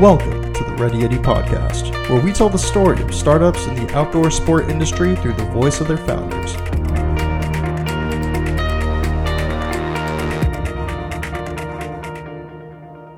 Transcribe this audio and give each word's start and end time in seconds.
Welcome 0.00 0.52
to 0.52 0.62
the 0.62 0.74
Ready 0.74 0.98
Yeti 0.98 1.20
podcast, 1.20 1.90
where 2.08 2.22
we 2.22 2.32
tell 2.32 2.48
the 2.48 2.56
story 2.56 3.02
of 3.02 3.12
startups 3.12 3.66
in 3.66 3.74
the 3.74 3.92
outdoor 3.96 4.30
sport 4.30 4.70
industry 4.70 5.16
through 5.16 5.32
the 5.32 5.44
voice 5.46 5.80
of 5.80 5.88
their 5.88 5.96
founders. 5.96 6.54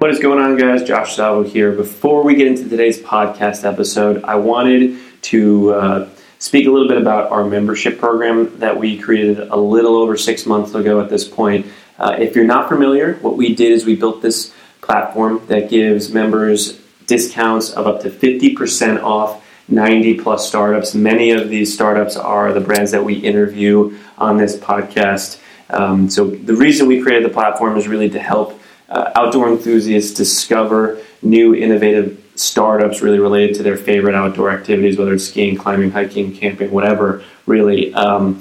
What 0.01 0.11
is 0.11 0.21
going 0.21 0.39
on, 0.39 0.57
guys? 0.57 0.83
Josh 0.83 1.17
Salvo 1.17 1.43
here. 1.43 1.73
Before 1.73 2.23
we 2.25 2.35
get 2.35 2.47
into 2.47 2.67
today's 2.67 2.99
podcast 2.99 3.71
episode, 3.71 4.25
I 4.25 4.37
wanted 4.37 4.99
to 5.25 5.75
uh, 5.75 6.09
speak 6.39 6.67
a 6.67 6.71
little 6.71 6.89
bit 6.89 6.97
about 6.97 7.31
our 7.31 7.45
membership 7.45 7.99
program 7.99 8.59
that 8.59 8.79
we 8.79 8.97
created 8.97 9.39
a 9.39 9.57
little 9.57 9.97
over 9.97 10.17
six 10.17 10.47
months 10.47 10.75
ago 10.75 10.99
at 10.99 11.11
this 11.11 11.29
point. 11.29 11.67
Uh, 11.99 12.17
if 12.19 12.35
you're 12.35 12.47
not 12.47 12.71
familiar, 12.71 13.17
what 13.17 13.37
we 13.37 13.55
did 13.55 13.71
is 13.71 13.85
we 13.85 13.97
built 13.97 14.23
this 14.23 14.55
platform 14.81 15.41
that 15.47 15.71
gives 15.71 16.13
members 16.13 16.80
discounts 17.11 17.71
of 17.73 17.89
up 17.89 18.01
to 18.03 18.09
50% 18.09 19.03
off 19.03 19.45
90 19.69 20.15
plus 20.21 20.47
startups. 20.47 20.95
Many 20.95 21.33
of 21.33 21.49
these 21.49 21.75
startups 21.75 22.17
are 22.17 22.53
the 22.53 22.61
brands 22.61 22.93
that 22.93 23.05
we 23.05 23.15
interview 23.15 23.99
on 24.17 24.37
this 24.37 24.57
podcast. 24.57 25.41
Um, 25.71 26.09
so, 26.09 26.27
the 26.27 26.55
reason 26.55 26.87
we 26.87 27.03
created 27.03 27.25
the 27.29 27.35
platform 27.35 27.77
is 27.77 27.89
really 27.89 28.11
to 28.11 28.21
help 28.21 28.61
uh, 28.89 29.11
outdoor 29.17 29.49
enthusiasts 29.49 30.15
discover 30.15 31.01
new 31.21 31.53
innovative 31.55 32.17
startups 32.37 33.03
really 33.03 33.19
related 33.19 33.57
to 33.57 33.63
their 33.65 33.77
favorite 33.77 34.15
outdoor 34.15 34.51
activities, 34.51 34.97
whether 34.97 35.13
it's 35.13 35.27
skiing, 35.27 35.57
climbing, 35.57 35.91
hiking, 35.91 36.33
camping, 36.35 36.71
whatever, 36.71 37.23
really. 37.47 37.93
Um, 37.95 38.41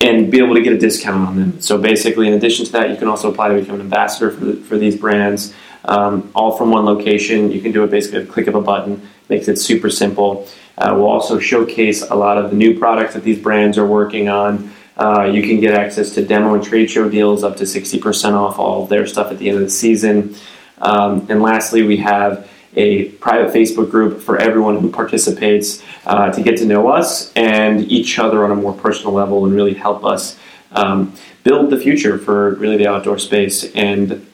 and 0.00 0.30
be 0.30 0.38
able 0.38 0.54
to 0.54 0.62
get 0.62 0.72
a 0.72 0.78
discount 0.78 1.28
on 1.28 1.36
them. 1.36 1.60
So 1.60 1.78
basically, 1.78 2.26
in 2.26 2.34
addition 2.34 2.64
to 2.66 2.72
that, 2.72 2.90
you 2.90 2.96
can 2.96 3.06
also 3.06 3.30
apply 3.30 3.48
to 3.48 3.60
become 3.60 3.76
an 3.76 3.82
ambassador 3.82 4.30
for, 4.30 4.44
the, 4.44 4.56
for 4.56 4.78
these 4.78 4.96
brands, 4.96 5.54
um, 5.84 6.30
all 6.34 6.56
from 6.56 6.70
one 6.70 6.84
location. 6.84 7.50
You 7.50 7.60
can 7.60 7.72
do 7.72 7.84
it 7.84 7.90
basically 7.90 8.22
a 8.22 8.26
click 8.26 8.46
of 8.46 8.54
a 8.54 8.60
button, 8.60 9.08
makes 9.28 9.48
it 9.48 9.56
super 9.56 9.90
simple. 9.90 10.46
Uh, 10.78 10.94
we'll 10.94 11.08
also 11.08 11.38
showcase 11.38 12.02
a 12.02 12.14
lot 12.14 12.38
of 12.38 12.50
the 12.50 12.56
new 12.56 12.78
products 12.78 13.14
that 13.14 13.22
these 13.22 13.38
brands 13.38 13.76
are 13.78 13.86
working 13.86 14.28
on. 14.28 14.70
Uh, 14.96 15.24
you 15.24 15.42
can 15.42 15.60
get 15.60 15.74
access 15.74 16.14
to 16.14 16.24
demo 16.24 16.54
and 16.54 16.62
trade 16.62 16.90
show 16.90 17.08
deals 17.08 17.42
up 17.42 17.56
to 17.56 17.64
60% 17.64 18.34
off 18.34 18.58
all 18.58 18.82
of 18.82 18.88
their 18.88 19.06
stuff 19.06 19.30
at 19.30 19.38
the 19.38 19.48
end 19.48 19.58
of 19.58 19.64
the 19.64 19.70
season. 19.70 20.34
Um, 20.78 21.26
and 21.28 21.42
lastly, 21.42 21.82
we 21.82 21.98
have 21.98 22.50
a 22.76 23.06
private 23.12 23.52
Facebook 23.52 23.90
group 23.90 24.20
for 24.20 24.38
everyone 24.38 24.78
who 24.78 24.90
participates 24.90 25.82
uh, 26.06 26.30
to 26.30 26.42
get 26.42 26.56
to 26.58 26.66
know 26.66 26.88
us 26.88 27.32
and 27.34 27.80
each 27.90 28.18
other 28.18 28.44
on 28.44 28.50
a 28.50 28.54
more 28.54 28.72
personal 28.72 29.12
level 29.12 29.44
and 29.44 29.54
really 29.54 29.74
help 29.74 30.04
us 30.04 30.38
um, 30.72 31.12
build 31.42 31.70
the 31.70 31.78
future 31.78 32.16
for 32.18 32.54
really 32.54 32.76
the 32.76 32.86
outdoor 32.86 33.18
space 33.18 33.64
and 33.74 34.26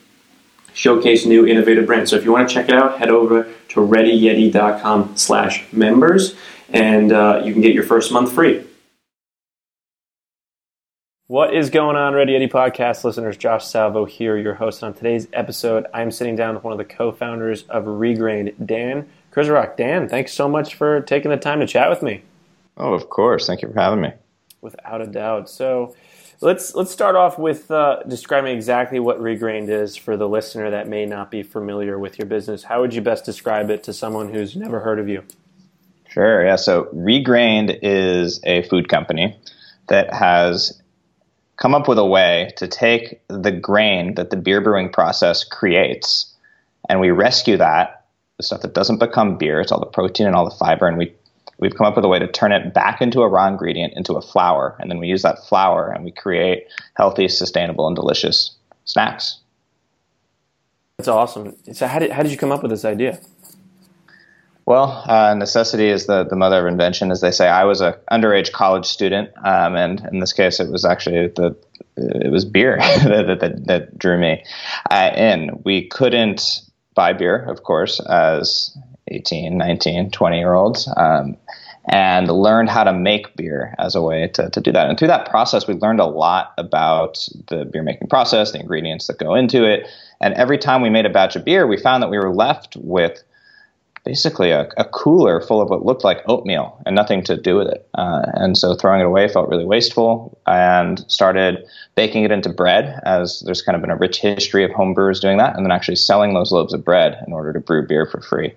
showcase 0.77 1.25
new 1.25 1.47
innovative 1.47 1.87
brands. 1.87 2.11
So 2.11 2.17
if 2.17 2.25
you 2.25 2.33
want 2.33 2.49
to 2.49 2.55
check 2.55 2.69
it 2.69 2.75
out, 2.75 2.99
head 2.99 3.09
over 3.09 3.51
to 3.69 3.81
readyyeti.com 3.81 5.17
slash 5.17 5.65
members 5.73 6.37
and 6.69 7.13
uh, 7.13 7.43
you 7.45 7.53
can 7.53 7.63
get 7.63 7.73
your 7.73 7.83
first 7.83 8.13
month 8.13 8.33
free. 8.33 8.63
What 11.29 11.55
is 11.55 11.71
going 11.71 11.97
on, 11.97 12.15
Ready 12.15 12.35
Yeti 12.35 12.49
podcast 12.49 13.03
listeners? 13.03 13.37
Josh 13.37 13.67
Salvo 13.67 14.05
here, 14.05 14.37
your 14.37 14.55
host. 14.55 14.85
On 14.85 14.95
today's 14.95 15.27
episode, 15.33 15.87
I'm 15.93 16.13
sitting 16.13 16.37
down 16.37 16.55
with 16.55 16.63
one 16.63 16.73
of 16.73 16.79
the 16.79 16.85
co 16.85 17.11
founders 17.11 17.65
of 17.65 17.85
Regrained, 17.85 18.55
Dan 18.65 19.09
Kurzrock. 19.33 19.77
Dan, 19.77 20.09
thanks 20.09 20.33
so 20.33 20.49
much 20.49 20.77
for 20.77 21.01
taking 21.01 21.33
the 21.33 21.37
time 21.37 21.59
to 21.61 21.67
chat 21.67 21.91
with 21.91 22.03
me. 22.03 22.23
Oh, 22.77 22.93
of 22.93 23.09
course. 23.09 23.47
Thank 23.47 23.63
you 23.63 23.73
for 23.73 23.81
having 23.81 24.03
me. 24.03 24.13
Without 24.61 25.01
a 25.01 25.07
doubt. 25.07 25.51
So, 25.51 25.97
let's 26.41 26.75
let's 26.75 26.91
start 26.91 27.17
off 27.17 27.39
with 27.39 27.71
uh, 27.71 28.03
describing 28.07 28.55
exactly 28.55 29.01
what 29.01 29.21
Regrained 29.21 29.69
is 29.69 29.97
for 29.97 30.17
the 30.17 30.29
listener 30.29 30.71
that 30.71 30.89
may 30.89 31.07
not 31.07 31.31
be 31.31 31.43
familiar 31.43 31.99
with 31.99 32.19
your 32.19 32.27
business. 32.27 32.65
How 32.65 32.81
would 32.81 32.95
you 32.95 33.01
best 33.01 33.25
describe 33.25 33.71
it 33.71 33.83
to 33.85 33.93
someone 33.93 34.33
who's 34.33 34.57
never 34.57 34.81
heard 34.81 34.99
of 34.99 35.09
you? 35.09 35.23
Sure. 36.09 36.45
Yeah. 36.45 36.57
So, 36.57 36.85
Regrained 36.95 37.79
is 37.83 38.41
a 38.45 38.63
food 38.63 38.89
company 38.89 39.37
that 39.89 40.13
has 40.13 40.81
come 41.57 41.75
up 41.75 41.89
with 41.89 41.99
a 41.99 42.05
way 42.05 42.53
to 42.57 42.69
take 42.69 43.21
the 43.29 43.53
grain 43.53 44.15
that 44.15 44.31
the 44.31 44.37
beer 44.37 44.61
brewing 44.61 44.91
process 44.91 45.45
creates 45.45 46.35
and 46.89 47.01
we 47.01 47.11
rescue 47.11 47.57
that 47.57 48.05
the 48.37 48.43
stuff 48.43 48.61
that 48.61 48.75
doesn't 48.75 48.99
become 48.99 49.39
beer 49.39 49.61
it's 49.61 49.73
all 49.73 49.81
the 49.81 49.87
protein 49.87 50.27
and 50.27 50.37
all 50.37 50.45
the 50.45 50.57
fiber 50.57 50.87
and 50.87 50.99
we 50.99 51.15
we've 51.59 51.75
come 51.75 51.87
up 51.87 51.97
with 51.97 52.05
a 52.05 52.09
way 52.09 52.19
to 52.19 52.27
turn 52.27 52.53
it 52.53 52.75
back 52.75 53.01
into 53.01 53.21
a 53.21 53.29
raw 53.29 53.47
ingredient 53.47 53.93
into 53.97 54.15
a 54.15 54.23
flour 54.23 54.77
and 54.79 54.91
then 54.91 54.99
we 54.99 55.07
use 55.07 55.23
that 55.23 55.39
flour 55.49 55.91
and 55.91 56.05
we 56.05 56.11
create 56.11 56.67
healthy 56.95 57.29
sustainable 57.29 57.87
and 57.87 57.97
delicious 57.97 58.57
snacks 58.85 59.39
that's 60.99 61.09
awesome 61.09 61.57
so 61.73 61.87
how 61.87 61.99
did, 61.99 62.11
how 62.11 62.23
did 62.23 62.33
you 62.33 62.39
come 62.39 62.53
up 62.53 62.63
with 62.63 62.71
this 62.71 62.85
idea 62.85 63.19
well, 64.67 65.05
uh, 65.07 65.33
necessity 65.35 65.87
is 65.87 66.07
the, 66.07 66.25
the 66.25 66.35
mother 66.35 66.59
of 66.59 66.67
invention, 66.67 67.13
as 67.13 67.21
they 67.21 67.31
say. 67.31 67.49
I 67.49 67.63
was 67.63 67.81
a 67.81 68.01
underage 68.11 68.51
college 68.51 68.85
student, 68.85 69.31
um, 69.45 69.77
and 69.77 70.05
in 70.11 70.19
this 70.19 70.33
case, 70.33 70.59
it 70.59 70.69
was 70.73 70.85
actually 70.85 71.29
the 71.29 71.57
it 71.97 72.31
was 72.31 72.45
beer 72.45 72.77
that, 72.81 73.39
that, 73.41 73.67
that, 73.67 73.99
drew 73.99 74.19
me 74.19 74.45
uh, 74.91 75.13
in. 75.17 75.63
We 75.65 75.87
couldn't 75.87 76.63
buy 76.95 77.13
beer, 77.13 77.45
of 77.45 77.63
course, 77.63 78.01
as 78.01 78.77
18, 79.09 79.57
19, 79.57 80.11
20 80.11 80.39
year 80.39 80.55
olds, 80.55 80.89
um, 80.97 81.37
and 81.89 82.29
learned 82.29 82.69
how 82.69 82.85
to 82.85 82.93
make 82.93 83.37
beer 83.37 83.75
as 83.79 83.95
a 83.95 84.03
way 84.03 84.29
to, 84.29 84.51
to 84.51 84.61
do 84.61 84.73
that. 84.73 84.89
And 84.89 84.99
through 84.99 85.09
that 85.09 85.29
process, 85.29 85.69
we 85.69 85.75
learned 85.75 86.01
a 86.01 86.07
lot 86.07 86.53
about 86.59 87.29
the 87.49 87.65
beer 87.65 87.83
making 87.83 88.09
process, 88.09 88.53
the 88.53 88.61
ingredients 88.61 89.07
that 89.07 89.19
go 89.19 89.35
into 89.35 89.65
it. 89.65 89.87
And 90.21 90.35
every 90.35 90.59
time 90.59 90.83
we 90.83 90.91
made 90.91 91.07
a 91.07 91.11
batch 91.11 91.37
of 91.37 91.45
beer, 91.45 91.67
we 91.67 91.77
found 91.77 92.03
that 92.03 92.11
we 92.11 92.19
were 92.19 92.35
left 92.35 92.77
with 92.77 93.23
basically 94.07 94.53
a, 94.53 94.69
a, 94.77 94.85
cooler 94.85 95.41
full 95.41 95.61
of 95.61 95.69
what 95.69 95.85
looked 95.85 96.05
like 96.05 96.23
oatmeal 96.29 96.81
and 96.87 96.95
nothing 96.95 97.25
to 97.25 97.37
do 97.37 97.57
with 97.57 97.67
it. 97.67 97.89
Uh, 97.95 98.25
and 98.35 98.57
so 98.57 98.77
throwing 98.77 99.01
it 99.01 99.07
away 99.07 99.27
felt 99.27 99.49
really 99.49 99.65
wasteful 99.65 100.39
and 100.47 101.05
started 101.11 101.67
baking 101.97 102.23
it 102.23 102.31
into 102.31 102.49
bread 102.49 103.01
as 103.05 103.43
there's 103.45 103.63
kind 103.63 103.75
of 103.75 103.83
been 103.83 103.91
a 103.91 103.97
rich 103.97 104.21
history 104.21 104.65
of 104.65 104.71
home 104.71 104.95
brewers 104.95 105.19
doing 105.19 105.39
that 105.39 105.57
and 105.57 105.67
then 105.67 105.73
actually 105.73 105.97
selling 105.97 106.35
those 106.35 106.53
loaves 106.53 106.73
of 106.73 106.85
bread 106.85 107.19
in 107.27 107.33
order 107.33 107.53
to 107.53 107.59
brew 107.59 107.85
beer 107.85 108.07
for 108.07 108.21
free. 108.21 108.55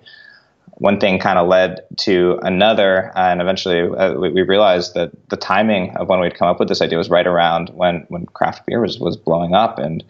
One 0.80 0.98
thing 0.98 1.18
kind 1.18 1.38
of 1.38 1.46
led 1.46 1.80
to 1.98 2.38
another, 2.42 3.12
and 3.14 3.42
eventually 3.42 3.82
uh, 3.82 4.14
we, 4.14 4.30
we, 4.30 4.40
realized 4.40 4.94
that 4.94 5.10
the 5.28 5.36
timing 5.36 5.94
of 5.96 6.08
when 6.08 6.20
we'd 6.20 6.34
come 6.34 6.48
up 6.48 6.58
with 6.58 6.68
this 6.68 6.80
idea 6.80 6.96
was 6.96 7.10
right 7.10 7.26
around 7.26 7.68
when, 7.74 8.06
when 8.08 8.24
craft 8.24 8.64
beer 8.64 8.80
was, 8.80 8.98
was 8.98 9.14
blowing 9.14 9.54
up. 9.54 9.78
And 9.78 10.02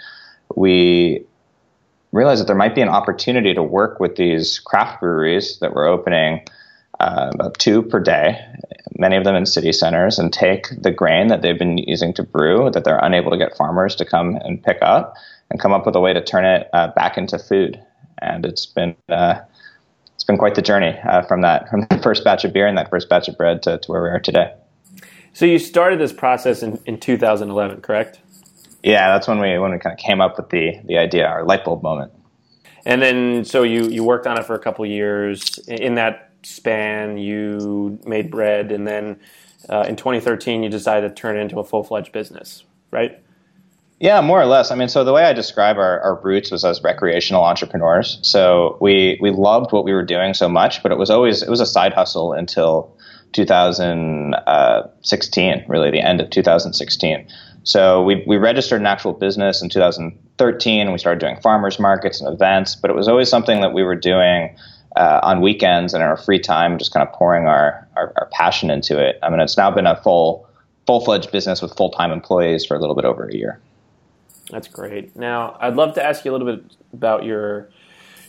we 0.55 1.25
realized 2.13 2.41
that 2.41 2.47
there 2.47 2.55
might 2.55 2.77
be 2.77 2.83
an 2.83 2.89
opportunity 2.89 3.53
to 3.53 3.65
work 3.65 3.99
with 3.99 4.15
these 4.15 4.61
craft 4.61 5.01
breweries 5.01 5.59
that 5.59 5.75
were 5.75 5.89
opening 5.89 6.47
uh, 7.01 7.33
about 7.35 7.59
two 7.59 7.83
per 7.83 7.99
day, 7.99 8.39
many 8.97 9.17
of 9.17 9.25
them 9.25 9.35
in 9.35 9.47
city 9.47 9.73
centers, 9.73 10.21
and 10.21 10.33
take 10.33 10.69
the 10.81 10.93
grain 10.93 11.27
that 11.27 11.43
they've 11.43 11.59
been 11.59 11.79
using 11.79 12.15
to 12.15 12.23
brew 12.23 12.71
that 12.71 12.85
they're 12.85 13.01
unable 13.03 13.33
to 13.33 13.39
get 13.39 13.57
farmers 13.57 13.97
to 13.97 14.05
come 14.05 14.37
and 14.45 14.63
pick 14.63 14.79
up, 14.83 15.15
and 15.51 15.59
come 15.59 15.73
up 15.73 15.85
with 15.85 15.97
a 15.97 16.01
way 16.01 16.13
to 16.13 16.23
turn 16.23 16.45
it 16.45 16.69
uh, 16.73 16.87
back 16.89 17.19
into 17.19 17.41
food. 17.41 17.83
And 18.23 18.47
it's 18.47 18.67
been 18.67 18.95
uh, 19.09 19.41
it's 20.21 20.27
been 20.27 20.37
quite 20.37 20.55
the 20.55 20.61
journey 20.61 20.99
uh, 21.05 21.23
from 21.23 21.41
that 21.41 21.67
from 21.71 21.87
the 21.89 21.99
first 22.03 22.25
batch 22.25 22.45
of 22.45 22.53
beer 22.53 22.67
and 22.67 22.77
that 22.77 22.91
first 22.91 23.09
batch 23.09 23.27
of 23.27 23.39
bread 23.39 23.63
to, 23.63 23.79
to 23.79 23.91
where 23.91 24.03
we 24.03 24.11
are 24.11 24.21
today. 24.21 24.53
So 25.33 25.47
you 25.47 25.59
started 25.59 25.99
this 25.99 26.13
process 26.13 26.63
in, 26.63 26.79
in 26.85 27.01
2011, 27.01 27.81
correct? 27.81 28.21
Yeah, 28.83 29.09
that's 29.15 29.27
when 29.27 29.41
we 29.41 29.59
when 29.59 29.73
we 29.73 29.79
kind 29.79 29.95
of 29.95 29.99
came 29.99 30.21
up 30.21 30.37
with 30.37 30.51
the 30.51 30.79
the 30.85 30.99
idea, 30.99 31.25
our 31.25 31.43
light 31.45 31.65
bulb 31.65 31.83
moment. 31.83 32.13
And 32.85 33.01
then, 33.01 33.47
so 33.47 33.63
you 33.63 33.89
you 33.89 34.05
worked 34.05 34.27
on 34.27 34.39
it 34.39 34.45
for 34.45 34.55
a 34.55 34.59
couple 34.59 34.85
years. 34.85 35.57
In 35.67 35.95
that 35.95 36.33
span, 36.43 37.17
you 37.17 37.99
made 38.05 38.31
bread, 38.31 38.73
and 38.73 38.87
then 38.87 39.19
uh, 39.71 39.87
in 39.89 39.97
2013, 39.97 40.63
you 40.63 40.69
decided 40.69 41.09
to 41.09 41.15
turn 41.15 41.39
it 41.39 41.41
into 41.41 41.59
a 41.61 41.65
full 41.65 41.83
fledged 41.83 42.13
business, 42.13 42.65
right? 42.91 43.23
Yeah, 44.01 44.21
more 44.23 44.41
or 44.41 44.47
less. 44.47 44.71
I 44.71 44.77
mean, 44.77 44.89
so 44.89 45.05
the 45.05 45.13
way 45.13 45.25
I 45.25 45.35
describe 45.35 45.77
our, 45.77 46.01
our 46.01 46.19
roots 46.23 46.51
was 46.51 46.65
as 46.65 46.83
recreational 46.83 47.45
entrepreneurs. 47.45 48.19
So 48.23 48.79
we 48.81 49.19
we 49.21 49.31
loved 49.31 49.73
what 49.73 49.85
we 49.85 49.93
were 49.93 50.03
doing 50.03 50.33
so 50.33 50.49
much, 50.49 50.83
but 50.83 50.91
it 50.91 50.97
was 50.97 51.11
always 51.11 51.43
it 51.43 51.51
was 51.51 51.61
a 51.61 51.67
side 51.67 51.93
hustle 51.93 52.33
until 52.33 52.97
2016, 53.33 55.65
really 55.69 55.91
the 55.91 56.01
end 56.01 56.23
of 56.23 56.31
2016. 56.31 57.29
So 57.63 58.03
we, 58.03 58.25
we 58.27 58.39
registered 58.39 58.81
an 58.81 58.87
actual 58.87 59.13
business 59.13 59.61
in 59.61 59.69
2013 59.69 60.81
and 60.81 60.93
we 60.93 60.99
started 60.99 61.21
doing 61.21 61.37
farmers 61.43 61.79
markets 61.79 62.23
and 62.23 62.33
events, 62.33 62.75
but 62.75 62.91
it 62.91 62.95
was 62.95 63.07
always 63.07 63.29
something 63.29 63.61
that 63.61 63.75
we 63.75 63.83
were 63.83 63.95
doing 63.95 64.57
uh, 64.97 65.21
on 65.23 65.43
weekends 65.43 65.93
and 65.93 66.03
in 66.03 66.09
our 66.09 66.17
free 66.17 66.39
time, 66.39 66.79
just 66.79 66.95
kind 66.95 67.07
of 67.07 67.15
pouring 67.15 67.47
our, 67.47 67.87
our, 67.97 68.15
our, 68.17 68.31
passion 68.33 68.71
into 68.71 68.99
it. 68.99 69.19
I 69.23 69.29
mean, 69.29 69.41
it's 69.41 69.59
now 69.59 69.71
been 69.71 69.87
a 69.87 70.01
full 70.03 70.49
full 70.87 71.05
fledged 71.05 71.31
business 71.31 71.61
with 71.61 71.77
full 71.77 71.91
time 71.91 72.11
employees 72.11 72.65
for 72.65 72.75
a 72.75 72.81
little 72.81 72.97
bit 72.97 73.05
over 73.05 73.29
a 73.29 73.37
year. 73.37 73.61
That's 74.51 74.69
great. 74.69 75.17
Now, 75.17 75.57
I'd 75.61 75.77
love 75.77 75.95
to 75.95 76.05
ask 76.05 76.25
you 76.25 76.31
a 76.31 76.35
little 76.35 76.57
bit 76.57 76.77
about 76.93 77.25
your 77.25 77.71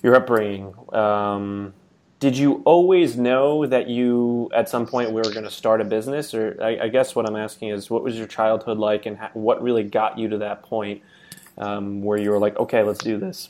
your 0.04 0.16
upbringing. 0.16 0.74
Um, 0.94 1.74
did 2.20 2.38
you 2.38 2.62
always 2.66 3.18
know 3.18 3.66
that 3.66 3.90
you 3.90 4.50
at 4.54 4.70
some 4.70 4.86
point 4.86 5.10
we 5.10 5.16
were 5.16 5.32
going 5.32 5.44
to 5.44 5.52
start 5.52 5.82
a 5.82 5.84
business 5.84 6.34
or 6.34 6.58
I, 6.62 6.84
I, 6.84 6.88
guess 6.88 7.16
what 7.16 7.28
i'm 7.28 7.36
asking 7.36 7.70
is 7.70 7.90
what 7.90 8.04
was 8.04 8.16
your 8.16 8.28
childhood 8.28 8.78
like 8.78 9.08
and 9.08 9.18
what 9.34 9.62
really 9.62 9.84
got 9.84 10.20
you 10.20 10.30
to 10.30 10.38
that 10.38 10.62
point 10.62 11.02
um, 11.58 12.04
where 12.04 12.20
you 12.20 12.30
were 12.30 12.40
like 12.40 12.58
okay 12.58 12.84
let's 12.84 13.04
do 13.04 13.18
this 13.18 13.50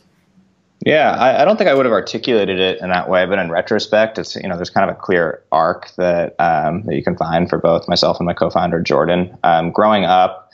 Yeah, 0.83 1.11
I, 1.11 1.41
I, 1.41 1.45
don't 1.45 1.57
think 1.57 1.69
I 1.69 1.75
would 1.75 1.85
have 1.85 1.93
articulated 1.93 2.59
it 2.59 2.81
in 2.81 2.89
that 2.89 3.07
way, 3.07 3.27
but 3.27 3.37
in 3.37 3.51
retrospect, 3.51 4.17
it's 4.17 4.35
you 4.35 4.49
know 4.49 4.55
there's 4.55 4.71
kind 4.71 4.89
of 4.89 4.95
a 4.95 4.99
clear 4.99 5.43
arc 5.51 5.91
that 5.97 6.35
um, 6.39 6.81
that 6.85 6.95
you 6.95 7.03
can 7.03 7.15
find 7.15 7.47
for 7.47 7.59
both 7.59 7.87
myself 7.87 8.19
and 8.19 8.25
my 8.25 8.33
co-founder 8.33 8.81
Jordan. 8.81 9.37
Um, 9.43 9.71
growing 9.71 10.05
up, 10.05 10.51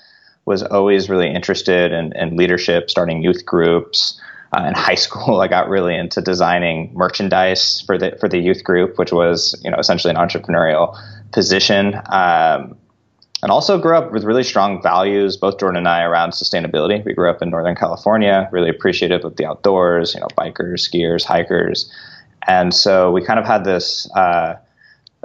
was 0.47 0.63
always 0.63 1.09
really 1.09 1.29
interested 1.29 1.91
in, 1.91 2.13
in 2.15 2.37
leadership, 2.37 2.89
starting 2.89 3.21
youth 3.21 3.45
groups. 3.45 4.19
Uh, 4.57 4.63
in 4.63 4.73
high 4.73 4.95
school, 5.05 5.41
I 5.41 5.47
got 5.49 5.67
really 5.67 5.93
into 5.93 6.21
designing 6.21 6.91
merchandise 6.93 7.83
for 7.85 7.97
the 7.97 8.17
for 8.19 8.29
the 8.29 8.39
youth 8.39 8.63
group, 8.63 8.97
which 8.97 9.11
was 9.11 9.59
you 9.63 9.69
know 9.69 9.77
essentially 9.77 10.11
an 10.11 10.17
entrepreneurial 10.17 10.97
position. 11.33 11.95
Um, 12.05 12.77
and 13.43 13.51
also 13.51 13.77
grew 13.77 13.95
up 13.95 14.11
with 14.11 14.23
really 14.23 14.43
strong 14.43 14.81
values, 14.81 15.37
both 15.37 15.59
Jordan 15.59 15.77
and 15.77 15.87
I, 15.87 16.01
around 16.01 16.31
sustainability. 16.31 17.05
We 17.05 17.13
grew 17.13 17.29
up 17.29 17.41
in 17.43 17.51
Northern 17.51 17.75
California, 17.75 18.49
really 18.51 18.69
appreciative 18.69 19.23
of 19.25 19.35
the 19.35 19.45
outdoors, 19.45 20.15
you 20.15 20.21
know, 20.21 20.27
bikers, 20.35 20.89
skiers, 20.89 21.23
hikers. 21.23 21.91
And 22.47 22.73
so 22.73 23.11
we 23.11 23.23
kind 23.23 23.37
of 23.37 23.45
had 23.45 23.63
this, 23.63 24.09
uh, 24.15 24.55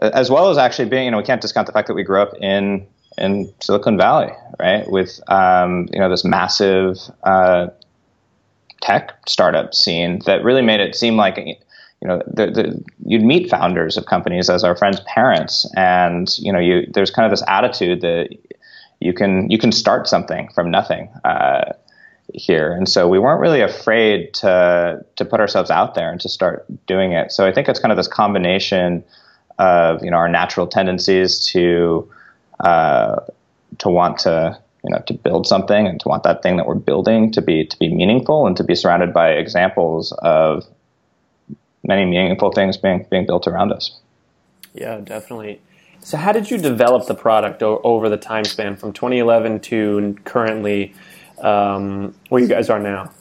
as 0.02 0.30
well 0.30 0.50
as 0.50 0.58
actually 0.58 0.90
being, 0.90 1.06
you 1.06 1.10
know, 1.10 1.16
we 1.16 1.22
can't 1.22 1.40
discount 1.40 1.66
the 1.66 1.72
fact 1.72 1.88
that 1.88 1.94
we 1.94 2.02
grew 2.02 2.20
up 2.20 2.34
in 2.38 2.86
in 3.18 3.52
Silicon 3.60 3.96
Valley, 3.96 4.32
right, 4.58 4.90
with 4.90 5.20
um, 5.28 5.88
you 5.92 5.98
know 5.98 6.08
this 6.08 6.24
massive 6.24 6.98
uh, 7.24 7.68
tech 8.80 9.12
startup 9.26 9.74
scene 9.74 10.20
that 10.26 10.42
really 10.42 10.62
made 10.62 10.80
it 10.80 10.94
seem 10.94 11.16
like 11.16 11.38
you 12.02 12.08
know, 12.08 12.20
the, 12.26 12.50
the, 12.50 12.84
you'd 13.04 13.22
meet 13.22 13.48
founders 13.48 13.96
of 13.96 14.06
companies 14.06 14.50
as 14.50 14.64
our 14.64 14.74
friends' 14.74 14.98
parents, 15.06 15.70
and 15.76 16.36
you 16.40 16.52
know, 16.52 16.58
you 16.58 16.84
there's 16.92 17.12
kind 17.12 17.24
of 17.24 17.30
this 17.30 17.44
attitude 17.46 18.00
that 18.00 18.30
you 18.98 19.12
can 19.12 19.48
you 19.48 19.56
can 19.56 19.70
start 19.70 20.08
something 20.08 20.48
from 20.52 20.68
nothing 20.68 21.08
uh, 21.24 21.72
here, 22.34 22.72
and 22.72 22.88
so 22.88 23.08
we 23.08 23.20
weren't 23.20 23.40
really 23.40 23.60
afraid 23.60 24.34
to 24.34 25.04
to 25.14 25.24
put 25.24 25.38
ourselves 25.38 25.70
out 25.70 25.94
there 25.94 26.10
and 26.10 26.20
to 26.22 26.28
start 26.28 26.66
doing 26.86 27.12
it. 27.12 27.30
So 27.30 27.46
I 27.46 27.52
think 27.52 27.68
it's 27.68 27.78
kind 27.78 27.92
of 27.92 27.96
this 27.96 28.08
combination 28.08 29.04
of 29.60 30.02
you 30.02 30.10
know 30.10 30.16
our 30.16 30.28
natural 30.28 30.66
tendencies 30.66 31.46
to 31.50 32.10
uh, 32.62 33.20
to 33.78 33.88
want 33.88 34.18
to 34.18 34.58
you 34.84 34.90
know 34.90 35.02
to 35.06 35.14
build 35.14 35.46
something 35.46 35.86
and 35.86 36.00
to 36.00 36.08
want 36.08 36.22
that 36.24 36.42
thing 36.42 36.56
that 36.56 36.66
we're 36.66 36.74
building 36.74 37.30
to 37.32 37.42
be 37.42 37.64
to 37.66 37.78
be 37.78 37.94
meaningful 37.94 38.46
and 38.46 38.56
to 38.56 38.64
be 38.64 38.74
surrounded 38.74 39.12
by 39.12 39.30
examples 39.30 40.12
of 40.22 40.64
many 41.84 42.04
meaningful 42.04 42.52
things 42.52 42.76
being 42.76 43.06
being 43.10 43.26
built 43.26 43.46
around 43.46 43.72
us. 43.72 43.98
Yeah, 44.74 45.00
definitely. 45.00 45.60
So, 46.00 46.16
how 46.16 46.32
did 46.32 46.50
you 46.50 46.58
develop 46.58 47.06
the 47.06 47.14
product 47.14 47.62
o- 47.62 47.80
over 47.84 48.08
the 48.08 48.16
time 48.16 48.44
span 48.44 48.76
from 48.76 48.92
2011 48.92 49.60
to 49.60 50.16
currently 50.24 50.94
um, 51.38 52.14
where 52.28 52.42
you 52.42 52.48
guys 52.48 52.68
are 52.70 52.80
now? 52.80 53.12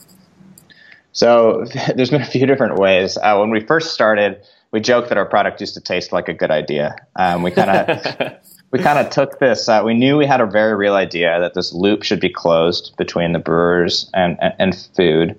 So, 1.12 1.66
there's 1.96 2.10
been 2.10 2.22
a 2.22 2.26
few 2.26 2.48
different 2.48 2.80
ways. 2.80 3.18
Uh, 3.18 3.38
when 3.38 3.52
we 3.52 3.60
first 3.60 3.94
started, 3.94 4.42
we 4.72 4.80
joked 4.80 5.10
that 5.10 5.18
our 5.18 5.28
product 5.28 5.62
used 5.62 5.76
to 5.76 5.82
taste 5.82 6.12
like 6.12 6.28
a 6.28 6.34
good 6.34 6.50
idea. 6.50 6.96
Um, 7.16 7.44
we 7.44 7.52
kind 7.52 7.70
of 7.70 8.38
we 8.72 8.80
kind 8.84 8.98
of 9.00 9.10
took 9.10 9.40
this. 9.40 9.70
Uh, 9.70 9.82
we 9.86 9.94
knew 9.94 10.18
we 10.18 10.26
had 10.26 10.42
a 10.42 10.46
very 10.46 10.76
real 10.76 10.96
idea 10.96 11.40
that 11.40 11.54
this 11.54 11.74
loop 11.74 12.04
should 12.04 12.20
be 12.20 12.30
closed 12.30 12.96
between 12.98 13.34
the 13.34 13.40
brewers 13.40 14.10
and, 14.14 14.38
and, 14.42 14.54
and 14.60 14.88
food. 14.96 15.38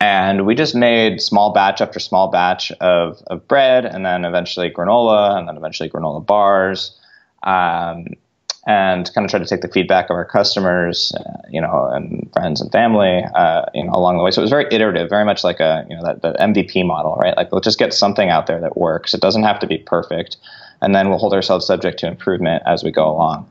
And 0.00 0.44
we 0.44 0.54
just 0.54 0.74
made 0.74 1.22
small 1.22 1.52
batch 1.52 1.80
after 1.80 1.98
small 1.98 2.28
batch 2.28 2.70
of, 2.72 3.22
of 3.28 3.46
bread 3.48 3.86
and 3.86 4.04
then 4.04 4.24
eventually 4.24 4.70
granola 4.70 5.38
and 5.38 5.48
then 5.48 5.56
eventually 5.56 5.88
granola 5.88 6.24
bars 6.24 6.94
um, 7.42 8.08
and 8.66 9.10
kind 9.14 9.24
of 9.24 9.30
tried 9.30 9.38
to 9.38 9.46
take 9.46 9.60
the 9.60 9.68
feedback 9.68 10.10
of 10.10 10.16
our 10.16 10.24
customers 10.24 11.14
uh, 11.14 11.48
you 11.50 11.60
know 11.60 11.88
and 11.92 12.30
friends 12.32 12.60
and 12.60 12.72
family 12.72 13.22
uh, 13.34 13.64
you 13.72 13.84
know 13.84 13.92
along 13.92 14.18
the 14.18 14.24
way. 14.24 14.30
So 14.30 14.40
it 14.40 14.44
was 14.44 14.50
very 14.50 14.66
iterative 14.70 15.08
very 15.08 15.24
much 15.24 15.44
like 15.44 15.60
a 15.60 15.86
you 15.88 15.96
know 15.96 16.02
that, 16.02 16.22
that 16.22 16.36
mvp 16.38 16.84
model 16.86 17.16
right? 17.16 17.36
Like 17.36 17.50
we'll 17.52 17.60
just 17.60 17.78
get 17.78 17.94
something 17.94 18.28
out 18.28 18.46
there 18.46 18.60
that 18.60 18.76
works. 18.76 19.14
It 19.14 19.20
doesn't 19.20 19.44
have 19.44 19.58
to 19.60 19.66
be 19.66 19.78
perfect 19.78 20.36
and 20.84 20.94
then 20.94 21.08
we'll 21.08 21.18
hold 21.18 21.32
ourselves 21.32 21.66
subject 21.66 21.98
to 22.00 22.06
improvement 22.06 22.62
as 22.66 22.84
we 22.84 22.90
go 22.92 23.10
along. 23.10 23.48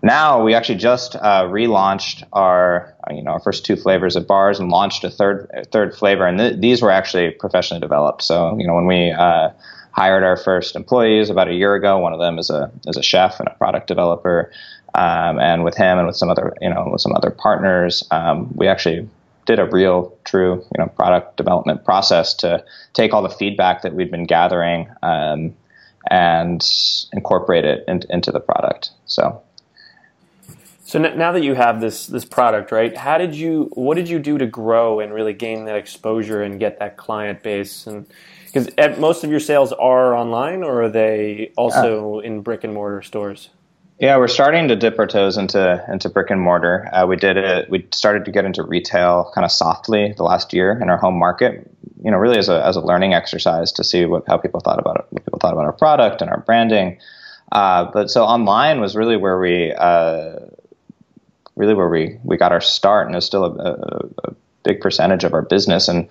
Now 0.00 0.44
we 0.44 0.54
actually 0.54 0.78
just 0.78 1.16
uh, 1.16 1.44
relaunched 1.44 2.22
our 2.32 2.94
you 3.10 3.22
know 3.22 3.32
our 3.32 3.40
first 3.40 3.66
two 3.66 3.74
flavors 3.74 4.14
of 4.14 4.26
bars 4.26 4.60
and 4.60 4.70
launched 4.70 5.02
a 5.02 5.10
third 5.10 5.50
third 5.72 5.94
flavor 5.94 6.24
and 6.26 6.38
th- 6.38 6.60
these 6.60 6.80
were 6.80 6.92
actually 6.92 7.32
professionally 7.32 7.80
developed. 7.80 8.22
So 8.22 8.56
you 8.58 8.66
know 8.66 8.74
when 8.74 8.86
we 8.86 9.10
uh, 9.10 9.50
hired 9.90 10.22
our 10.22 10.36
first 10.36 10.76
employees 10.76 11.30
about 11.30 11.48
a 11.48 11.54
year 11.54 11.74
ago 11.74 11.98
one 11.98 12.12
of 12.12 12.20
them 12.20 12.38
is 12.38 12.48
a 12.48 12.70
is 12.86 12.96
a 12.96 13.02
chef 13.02 13.40
and 13.40 13.48
a 13.48 13.54
product 13.54 13.88
developer 13.88 14.52
um, 14.94 15.40
and 15.40 15.64
with 15.64 15.76
him 15.76 15.98
and 15.98 16.06
with 16.06 16.16
some 16.16 16.30
other 16.30 16.54
you 16.60 16.70
know 16.70 16.88
with 16.92 17.00
some 17.00 17.12
other 17.12 17.30
partners 17.30 18.06
um, 18.12 18.48
we 18.54 18.68
actually 18.68 19.08
did 19.46 19.58
a 19.58 19.64
real 19.64 20.16
true 20.24 20.64
you 20.76 20.78
know 20.78 20.86
product 20.86 21.36
development 21.36 21.84
process 21.84 22.34
to 22.34 22.64
take 22.92 23.12
all 23.12 23.22
the 23.22 23.28
feedback 23.28 23.82
that 23.82 23.94
we'd 23.94 24.12
been 24.12 24.26
gathering 24.26 24.88
um, 25.02 25.52
and 26.10 26.62
incorporate 27.12 27.64
it 27.64 27.84
in, 27.88 28.00
into 28.10 28.30
the 28.32 28.40
product 28.40 28.90
so 29.06 29.42
so 30.88 30.98
now 30.98 31.32
that 31.32 31.42
you 31.42 31.52
have 31.52 31.82
this 31.82 32.06
this 32.06 32.24
product, 32.24 32.72
right? 32.72 32.96
How 32.96 33.18
did 33.18 33.34
you? 33.34 33.68
What 33.74 33.96
did 33.96 34.08
you 34.08 34.18
do 34.18 34.38
to 34.38 34.46
grow 34.46 35.00
and 35.00 35.12
really 35.12 35.34
gain 35.34 35.66
that 35.66 35.76
exposure 35.76 36.42
and 36.42 36.58
get 36.58 36.78
that 36.78 36.96
client 36.96 37.42
base? 37.42 37.86
And 37.86 38.06
because 38.46 38.70
most 38.98 39.22
of 39.22 39.30
your 39.30 39.38
sales 39.38 39.70
are 39.74 40.14
online, 40.14 40.62
or 40.62 40.84
are 40.84 40.88
they 40.88 41.52
also 41.58 42.20
in 42.20 42.40
brick 42.40 42.64
and 42.64 42.72
mortar 42.72 43.02
stores? 43.02 43.50
Yeah, 44.00 44.16
we're 44.16 44.28
starting 44.28 44.68
to 44.68 44.76
dip 44.76 44.98
our 44.98 45.06
toes 45.06 45.36
into 45.36 45.84
into 45.92 46.08
brick 46.08 46.30
and 46.30 46.40
mortar. 46.40 46.88
Uh, 46.90 47.04
we 47.04 47.16
did 47.16 47.36
it. 47.36 47.68
We 47.68 47.86
started 47.92 48.24
to 48.24 48.30
get 48.30 48.46
into 48.46 48.62
retail 48.62 49.30
kind 49.34 49.44
of 49.44 49.52
softly 49.52 50.14
the 50.16 50.22
last 50.22 50.54
year 50.54 50.80
in 50.80 50.88
our 50.88 50.96
home 50.96 51.18
market. 51.18 51.70
You 52.02 52.10
know, 52.10 52.16
really 52.16 52.38
as 52.38 52.48
a 52.48 52.64
as 52.64 52.76
a 52.76 52.80
learning 52.80 53.14
exercise 53.14 53.72
to 53.72 53.84
see 53.84 54.04
what 54.04 54.24
how 54.26 54.38
people 54.38 54.60
thought 54.60 54.78
about 54.78 54.96
it, 54.98 55.06
what 55.10 55.24
people 55.24 55.38
thought 55.38 55.52
about 55.52 55.64
our 55.64 55.72
product 55.72 56.22
and 56.22 56.30
our 56.30 56.40
branding. 56.40 56.98
Uh, 57.50 57.90
but 57.92 58.10
so 58.10 58.24
online 58.24 58.80
was 58.80 58.94
really 58.94 59.16
where 59.16 59.38
we 59.40 59.72
uh, 59.72 60.38
really 61.58 61.74
where 61.74 61.88
we, 61.88 62.18
we 62.22 62.36
got 62.36 62.52
our 62.52 62.60
start, 62.60 63.06
and 63.06 63.16
it's 63.16 63.26
still 63.26 63.44
a, 63.44 63.50
a, 63.50 64.08
a 64.28 64.34
big 64.62 64.80
percentage 64.80 65.24
of 65.24 65.34
our 65.34 65.42
business. 65.42 65.88
And 65.88 66.08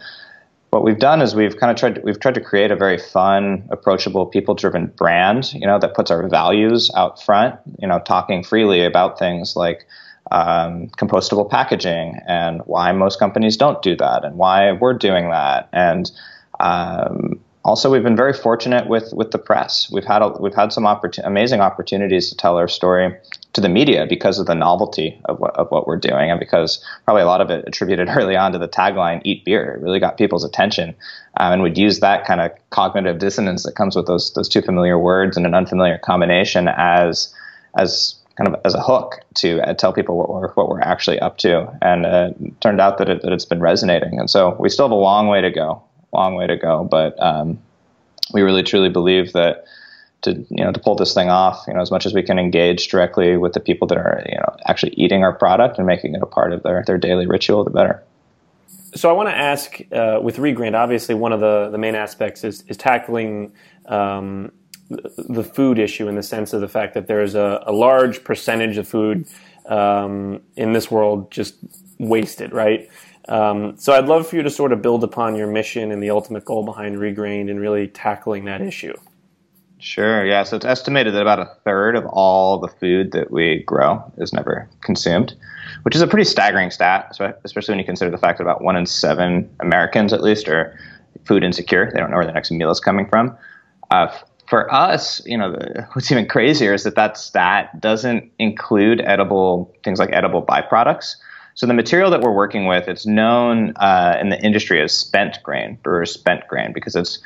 what 0.71 0.83
we've 0.83 0.99
done 0.99 1.21
is 1.21 1.33
we've 1.33 1.57
kind 1.57 1.71
of 1.71 1.77
tried 1.77 2.03
we've 2.03 2.19
tried 2.19 2.35
to 2.35 2.41
create 2.41 2.69
a 2.69 2.75
very 2.75 2.97
fun, 2.97 3.67
approachable, 3.71 4.25
people-driven 4.25 4.87
brand, 4.87 5.53
you 5.53 5.65
know, 5.65 5.79
that 5.79 5.93
puts 5.93 6.11
our 6.11 6.27
values 6.27 6.91
out 6.95 7.23
front. 7.23 7.55
You 7.79 7.87
know, 7.87 7.99
talking 7.99 8.43
freely 8.43 8.83
about 8.83 9.17
things 9.17 9.55
like 9.55 9.87
um, 10.31 10.87
compostable 10.97 11.49
packaging 11.49 12.19
and 12.27 12.61
why 12.65 12.91
most 12.91 13.19
companies 13.19 13.57
don't 13.57 13.81
do 13.81 13.95
that, 13.95 14.23
and 14.25 14.37
why 14.37 14.71
we're 14.73 14.93
doing 14.93 15.29
that, 15.29 15.69
and 15.71 16.11
um, 16.59 17.39
also 17.67 17.91
we've 17.91 18.03
been 18.03 18.15
very 18.15 18.33
fortunate 18.33 18.87
with 18.87 19.13
with 19.13 19.31
the 19.31 19.37
press. 19.37 19.89
We've 19.91 20.05
had 20.05 20.21
a, 20.21 20.29
we've 20.39 20.55
had 20.55 20.71
some 20.71 20.85
opportun- 20.85 21.27
amazing 21.27 21.59
opportunities 21.59 22.29
to 22.29 22.37
tell 22.37 22.57
our 22.57 22.67
story 22.67 23.13
to 23.53 23.61
the 23.61 23.69
media 23.69 24.05
because 24.07 24.39
of 24.39 24.45
the 24.45 24.55
novelty 24.55 25.19
of 25.25 25.39
what, 25.39 25.55
of 25.55 25.69
what 25.69 25.85
we're 25.87 25.97
doing 25.97 26.31
and 26.31 26.39
because 26.39 26.83
probably 27.05 27.23
a 27.23 27.25
lot 27.25 27.41
of 27.41 27.49
it 27.49 27.65
attributed 27.67 28.07
early 28.11 28.35
on 28.35 28.53
to 28.53 28.57
the 28.57 28.67
tagline 28.67 29.21
eat 29.25 29.43
beer. 29.43 29.73
It 29.73 29.81
really 29.81 29.99
got 29.99 30.17
people's 30.17 30.45
attention. 30.45 30.95
Um, 31.39 31.53
and 31.53 31.61
would 31.61 31.77
use 31.77 31.99
that 31.99 32.25
kind 32.25 32.41
of 32.41 32.51
cognitive 32.69 33.19
dissonance 33.19 33.63
that 33.63 33.75
comes 33.75 33.95
with 33.95 34.07
those 34.07 34.33
those 34.33 34.49
two 34.49 34.61
familiar 34.61 34.97
words 34.97 35.37
and 35.37 35.45
an 35.45 35.53
unfamiliar 35.53 35.97
combination 35.97 36.67
as 36.69 37.33
as 37.77 38.15
kind 38.37 38.53
of 38.53 38.61
as 38.63 38.73
a 38.73 38.81
hook 38.81 39.19
to 39.35 39.61
uh, 39.67 39.73
tell 39.73 39.91
people 39.91 40.17
what 40.17 40.29
we're 40.29 40.51
what 40.53 40.69
we're 40.69 40.81
actually 40.81 41.19
up 41.19 41.37
to. 41.39 41.67
And 41.81 42.05
uh, 42.05 42.29
it 42.39 42.61
turned 42.61 42.79
out 42.79 42.97
that, 42.99 43.09
it, 43.09 43.21
that 43.23 43.33
it's 43.33 43.45
been 43.45 43.59
resonating. 43.59 44.19
And 44.19 44.29
so 44.29 44.55
we 44.59 44.69
still 44.69 44.85
have 44.85 44.91
a 44.91 44.95
long 44.95 45.27
way 45.27 45.41
to 45.41 45.51
go 45.51 45.81
long 46.13 46.35
way 46.35 46.47
to 46.47 46.57
go. 46.57 46.83
But 46.83 47.21
um, 47.21 47.59
we 48.33 48.41
really 48.41 48.63
truly 48.63 48.89
believe 48.89 49.33
that 49.33 49.65
to 50.21 50.33
you 50.49 50.63
know 50.63 50.71
to 50.71 50.79
pull 50.79 50.95
this 50.95 51.13
thing 51.13 51.29
off 51.29 51.63
you 51.67 51.73
know 51.75 51.79
as 51.79 51.91
much 51.91 52.07
as 52.07 52.13
we 52.13 52.23
can 52.23 52.39
engage 52.39 52.87
directly 52.87 53.37
with 53.37 53.53
the 53.53 53.59
people 53.59 53.87
that 53.87 53.99
are 53.99 54.23
you 54.27 54.35
know 54.35 54.55
actually 54.65 54.91
eating 54.93 55.23
our 55.23 55.31
product 55.31 55.77
and 55.77 55.85
making 55.85 56.15
it 56.15 56.23
a 56.23 56.25
part 56.25 56.53
of 56.53 56.63
their 56.63 56.83
their 56.87 56.97
daily 56.97 57.27
ritual 57.27 57.63
the 57.63 57.69
better. 57.69 58.03
So 58.95 59.09
I 59.09 59.13
want 59.13 59.29
to 59.29 59.35
ask 59.35 59.79
uh, 59.91 60.19
with 60.21 60.37
Regrained. 60.37 60.73
obviously 60.73 61.13
one 61.13 61.31
of 61.31 61.39
the, 61.39 61.69
the 61.69 61.77
main 61.77 61.93
aspects 61.93 62.43
is, 62.43 62.63
is 62.67 62.77
tackling 62.77 63.53
um, 63.85 64.51
the 64.89 65.43
food 65.43 65.79
issue 65.79 66.07
in 66.07 66.15
the 66.15 66.23
sense 66.23 66.53
of 66.53 66.61
the 66.61 66.67
fact 66.67 66.93
that 66.93 67.07
there 67.07 67.21
is 67.21 67.35
a, 67.35 67.63
a 67.65 67.71
large 67.71 68.23
percentage 68.23 68.77
of 68.77 68.87
food 68.87 69.27
um, 69.67 70.41
in 70.55 70.73
this 70.73 70.89
world 70.89 71.29
just 71.31 71.55
wasted, 71.99 72.53
right? 72.53 72.89
Um, 73.27 73.75
so 73.77 73.93
I'd 73.93 74.05
love 74.05 74.27
for 74.27 74.37
you 74.37 74.43
to 74.43 74.49
sort 74.49 74.71
of 74.71 74.81
build 74.81 75.03
upon 75.03 75.35
your 75.35 75.47
mission 75.47 75.91
and 75.91 76.01
the 76.01 76.09
ultimate 76.09 76.45
goal 76.45 76.63
behind 76.63 76.97
Regrained 76.97 77.49
and 77.49 77.59
really 77.59 77.87
tackling 77.87 78.45
that 78.45 78.61
issue. 78.61 78.93
Sure. 79.79 80.25
Yeah. 80.25 80.43
So 80.43 80.55
it's 80.55 80.65
estimated 80.65 81.13
that 81.13 81.21
about 81.21 81.39
a 81.39 81.51
third 81.63 81.95
of 81.95 82.05
all 82.07 82.57
the 82.57 82.67
food 82.67 83.11
that 83.11 83.29
we 83.29 83.63
grow 83.63 84.01
is 84.17 84.33
never 84.33 84.67
consumed, 84.81 85.35
which 85.83 85.95
is 85.95 86.01
a 86.01 86.07
pretty 86.07 86.23
staggering 86.23 86.71
stat, 86.71 87.15
especially 87.43 87.73
when 87.73 87.79
you 87.79 87.85
consider 87.85 88.09
the 88.09 88.17
fact 88.17 88.39
that 88.39 88.43
about 88.45 88.63
one 88.63 88.75
in 88.75 88.85
seven 88.85 89.47
Americans, 89.59 90.13
at 90.13 90.23
least, 90.23 90.47
are 90.47 90.79
food 91.25 91.43
insecure. 91.43 91.91
They 91.93 91.99
don't 91.99 92.09
know 92.09 92.17
where 92.17 92.25
their 92.25 92.33
next 92.33 92.49
meal 92.49 92.71
is 92.71 92.79
coming 92.79 93.07
from. 93.07 93.37
Uh, 93.91 94.07
for 94.47 94.73
us, 94.73 95.21
you 95.25 95.37
know, 95.37 95.57
what's 95.93 96.11
even 96.11 96.27
crazier 96.27 96.73
is 96.73 96.83
that 96.83 96.95
that 96.95 97.17
stat 97.17 97.79
doesn't 97.79 98.31
include 98.39 99.01
edible 99.01 99.75
things 99.83 99.99
like 99.99 100.09
edible 100.11 100.41
byproducts. 100.41 101.15
So 101.55 101.65
the 101.65 101.73
material 101.73 102.11
that 102.11 102.21
we're 102.21 102.33
working 102.35 102.65
with, 102.65 102.87
it's 102.87 103.05
known 103.05 103.73
uh, 103.77 104.17
in 104.21 104.29
the 104.29 104.39
industry 104.41 104.81
as 104.81 104.93
spent 104.93 105.41
grain, 105.43 105.77
brewer's 105.83 106.13
spent 106.13 106.47
grain, 106.47 106.71
because 106.71 106.95
it's 106.95 107.19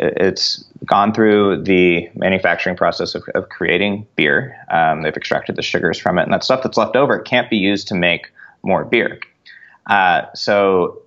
it's 0.00 0.64
gone 0.84 1.12
through 1.12 1.62
the 1.64 2.08
manufacturing 2.14 2.76
process 2.76 3.16
of, 3.16 3.24
of 3.34 3.48
creating 3.48 4.06
beer. 4.14 4.56
Um, 4.70 5.02
they've 5.02 5.16
extracted 5.16 5.56
the 5.56 5.62
sugars 5.62 5.98
from 5.98 6.18
it, 6.18 6.22
and 6.22 6.32
that 6.32 6.44
stuff 6.44 6.62
that's 6.62 6.76
left 6.76 6.96
over 6.96 7.18
can't 7.18 7.50
be 7.50 7.56
used 7.56 7.88
to 7.88 7.94
make 7.94 8.30
more 8.62 8.84
beer. 8.84 9.18
Uh, 9.86 10.22
so 10.34 11.02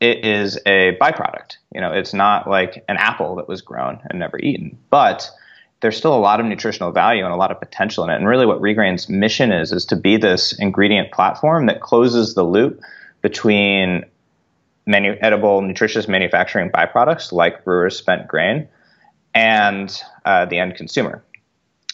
it 0.00 0.24
is 0.24 0.58
a 0.66 0.96
byproduct. 1.00 1.56
You 1.74 1.80
know, 1.80 1.92
it's 1.92 2.14
not 2.14 2.48
like 2.48 2.84
an 2.88 2.96
apple 2.96 3.36
that 3.36 3.48
was 3.48 3.60
grown 3.62 4.00
and 4.08 4.18
never 4.18 4.38
eaten, 4.38 4.78
but 4.90 5.28
there's 5.80 5.96
still 5.96 6.14
a 6.14 6.18
lot 6.18 6.40
of 6.40 6.46
nutritional 6.46 6.90
value 6.90 7.24
and 7.24 7.32
a 7.32 7.36
lot 7.36 7.50
of 7.50 7.60
potential 7.60 8.04
in 8.04 8.10
it. 8.10 8.16
And 8.16 8.26
really, 8.26 8.46
what 8.46 8.60
Regrain's 8.60 9.08
mission 9.08 9.52
is 9.52 9.72
is 9.72 9.84
to 9.86 9.96
be 9.96 10.16
this 10.16 10.52
ingredient 10.58 11.12
platform 11.12 11.66
that 11.66 11.80
closes 11.80 12.34
the 12.34 12.42
loop 12.42 12.80
between 13.22 14.04
manu- 14.86 15.16
edible, 15.20 15.62
nutritious 15.62 16.08
manufacturing 16.08 16.70
byproducts 16.70 17.32
like 17.32 17.64
brewers' 17.64 17.96
spent 17.96 18.26
grain 18.26 18.68
and 19.34 20.02
uh, 20.24 20.44
the 20.46 20.58
end 20.58 20.74
consumer. 20.74 21.22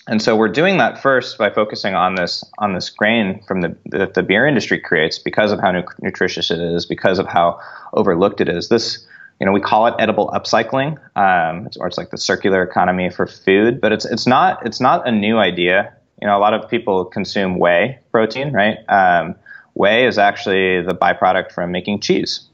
And 0.06 0.20
so 0.20 0.36
we're 0.36 0.48
doing 0.48 0.76
that 0.78 1.00
first 1.00 1.38
by 1.38 1.50
focusing 1.50 1.94
on 1.94 2.14
this 2.14 2.44
on 2.58 2.74
this 2.74 2.90
grain 2.90 3.42
from 3.46 3.62
the 3.62 3.74
that 3.86 4.14
the 4.14 4.22
beer 4.22 4.46
industry 4.46 4.78
creates 4.78 5.18
because 5.18 5.50
of 5.50 5.60
how 5.60 5.70
nu- 5.72 5.84
nutritious 6.02 6.50
it 6.50 6.60
is, 6.60 6.84
because 6.84 7.18
of 7.18 7.26
how 7.26 7.58
overlooked 7.94 8.40
it 8.40 8.48
is. 8.48 8.68
This 8.68 9.06
you 9.40 9.46
know 9.46 9.52
we 9.52 9.60
call 9.60 9.86
it 9.86 9.94
edible 9.98 10.28
upcycling, 10.28 10.98
um, 11.16 11.66
it's, 11.66 11.76
or 11.78 11.86
it's 11.86 11.96
like 11.96 12.10
the 12.10 12.18
circular 12.18 12.62
economy 12.62 13.08
for 13.08 13.26
food, 13.26 13.80
but 13.80 13.92
it's 13.92 14.04
it's 14.04 14.26
not 14.26 14.64
it's 14.66 14.80
not 14.80 15.08
a 15.08 15.10
new 15.10 15.38
idea. 15.38 15.92
You 16.20 16.28
know, 16.28 16.36
a 16.36 16.40
lot 16.40 16.52
of 16.52 16.68
people 16.68 17.06
consume 17.06 17.58
whey 17.58 17.98
protein, 18.12 18.52
right? 18.52 18.78
Um, 18.88 19.34
whey 19.72 20.06
is 20.06 20.18
actually 20.18 20.82
the 20.82 20.94
byproduct 20.94 21.50
from 21.50 21.72
making 21.72 22.00
cheese 22.00 22.48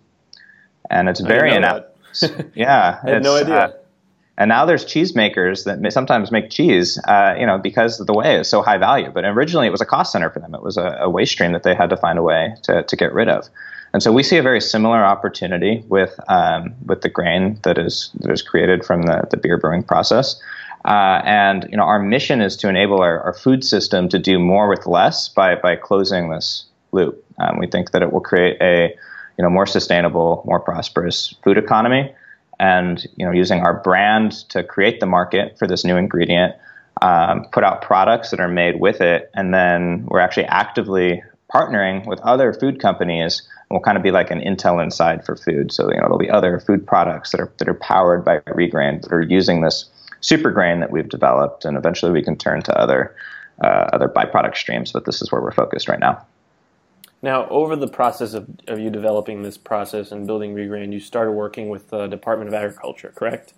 and 0.90 1.09
it's 1.09 1.21
very 1.21 1.54
inept. 1.54 1.97
yeah, 2.54 3.00
I 3.02 3.11
had 3.11 3.23
no 3.23 3.37
idea. 3.37 3.54
Uh, 3.54 3.73
and 4.40 4.49
now 4.49 4.64
there's 4.64 4.87
cheesemakers 4.87 5.64
that 5.64 5.92
sometimes 5.92 6.32
make 6.32 6.49
cheese, 6.49 6.99
uh, 7.06 7.37
you 7.38 7.44
know, 7.44 7.59
because 7.59 7.99
the 7.99 8.14
whey 8.14 8.40
is 8.40 8.49
so 8.49 8.62
high 8.62 8.78
value. 8.78 9.11
But 9.11 9.26
originally, 9.26 9.66
it 9.66 9.70
was 9.70 9.82
a 9.82 9.87
cost 9.87 10.12
center 10.12 10.30
for 10.30 10.40
them. 10.40 10.54
It 10.54 10.62
was 10.62 10.78
a, 10.78 10.97
a, 11.02 11.11
waste 11.11 11.32
stream 11.32 11.52
that 11.52 11.62
they 11.62 11.75
had 11.75 11.90
to 11.90 11.97
find 11.99 12.18
a 12.18 12.23
way 12.23 12.54
to, 12.62 12.82
to 12.82 12.97
get 12.97 13.12
rid 13.12 13.28
of. 13.28 13.50
And 13.92 14.02
so 14.02 14.12
we 14.12 14.23
see 14.23 14.38
a 14.38 14.42
very 14.42 14.62
similar 14.62 15.04
opportunity 15.04 15.85
with 15.88 16.18
um, 16.28 16.75
with 16.87 17.02
the 17.02 17.11
grain 17.11 17.61
that 17.64 17.76
is 17.76 18.11
that 18.20 18.32
is 18.32 18.40
created 18.40 18.82
from 18.82 19.02
the, 19.02 19.28
the 19.30 19.37
beer 19.37 19.59
brewing 19.59 19.82
process. 19.82 20.40
Uh, 20.87 21.20
and 21.26 21.68
you 21.70 21.76
know, 21.76 21.85
our 21.85 21.99
mission 21.99 22.40
is 22.40 22.56
to 22.56 22.68
enable 22.70 23.02
our, 23.02 23.20
our, 23.20 23.35
food 23.35 23.62
system 23.62 24.09
to 24.09 24.18
do 24.18 24.38
more 24.38 24.70
with 24.70 24.87
less 24.87 25.28
by 25.28 25.54
by 25.54 25.76
closing 25.76 26.30
this 26.30 26.64
loop. 26.92 27.23
Um, 27.38 27.59
we 27.59 27.66
think 27.66 27.90
that 27.90 28.00
it 28.00 28.11
will 28.11 28.23
create 28.23 28.56
a 28.62 28.97
you 29.37 29.44
know, 29.44 29.50
more 29.50 29.64
sustainable, 29.64 30.42
more 30.44 30.61
prosperous 30.61 31.35
food 31.42 31.56
economy, 31.56 32.12
and 32.60 33.06
you 33.16 33.24
know, 33.24 33.32
using 33.32 33.60
our 33.60 33.80
brand 33.82 34.32
to 34.50 34.62
create 34.62 35.00
the 35.00 35.06
market 35.06 35.58
for 35.58 35.66
this 35.66 35.82
new 35.82 35.96
ingredient, 35.96 36.54
um, 37.00 37.46
put 37.52 37.64
out 37.64 37.80
products 37.80 38.30
that 38.30 38.38
are 38.38 38.48
made 38.48 38.78
with 38.78 39.00
it, 39.00 39.30
and 39.34 39.52
then 39.52 40.06
we're 40.06 40.20
actually 40.20 40.44
actively 40.44 41.22
partnering 41.52 42.06
with 42.06 42.20
other 42.20 42.52
food 42.52 42.78
companies. 42.78 43.42
And 43.56 43.76
we'll 43.76 43.80
kind 43.80 43.96
of 43.96 44.02
be 44.02 44.10
like 44.10 44.30
an 44.30 44.40
Intel 44.40 44.80
Inside 44.82 45.24
for 45.24 45.36
food. 45.36 45.72
So 45.72 45.88
you 45.90 45.96
know, 45.96 46.02
there'll 46.02 46.18
be 46.18 46.30
other 46.30 46.60
food 46.60 46.86
products 46.86 47.32
that 47.32 47.40
are 47.40 47.50
that 47.56 47.68
are 47.68 47.74
powered 47.74 48.24
by 48.24 48.40
Regrain 48.40 49.00
that 49.02 49.12
are 49.12 49.22
using 49.22 49.62
this 49.62 49.88
super 50.20 50.50
grain 50.50 50.80
that 50.80 50.90
we've 50.90 51.08
developed, 51.08 51.64
and 51.64 51.78
eventually 51.78 52.12
we 52.12 52.22
can 52.22 52.36
turn 52.36 52.60
to 52.62 52.78
other 52.78 53.16
uh, 53.64 53.88
other 53.94 54.08
byproduct 54.08 54.56
streams. 54.56 54.92
But 54.92 55.06
this 55.06 55.22
is 55.22 55.32
where 55.32 55.40
we're 55.40 55.50
focused 55.52 55.88
right 55.88 56.00
now. 56.00 56.26
Now, 57.22 57.48
over 57.48 57.76
the 57.76 57.88
process 57.88 58.32
of, 58.32 58.48
of 58.66 58.78
you 58.78 58.90
developing 58.90 59.42
this 59.42 59.58
process 59.58 60.10
and 60.10 60.26
building 60.26 60.54
Regrain, 60.54 60.92
you 60.92 61.00
started 61.00 61.32
working 61.32 61.68
with 61.68 61.88
the 61.88 62.06
Department 62.06 62.48
of 62.48 62.54
Agriculture, 62.54 63.12
correct? 63.14 63.52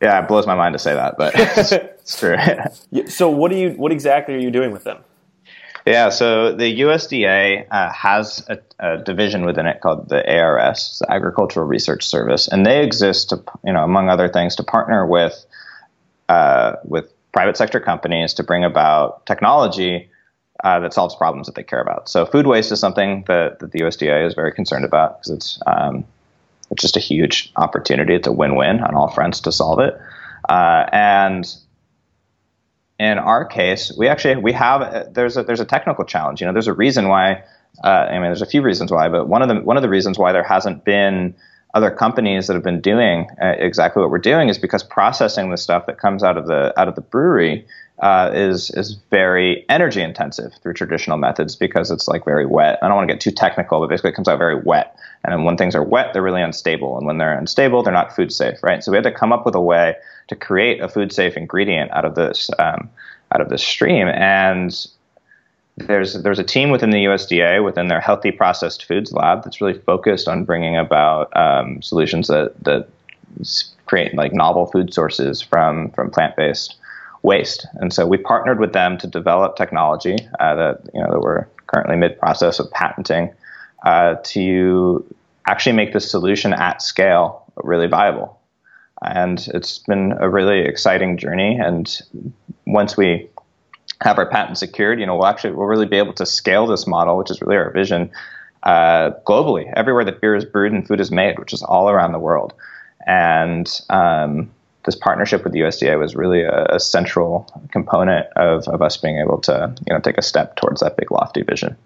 Yeah, 0.00 0.22
it 0.22 0.28
blows 0.28 0.46
my 0.46 0.54
mind 0.54 0.72
to 0.74 0.78
say 0.78 0.94
that, 0.94 1.16
but 1.18 1.32
it's, 1.36 1.72
it's 1.72 2.18
true. 2.18 2.36
so, 3.06 3.28
what 3.28 3.50
do 3.50 3.56
you? 3.56 3.70
What 3.70 3.92
exactly 3.92 4.34
are 4.34 4.38
you 4.38 4.50
doing 4.50 4.70
with 4.72 4.84
them? 4.84 4.98
Yeah, 5.86 6.10
so 6.10 6.54
the 6.54 6.80
USDA 6.80 7.66
uh, 7.68 7.92
has 7.92 8.48
a, 8.48 8.58
a, 8.78 8.98
division 8.98 9.44
within 9.44 9.66
it 9.66 9.80
called 9.80 10.08
the 10.08 10.22
ARS, 10.38 11.00
the 11.00 11.12
Agricultural 11.12 11.66
Research 11.66 12.04
Service, 12.04 12.46
and 12.46 12.64
they 12.64 12.84
exist 12.84 13.30
to, 13.30 13.42
you 13.64 13.72
know, 13.72 13.82
among 13.82 14.08
other 14.08 14.28
things, 14.28 14.54
to 14.56 14.62
partner 14.62 15.04
with 15.04 15.44
uh, 16.28 16.76
with 16.84 17.12
private 17.32 17.56
sector 17.56 17.80
companies 17.80 18.34
to 18.34 18.44
bring 18.44 18.62
about 18.62 19.26
technology 19.26 20.08
uh, 20.62 20.80
that 20.80 20.94
solves 20.94 21.14
problems 21.14 21.46
that 21.46 21.54
they 21.54 21.62
care 21.62 21.80
about. 21.80 22.08
So 22.08 22.24
food 22.24 22.46
waste 22.46 22.72
is 22.72 22.80
something 22.80 23.24
that, 23.26 23.58
that 23.58 23.72
the 23.72 23.80
USDA 23.80 24.26
is 24.26 24.34
very 24.34 24.52
concerned 24.52 24.84
about 24.84 25.18
because 25.18 25.30
it's 25.30 25.60
um, 25.66 26.04
it's 26.70 26.82
just 26.82 26.96
a 26.96 27.00
huge 27.00 27.52
opportunity. 27.56 28.14
It's 28.14 28.26
a 28.26 28.32
win-win 28.32 28.80
on 28.80 28.94
all 28.94 29.08
fronts 29.08 29.40
to 29.40 29.52
solve 29.52 29.80
it. 29.80 29.98
Uh, 30.48 30.86
and 30.92 31.46
in 32.98 33.18
our 33.18 33.44
case, 33.44 33.92
we 33.96 34.08
actually 34.08 34.36
we 34.36 34.52
have 34.52 35.12
there's 35.12 35.36
a 35.36 35.42
there's 35.42 35.60
a 35.60 35.64
technical 35.64 36.04
challenge. 36.04 36.40
You 36.40 36.46
know, 36.46 36.52
there's 36.52 36.68
a 36.68 36.72
reason 36.72 37.08
why. 37.08 37.44
Uh, 37.82 37.88
I 37.88 38.12
mean, 38.14 38.24
there's 38.24 38.42
a 38.42 38.46
few 38.46 38.60
reasons 38.60 38.92
why, 38.92 39.08
but 39.08 39.28
one 39.28 39.42
of 39.42 39.48
the 39.48 39.56
one 39.56 39.76
of 39.76 39.82
the 39.82 39.88
reasons 39.88 40.18
why 40.18 40.32
there 40.32 40.44
hasn't 40.44 40.84
been 40.84 41.34
other 41.74 41.90
companies 41.90 42.46
that 42.46 42.54
have 42.54 42.62
been 42.62 42.80
doing 42.80 43.28
uh, 43.42 43.54
exactly 43.58 44.00
what 44.00 44.10
we're 44.10 44.18
doing 44.18 44.48
is 44.48 44.58
because 44.58 44.82
processing 44.82 45.50
the 45.50 45.56
stuff 45.56 45.86
that 45.86 45.98
comes 45.98 46.22
out 46.22 46.36
of 46.36 46.46
the 46.46 46.78
out 46.78 46.86
of 46.86 46.94
the 46.94 47.00
brewery 47.00 47.66
uh, 48.00 48.30
is 48.34 48.70
is 48.70 48.96
very 49.10 49.64
energy 49.68 50.02
intensive 50.02 50.52
through 50.62 50.74
traditional 50.74 51.18
methods 51.18 51.54
because 51.54 51.90
it's 51.90 52.08
like 52.08 52.24
very 52.24 52.46
wet. 52.46 52.78
I 52.82 52.88
don't 52.88 52.96
want 52.96 53.08
to 53.08 53.14
get 53.14 53.20
too 53.20 53.30
technical, 53.30 53.80
but 53.80 53.88
basically 53.88 54.10
it 54.10 54.14
comes 54.14 54.28
out 54.28 54.38
very 54.38 54.60
wet. 54.60 54.96
And 55.24 55.44
when 55.44 55.56
things 55.56 55.76
are 55.76 55.84
wet, 55.84 56.12
they're 56.12 56.22
really 56.22 56.42
unstable, 56.42 56.98
and 56.98 57.06
when 57.06 57.18
they're 57.18 57.38
unstable, 57.38 57.82
they're 57.82 57.92
not 57.92 58.14
food 58.14 58.32
safe, 58.32 58.60
right? 58.62 58.82
So 58.82 58.90
we 58.90 58.96
had 58.96 59.04
to 59.04 59.12
come 59.12 59.32
up 59.32 59.46
with 59.46 59.54
a 59.54 59.60
way 59.60 59.94
to 60.28 60.34
create 60.34 60.80
a 60.80 60.88
food 60.88 61.12
safe 61.12 61.36
ingredient 61.36 61.92
out 61.92 62.04
of 62.04 62.16
this 62.16 62.50
um, 62.58 62.90
out 63.32 63.40
of 63.40 63.48
this 63.48 63.62
stream, 63.62 64.08
and 64.08 64.86
there's 65.76 66.14
there's 66.22 66.38
a 66.38 66.44
team 66.44 66.70
within 66.70 66.90
the 66.90 67.04
USDA 67.04 67.64
within 67.64 67.88
their 67.88 68.00
healthy 68.00 68.30
processed 68.30 68.84
foods 68.84 69.12
lab 69.12 69.44
that's 69.44 69.60
really 69.60 69.78
focused 69.78 70.28
on 70.28 70.44
bringing 70.44 70.76
about 70.76 71.34
um, 71.36 71.80
solutions 71.82 72.28
that 72.28 72.52
that 72.64 72.88
create 73.86 74.14
like 74.14 74.32
novel 74.32 74.66
food 74.66 74.92
sources 74.92 75.40
from 75.40 75.90
from 75.90 76.10
plant 76.10 76.36
based 76.36 76.76
waste. 77.22 77.66
And 77.74 77.92
so 77.92 78.06
we 78.06 78.18
partnered 78.18 78.58
with 78.58 78.72
them 78.72 78.98
to 78.98 79.06
develop 79.06 79.56
technology 79.56 80.16
uh, 80.40 80.54
that 80.54 80.80
you 80.92 81.00
know 81.00 81.10
that 81.12 81.20
we're 81.20 81.46
currently 81.66 81.96
mid 81.96 82.18
process 82.18 82.58
of 82.58 82.70
patenting 82.70 83.32
uh, 83.84 84.16
to 84.24 85.04
actually 85.46 85.72
make 85.72 85.92
this 85.92 86.10
solution 86.10 86.52
at 86.52 86.82
scale 86.82 87.44
really 87.56 87.86
viable. 87.86 88.38
And 89.04 89.48
it's 89.54 89.78
been 89.78 90.12
a 90.20 90.28
really 90.28 90.60
exciting 90.60 91.16
journey. 91.16 91.58
And 91.58 92.00
once 92.66 92.96
we 92.96 93.28
have 94.00 94.18
our 94.18 94.28
patent 94.28 94.58
secured, 94.58 95.00
you 95.00 95.06
know, 95.06 95.16
we'll 95.16 95.26
actually 95.26 95.52
we'll 95.52 95.66
really 95.66 95.86
be 95.86 95.96
able 95.96 96.12
to 96.14 96.26
scale 96.26 96.66
this 96.66 96.86
model, 96.86 97.16
which 97.16 97.30
is 97.30 97.40
really 97.40 97.56
our 97.56 97.70
vision, 97.70 98.10
uh, 98.62 99.10
globally, 99.26 99.72
everywhere 99.74 100.04
that 100.04 100.20
beer 100.20 100.36
is 100.36 100.44
brewed 100.44 100.72
and 100.72 100.86
food 100.86 101.00
is 101.00 101.10
made, 101.10 101.38
which 101.38 101.52
is 101.52 101.62
all 101.62 101.88
around 101.88 102.12
the 102.12 102.18
world. 102.18 102.54
And 103.06 103.68
um, 103.90 104.50
this 104.84 104.96
partnership 104.96 105.44
with 105.44 105.52
the 105.52 105.60
USDA 105.60 105.98
was 105.98 106.14
really 106.14 106.42
a, 106.42 106.66
a 106.70 106.80
central 106.80 107.48
component 107.70 108.26
of, 108.36 108.66
of 108.68 108.82
us 108.82 108.96
being 108.96 109.18
able 109.18 109.40
to 109.42 109.74
you 109.86 109.94
know 109.94 110.00
take 110.00 110.18
a 110.18 110.22
step 110.22 110.56
towards 110.56 110.80
that 110.80 110.96
big 110.96 111.10
lofty 111.10 111.42
vision. 111.42 111.76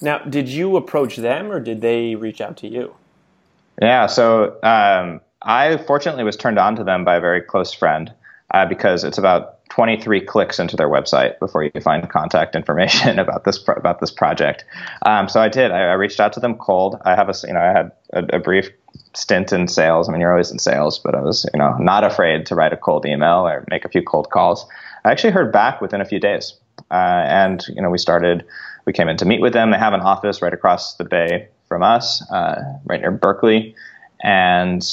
Now, 0.00 0.18
did 0.18 0.48
you 0.48 0.76
approach 0.76 1.16
them 1.16 1.50
or 1.50 1.60
did 1.60 1.80
they 1.80 2.14
reach 2.14 2.40
out 2.40 2.56
to 2.58 2.68
you? 2.68 2.94
Yeah, 3.80 4.06
so 4.06 4.56
um, 4.62 5.20
I 5.42 5.76
fortunately 5.78 6.24
was 6.24 6.36
turned 6.36 6.58
on 6.58 6.76
to 6.76 6.84
them 6.84 7.04
by 7.04 7.16
a 7.16 7.20
very 7.20 7.40
close 7.40 7.72
friend 7.72 8.12
uh, 8.52 8.66
because 8.66 9.04
it's 9.04 9.18
about 9.18 9.64
23 9.70 10.20
clicks 10.20 10.58
into 10.58 10.76
their 10.76 10.88
website 10.88 11.38
before 11.40 11.64
you 11.64 11.80
find 11.80 12.08
contact 12.08 12.54
information 12.54 13.18
about 13.24 13.44
this 13.44 13.58
pro- 13.58 13.74
about 13.74 14.00
this 14.00 14.10
project. 14.10 14.64
Um, 15.04 15.28
so 15.28 15.40
I 15.40 15.48
did. 15.48 15.70
I, 15.70 15.80
I, 15.80 15.92
reached 15.94 16.20
out 16.20 16.32
to 16.34 16.40
them 16.40 16.54
cold. 16.56 17.00
I 17.04 17.14
have 17.14 17.28
a 17.28 17.34
you 17.46 17.52
know 17.52 17.60
I 17.60 17.72
had 17.72 17.92
a, 18.12 18.36
a, 18.36 18.38
brief 18.38 18.70
stint 19.16 19.52
in 19.52 19.68
sales. 19.68 20.08
I 20.08 20.12
mean, 20.12 20.20
you're 20.20 20.32
always 20.32 20.50
in 20.50 20.58
sales, 20.58 20.98
but 20.98 21.14
I 21.14 21.20
was 21.20 21.48
you 21.52 21.58
know 21.58 21.76
not 21.78 22.04
afraid 22.04 22.46
to 22.46 22.54
write 22.54 22.72
a 22.72 22.76
cold 22.76 23.06
email 23.06 23.46
or 23.46 23.64
make 23.70 23.84
a 23.84 23.88
few 23.88 24.02
cold 24.02 24.30
calls. 24.30 24.66
I 25.04 25.10
actually 25.10 25.32
heard 25.32 25.52
back 25.52 25.80
within 25.80 26.00
a 26.00 26.04
few 26.04 26.20
days, 26.20 26.54
uh, 26.90 26.94
and 26.94 27.64
you 27.68 27.82
know 27.82 27.90
we 27.90 27.98
started. 27.98 28.44
We 28.86 28.92
came 28.92 29.08
in 29.08 29.16
to 29.16 29.24
meet 29.24 29.40
with 29.40 29.54
them. 29.54 29.70
They 29.70 29.78
have 29.78 29.94
an 29.94 30.00
office 30.00 30.42
right 30.42 30.52
across 30.52 30.96
the 30.96 31.04
bay 31.04 31.48
from 31.68 31.82
us, 31.82 32.22
uh, 32.30 32.62
right 32.84 33.00
near 33.00 33.10
Berkeley, 33.10 33.74
and 34.22 34.86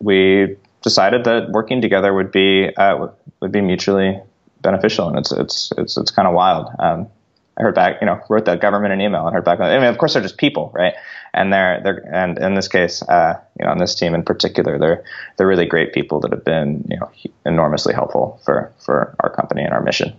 we 0.00 0.56
decided 0.82 1.24
that 1.24 1.50
working 1.50 1.80
together 1.80 2.12
would 2.12 2.32
be 2.32 2.74
uh, 2.76 3.08
would 3.40 3.52
be 3.52 3.60
mutually 3.60 4.20
beneficial, 4.62 5.08
and 5.08 5.18
it's 5.18 5.32
it's 5.32 5.72
it's 5.76 5.96
it's 5.96 6.10
kind 6.10 6.28
of 6.28 6.34
wild. 6.34 6.68
Um, 6.78 7.08
I 7.60 7.62
heard 7.62 7.74
back, 7.74 8.00
you 8.00 8.06
know, 8.06 8.18
wrote 8.30 8.46
the 8.46 8.56
government 8.56 8.94
an 8.94 9.02
email 9.02 9.26
and 9.26 9.34
heard 9.34 9.44
back. 9.44 9.60
I 9.60 9.78
mean, 9.78 9.88
of 9.88 9.98
course, 9.98 10.14
they're 10.14 10.22
just 10.22 10.38
people, 10.38 10.72
right? 10.74 10.94
And 11.34 11.52
they're 11.52 11.80
they're 11.82 12.14
and 12.14 12.38
in 12.38 12.54
this 12.54 12.68
case, 12.68 13.02
uh, 13.02 13.38
you 13.58 13.66
know, 13.66 13.70
on 13.70 13.78
this 13.78 13.94
team 13.94 14.14
in 14.14 14.22
particular, 14.22 14.78
they're 14.78 15.04
they're 15.36 15.46
really 15.46 15.66
great 15.66 15.92
people 15.92 16.20
that 16.20 16.32
have 16.32 16.44
been, 16.44 16.86
you 16.88 16.98
know, 16.98 17.10
enormously 17.44 17.92
helpful 17.92 18.40
for 18.44 18.72
for 18.78 19.14
our 19.20 19.28
company 19.28 19.62
and 19.62 19.74
our 19.74 19.82
mission. 19.82 20.14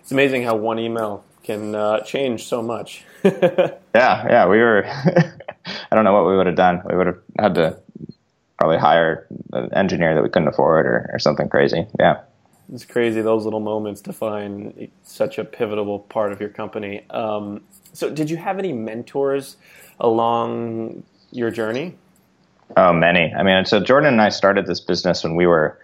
It's 0.00 0.12
amazing 0.12 0.42
how 0.42 0.56
one 0.56 0.78
email 0.78 1.24
can 1.42 1.74
uh, 1.74 2.00
change 2.00 2.44
so 2.44 2.62
much. 2.62 3.04
yeah, 3.24 3.80
yeah, 3.94 4.46
we 4.46 4.58
were. 4.58 4.84
I 4.86 5.94
don't 5.94 6.04
know 6.04 6.12
what 6.12 6.26
we 6.26 6.36
would 6.36 6.46
have 6.46 6.56
done. 6.56 6.82
We 6.86 6.96
would 6.96 7.06
have 7.06 7.20
had 7.38 7.54
to 7.54 7.78
probably 8.58 8.76
hire 8.76 9.26
an 9.54 9.72
engineer 9.72 10.14
that 10.14 10.22
we 10.22 10.28
couldn't 10.28 10.48
afford 10.48 10.84
or, 10.84 11.10
or 11.14 11.18
something 11.18 11.48
crazy. 11.48 11.86
Yeah. 11.98 12.20
It's 12.72 12.84
crazy 12.84 13.20
those 13.20 13.44
little 13.44 13.60
moments 13.60 14.00
define 14.00 14.90
such 15.02 15.38
a 15.38 15.44
pivotal 15.44 15.98
part 15.98 16.32
of 16.32 16.40
your 16.40 16.48
company. 16.48 17.04
Um, 17.10 17.62
so, 17.92 18.10
did 18.10 18.30
you 18.30 18.36
have 18.36 18.58
any 18.58 18.72
mentors 18.72 19.56
along 20.00 21.04
your 21.30 21.50
journey? 21.50 21.96
Oh, 22.76 22.92
many. 22.92 23.32
I 23.34 23.42
mean, 23.42 23.66
so 23.66 23.80
Jordan 23.80 24.14
and 24.14 24.22
I 24.22 24.30
started 24.30 24.66
this 24.66 24.80
business 24.80 25.22
when 25.22 25.36
we 25.36 25.46
were 25.46 25.78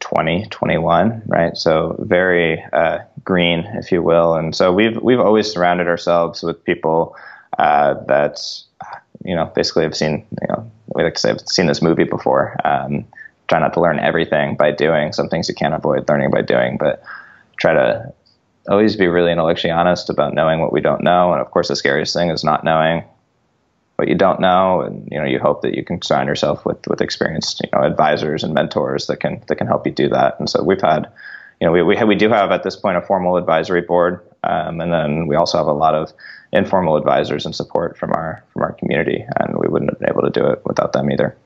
20, 0.00 0.46
21, 0.50 1.22
right? 1.26 1.56
So 1.56 1.96
very 2.00 2.62
uh, 2.72 2.98
green, 3.24 3.60
if 3.74 3.92
you 3.92 4.02
will. 4.02 4.34
And 4.34 4.54
so 4.54 4.72
we've 4.72 5.00
we've 5.00 5.20
always 5.20 5.50
surrounded 5.50 5.86
ourselves 5.86 6.42
with 6.42 6.62
people 6.64 7.16
uh, 7.58 7.94
that 8.08 8.40
you 9.24 9.36
know 9.36 9.46
basically 9.54 9.84
have 9.84 9.96
seen 9.96 10.26
you 10.42 10.48
know 10.48 10.70
we 10.94 11.04
like 11.04 11.14
to 11.14 11.20
say 11.20 11.28
have 11.28 11.40
seen 11.46 11.66
this 11.66 11.80
movie 11.80 12.04
before. 12.04 12.56
Um, 12.64 13.04
try 13.48 13.58
not 13.58 13.74
to 13.74 13.80
learn 13.80 13.98
everything 13.98 14.56
by 14.56 14.70
doing. 14.70 15.12
Some 15.12 15.28
things 15.28 15.48
you 15.48 15.54
can't 15.54 15.74
avoid 15.74 16.08
learning 16.08 16.30
by 16.30 16.42
doing, 16.42 16.78
but 16.78 17.02
try 17.56 17.74
to 17.74 18.12
always 18.68 18.96
be 18.96 19.06
really 19.06 19.32
intellectually 19.32 19.72
honest 19.72 20.08
about 20.10 20.34
knowing 20.34 20.60
what 20.60 20.72
we 20.72 20.80
don't 20.80 21.02
know. 21.02 21.32
And 21.32 21.40
of 21.40 21.50
course, 21.50 21.68
the 21.68 21.76
scariest 21.76 22.14
thing 22.14 22.30
is 22.30 22.44
not 22.44 22.64
knowing 22.64 23.04
what 23.96 24.08
you 24.08 24.14
don't 24.14 24.40
know, 24.40 24.80
and 24.80 25.08
you 25.10 25.18
know 25.18 25.24
you 25.24 25.38
hope 25.38 25.62
that 25.62 25.74
you 25.74 25.84
can 25.84 26.00
surround 26.02 26.28
yourself 26.28 26.64
with 26.64 26.86
with 26.88 27.00
experienced 27.00 27.60
you 27.62 27.68
know 27.72 27.84
advisors 27.84 28.42
and 28.42 28.54
mentors 28.54 29.06
that 29.06 29.20
can 29.20 29.42
that 29.48 29.56
can 29.56 29.66
help 29.66 29.86
you 29.86 29.92
do 29.92 30.08
that. 30.08 30.38
And 30.38 30.48
so 30.48 30.62
we've 30.62 30.80
had, 30.80 31.10
you 31.60 31.66
know, 31.66 31.72
we 31.72 31.82
we, 31.82 32.02
we 32.04 32.14
do 32.14 32.28
have 32.28 32.50
at 32.50 32.62
this 32.62 32.76
point 32.76 32.96
a 32.96 33.02
formal 33.02 33.36
advisory 33.36 33.82
board, 33.82 34.20
um, 34.44 34.80
and 34.80 34.92
then 34.92 35.26
we 35.26 35.36
also 35.36 35.58
have 35.58 35.66
a 35.66 35.72
lot 35.72 35.94
of 35.94 36.12
informal 36.52 36.96
advisors 36.96 37.46
and 37.46 37.54
support 37.54 37.96
from 37.98 38.12
our 38.12 38.42
from 38.52 38.62
our 38.62 38.72
community, 38.72 39.24
and 39.38 39.58
we 39.58 39.68
wouldn't 39.68 39.90
have 39.90 40.00
been 40.00 40.10
able 40.10 40.22
to 40.22 40.30
do 40.30 40.46
it 40.46 40.62
without 40.64 40.92
them 40.92 41.10
either. 41.10 41.36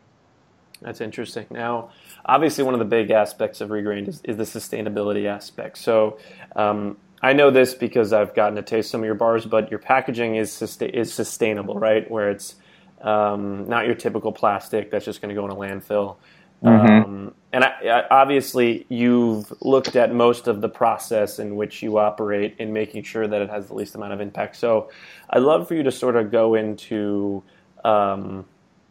That's 0.82 1.00
interesting. 1.00 1.46
Now, 1.50 1.90
obviously, 2.24 2.64
one 2.64 2.74
of 2.74 2.80
the 2.80 2.86
big 2.86 3.10
aspects 3.10 3.60
of 3.60 3.70
Regrained 3.70 4.08
is, 4.08 4.20
is 4.24 4.36
the 4.36 4.44
sustainability 4.44 5.26
aspect. 5.26 5.78
So, 5.78 6.18
um, 6.54 6.96
I 7.22 7.32
know 7.32 7.50
this 7.50 7.74
because 7.74 8.12
I've 8.12 8.34
gotten 8.34 8.56
to 8.56 8.62
taste 8.62 8.90
some 8.90 9.00
of 9.00 9.06
your 9.06 9.14
bars, 9.14 9.46
but 9.46 9.70
your 9.70 9.80
packaging 9.80 10.36
is 10.36 10.60
is 10.80 11.12
sustainable, 11.12 11.78
right? 11.78 12.08
Where 12.10 12.30
it's 12.30 12.56
um, 13.00 13.68
not 13.68 13.86
your 13.86 13.94
typical 13.94 14.32
plastic 14.32 14.90
that's 14.90 15.04
just 15.04 15.22
going 15.22 15.34
to 15.34 15.40
go 15.40 15.44
in 15.46 15.50
a 15.50 15.56
landfill. 15.56 16.16
Mm-hmm. 16.62 17.04
Um, 17.04 17.34
and 17.52 17.64
I, 17.64 17.68
I, 17.84 18.08
obviously, 18.22 18.86
you've 18.88 19.52
looked 19.60 19.94
at 19.96 20.14
most 20.14 20.46
of 20.46 20.60
the 20.60 20.68
process 20.68 21.38
in 21.38 21.56
which 21.56 21.82
you 21.82 21.98
operate 21.98 22.56
in 22.58 22.72
making 22.72 23.02
sure 23.02 23.26
that 23.26 23.42
it 23.42 23.50
has 23.50 23.68
the 23.68 23.74
least 23.74 23.94
amount 23.94 24.12
of 24.12 24.20
impact. 24.20 24.56
So, 24.56 24.90
I'd 25.30 25.42
love 25.42 25.68
for 25.68 25.74
you 25.74 25.82
to 25.82 25.92
sort 25.92 26.16
of 26.16 26.30
go 26.30 26.54
into 26.54 27.42
um, 27.84 28.46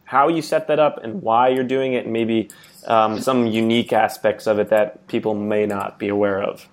how 0.06 0.28
you 0.28 0.40
set 0.40 0.68
that 0.68 0.78
up 0.78 1.02
and 1.04 1.20
why 1.20 1.48
you're 1.48 1.64
doing 1.64 1.92
it, 1.92 2.04
and 2.04 2.12
maybe 2.12 2.48
um, 2.86 3.20
some 3.20 3.46
unique 3.46 3.92
aspects 3.92 4.46
of 4.46 4.58
it 4.58 4.70
that 4.70 5.06
people 5.08 5.34
may 5.34 5.66
not 5.66 5.98
be 5.98 6.08
aware 6.08 6.42
of. 6.42 6.66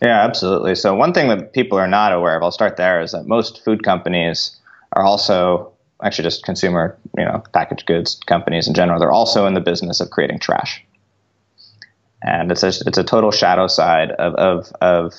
Yeah, 0.00 0.24
absolutely. 0.24 0.74
So 0.74 0.96
one 0.96 1.12
thing 1.12 1.28
that 1.28 1.52
people 1.52 1.78
are 1.78 1.86
not 1.86 2.12
aware 2.12 2.36
of, 2.36 2.42
I'll 2.42 2.50
start 2.50 2.76
there, 2.76 3.00
is 3.00 3.12
that 3.12 3.26
most 3.26 3.62
food 3.64 3.84
companies 3.84 4.58
are 4.94 5.04
also 5.04 5.72
actually 6.02 6.24
just 6.24 6.44
consumer, 6.44 6.96
you 7.16 7.24
know, 7.24 7.42
packaged 7.52 7.86
goods 7.86 8.18
companies 8.26 8.66
in 8.66 8.74
general. 8.74 8.98
They're 8.98 9.12
also 9.12 9.46
in 9.46 9.54
the 9.54 9.60
business 9.60 10.00
of 10.00 10.10
creating 10.10 10.40
trash, 10.40 10.82
and 12.22 12.50
it's 12.50 12.64
a 12.64 12.68
it's 12.68 12.98
a 12.98 13.04
total 13.04 13.30
shadow 13.30 13.68
side 13.68 14.10
of 14.12 14.34
of, 14.34 14.72
of 14.80 15.14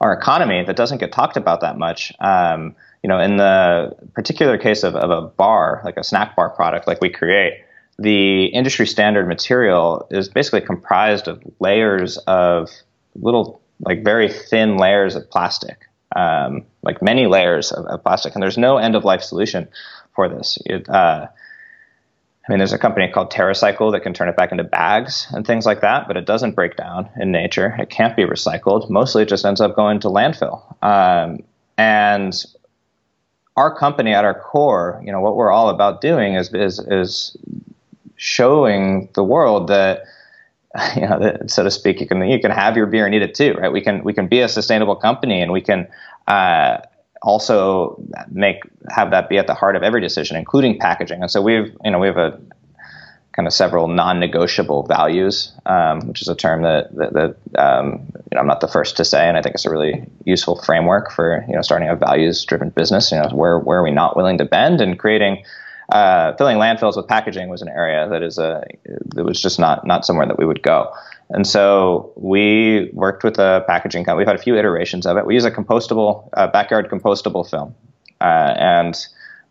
our 0.00 0.12
economy 0.12 0.64
that 0.64 0.76
doesn't 0.76 0.98
get 0.98 1.12
talked 1.12 1.38
about 1.38 1.62
that 1.62 1.78
much. 1.78 2.12
Um, 2.20 2.74
you 3.06 3.08
know, 3.08 3.20
in 3.20 3.36
the 3.36 3.96
particular 4.14 4.58
case 4.58 4.82
of, 4.82 4.96
of 4.96 5.10
a 5.10 5.22
bar, 5.22 5.80
like 5.84 5.96
a 5.96 6.02
snack 6.02 6.34
bar 6.34 6.50
product, 6.50 6.88
like 6.88 7.00
we 7.00 7.08
create, 7.08 7.52
the 8.00 8.46
industry 8.46 8.84
standard 8.84 9.28
material 9.28 10.08
is 10.10 10.28
basically 10.28 10.60
comprised 10.60 11.28
of 11.28 11.40
layers 11.60 12.16
of 12.26 12.68
little 13.14 13.60
like 13.78 14.02
very 14.02 14.28
thin 14.28 14.76
layers 14.76 15.14
of 15.14 15.30
plastic, 15.30 15.86
um, 16.16 16.64
like 16.82 17.00
many 17.00 17.28
layers 17.28 17.70
of, 17.70 17.86
of, 17.86 18.02
plastic, 18.02 18.34
and 18.34 18.42
there's 18.42 18.58
no 18.58 18.76
end 18.76 18.96
of 18.96 19.04
life 19.04 19.22
solution 19.22 19.68
for 20.16 20.28
this. 20.28 20.58
It, 20.66 20.88
uh, 20.88 21.28
I 21.28 22.52
mean, 22.52 22.58
there's 22.58 22.72
a 22.72 22.78
company 22.78 23.08
called 23.12 23.30
TerraCycle 23.30 23.92
that 23.92 24.00
can 24.00 24.14
turn 24.14 24.28
it 24.28 24.36
back 24.36 24.50
into 24.50 24.64
bags 24.64 25.28
and 25.30 25.46
things 25.46 25.64
like 25.64 25.82
that, 25.82 26.08
but 26.08 26.16
it 26.16 26.26
doesn't 26.26 26.56
break 26.56 26.74
down 26.74 27.08
in 27.20 27.30
nature. 27.30 27.76
It 27.78 27.88
can't 27.88 28.16
be 28.16 28.24
recycled. 28.24 28.90
Mostly, 28.90 29.22
it 29.22 29.28
just 29.28 29.44
ends 29.44 29.60
up 29.60 29.76
going 29.76 30.00
to 30.00 30.08
landfill. 30.08 30.60
Um, 30.82 31.44
and 31.78 32.34
our 33.56 33.74
company, 33.74 34.12
at 34.12 34.24
our 34.24 34.38
core, 34.38 35.00
you 35.04 35.10
know, 35.10 35.20
what 35.20 35.36
we're 35.36 35.50
all 35.50 35.68
about 35.68 36.00
doing 36.00 36.34
is 36.34 36.52
is, 36.52 36.78
is 36.78 37.36
showing 38.16 39.08
the 39.14 39.24
world 39.24 39.68
that 39.68 40.04
you 40.96 41.02
know, 41.02 41.36
so 41.46 41.62
to 41.62 41.70
speak, 41.70 42.00
you 42.00 42.06
can 42.06 42.22
you 42.28 42.40
can 42.40 42.50
have 42.50 42.76
your 42.76 42.86
beer 42.86 43.06
and 43.06 43.14
eat 43.14 43.22
it 43.22 43.34
too, 43.34 43.54
right? 43.54 43.72
We 43.72 43.80
can 43.80 44.04
we 44.04 44.12
can 44.12 44.28
be 44.28 44.40
a 44.40 44.48
sustainable 44.48 44.96
company, 44.96 45.40
and 45.40 45.52
we 45.52 45.60
can 45.60 45.88
uh, 46.26 46.78
also 47.22 48.00
make 48.30 48.62
have 48.90 49.10
that 49.10 49.28
be 49.28 49.38
at 49.38 49.46
the 49.46 49.54
heart 49.54 49.76
of 49.76 49.82
every 49.82 50.00
decision, 50.00 50.36
including 50.36 50.78
packaging. 50.78 51.22
And 51.22 51.30
so 51.30 51.40
we've 51.40 51.74
you 51.84 51.90
know 51.90 51.98
we 51.98 52.06
have 52.06 52.18
a 52.18 52.38
kind 53.36 53.46
of 53.46 53.52
several 53.52 53.86
non-negotiable 53.86 54.84
values, 54.84 55.52
um, 55.66 56.00
which 56.08 56.22
is 56.22 56.28
a 56.28 56.34
term 56.34 56.62
that 56.62 56.94
that, 56.96 57.12
that 57.12 57.36
um, 57.62 58.10
you 58.14 58.34
know, 58.34 58.40
I'm 58.40 58.46
not 58.46 58.60
the 58.60 58.68
first 58.68 58.96
to 58.96 59.04
say, 59.04 59.28
and 59.28 59.36
I 59.36 59.42
think 59.42 59.54
it's 59.54 59.66
a 59.66 59.70
really 59.70 60.04
useful 60.24 60.60
framework 60.62 61.12
for 61.12 61.44
you 61.46 61.54
know 61.54 61.62
starting 61.62 61.88
a 61.88 61.96
values-driven 61.96 62.70
business. 62.70 63.12
You 63.12 63.18
know, 63.18 63.28
where 63.28 63.58
where 63.58 63.80
are 63.80 63.82
we 63.82 63.90
not 63.90 64.16
willing 64.16 64.38
to 64.38 64.46
bend 64.46 64.80
and 64.80 64.98
creating 64.98 65.44
uh, 65.90 66.34
filling 66.36 66.56
landfills 66.56 66.96
with 66.96 67.06
packaging 67.06 67.48
was 67.48 67.62
an 67.62 67.68
area 67.68 68.08
that 68.08 68.22
is 68.22 68.38
a 68.38 68.64
that 69.14 69.24
was 69.24 69.40
just 69.40 69.60
not 69.60 69.86
not 69.86 70.04
somewhere 70.04 70.26
that 70.26 70.38
we 70.38 70.46
would 70.46 70.62
go. 70.62 70.90
And 71.28 71.46
so 71.46 72.12
we 72.16 72.90
worked 72.92 73.22
with 73.22 73.38
a 73.38 73.64
packaging 73.66 74.04
company. 74.04 74.18
We've 74.18 74.28
had 74.28 74.36
a 74.36 74.42
few 74.42 74.56
iterations 74.56 75.06
of 75.06 75.16
it. 75.16 75.26
We 75.26 75.34
use 75.34 75.44
a 75.44 75.50
compostable 75.50 76.28
uh, 76.32 76.46
backyard 76.46 76.88
compostable 76.88 77.48
film, 77.48 77.74
uh, 78.20 78.54
and 78.56 78.96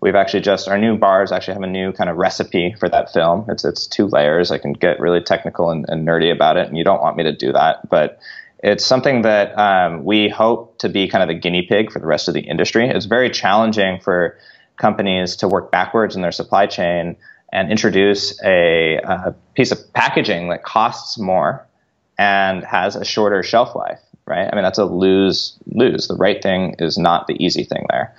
we've 0.05 0.13
actually 0.13 0.41
just 0.41 0.67
our 0.67 0.77
new 0.77 0.95
bars 0.95 1.31
actually 1.31 1.55
have 1.55 1.63
a 1.63 1.67
new 1.67 1.91
kind 1.91 2.11
of 2.11 2.17
recipe 2.17 2.75
for 2.79 2.87
that 2.87 3.11
film. 3.11 3.43
It's 3.49 3.65
it's 3.65 3.87
two 3.87 4.05
layers. 4.05 4.51
I 4.51 4.59
can 4.59 4.73
get 4.73 4.99
really 4.99 5.19
technical 5.19 5.71
and, 5.71 5.83
and 5.89 6.07
nerdy 6.07 6.31
about 6.31 6.57
it, 6.57 6.67
and 6.67 6.77
you 6.77 6.83
don't 6.83 7.01
want 7.01 7.17
me 7.17 7.23
to 7.23 7.35
do 7.35 7.51
that, 7.53 7.89
but 7.89 8.19
it's 8.59 8.85
something 8.85 9.23
that 9.23 9.57
um, 9.57 10.05
we 10.05 10.29
hope 10.29 10.77
to 10.77 10.89
be 10.89 11.07
kind 11.07 11.23
of 11.23 11.27
the 11.27 11.33
guinea 11.33 11.63
pig 11.63 11.91
for 11.91 11.97
the 11.97 12.05
rest 12.05 12.27
of 12.27 12.35
the 12.35 12.41
industry. 12.41 12.87
It's 12.87 13.05
very 13.07 13.31
challenging 13.31 13.99
for 13.99 14.37
companies 14.77 15.37
to 15.37 15.47
work 15.47 15.71
backwards 15.71 16.15
in 16.15 16.21
their 16.21 16.31
supply 16.31 16.67
chain 16.67 17.15
and 17.51 17.71
introduce 17.71 18.39
a, 18.43 18.97
a, 18.97 19.35
piece 19.55 19.71
of 19.71 19.93
packaging 19.93 20.49
that 20.49 20.63
costs 20.63 21.17
more 21.17 21.65
and 22.19 22.63
has 22.63 22.95
a 22.95 23.05
shorter 23.05 23.41
shelf 23.41 23.75
life, 23.75 24.01
right? 24.27 24.47
I 24.51 24.55
mean, 24.55 24.63
that's 24.63 24.77
a 24.77 24.85
lose 24.85 25.57
lose. 25.65 26.07
The 26.07 26.15
right 26.15 26.41
thing 26.43 26.75
is 26.77 26.97
not 26.97 27.25
the 27.25 27.43
easy 27.43 27.63
thing 27.63 27.85
there. 27.89 28.13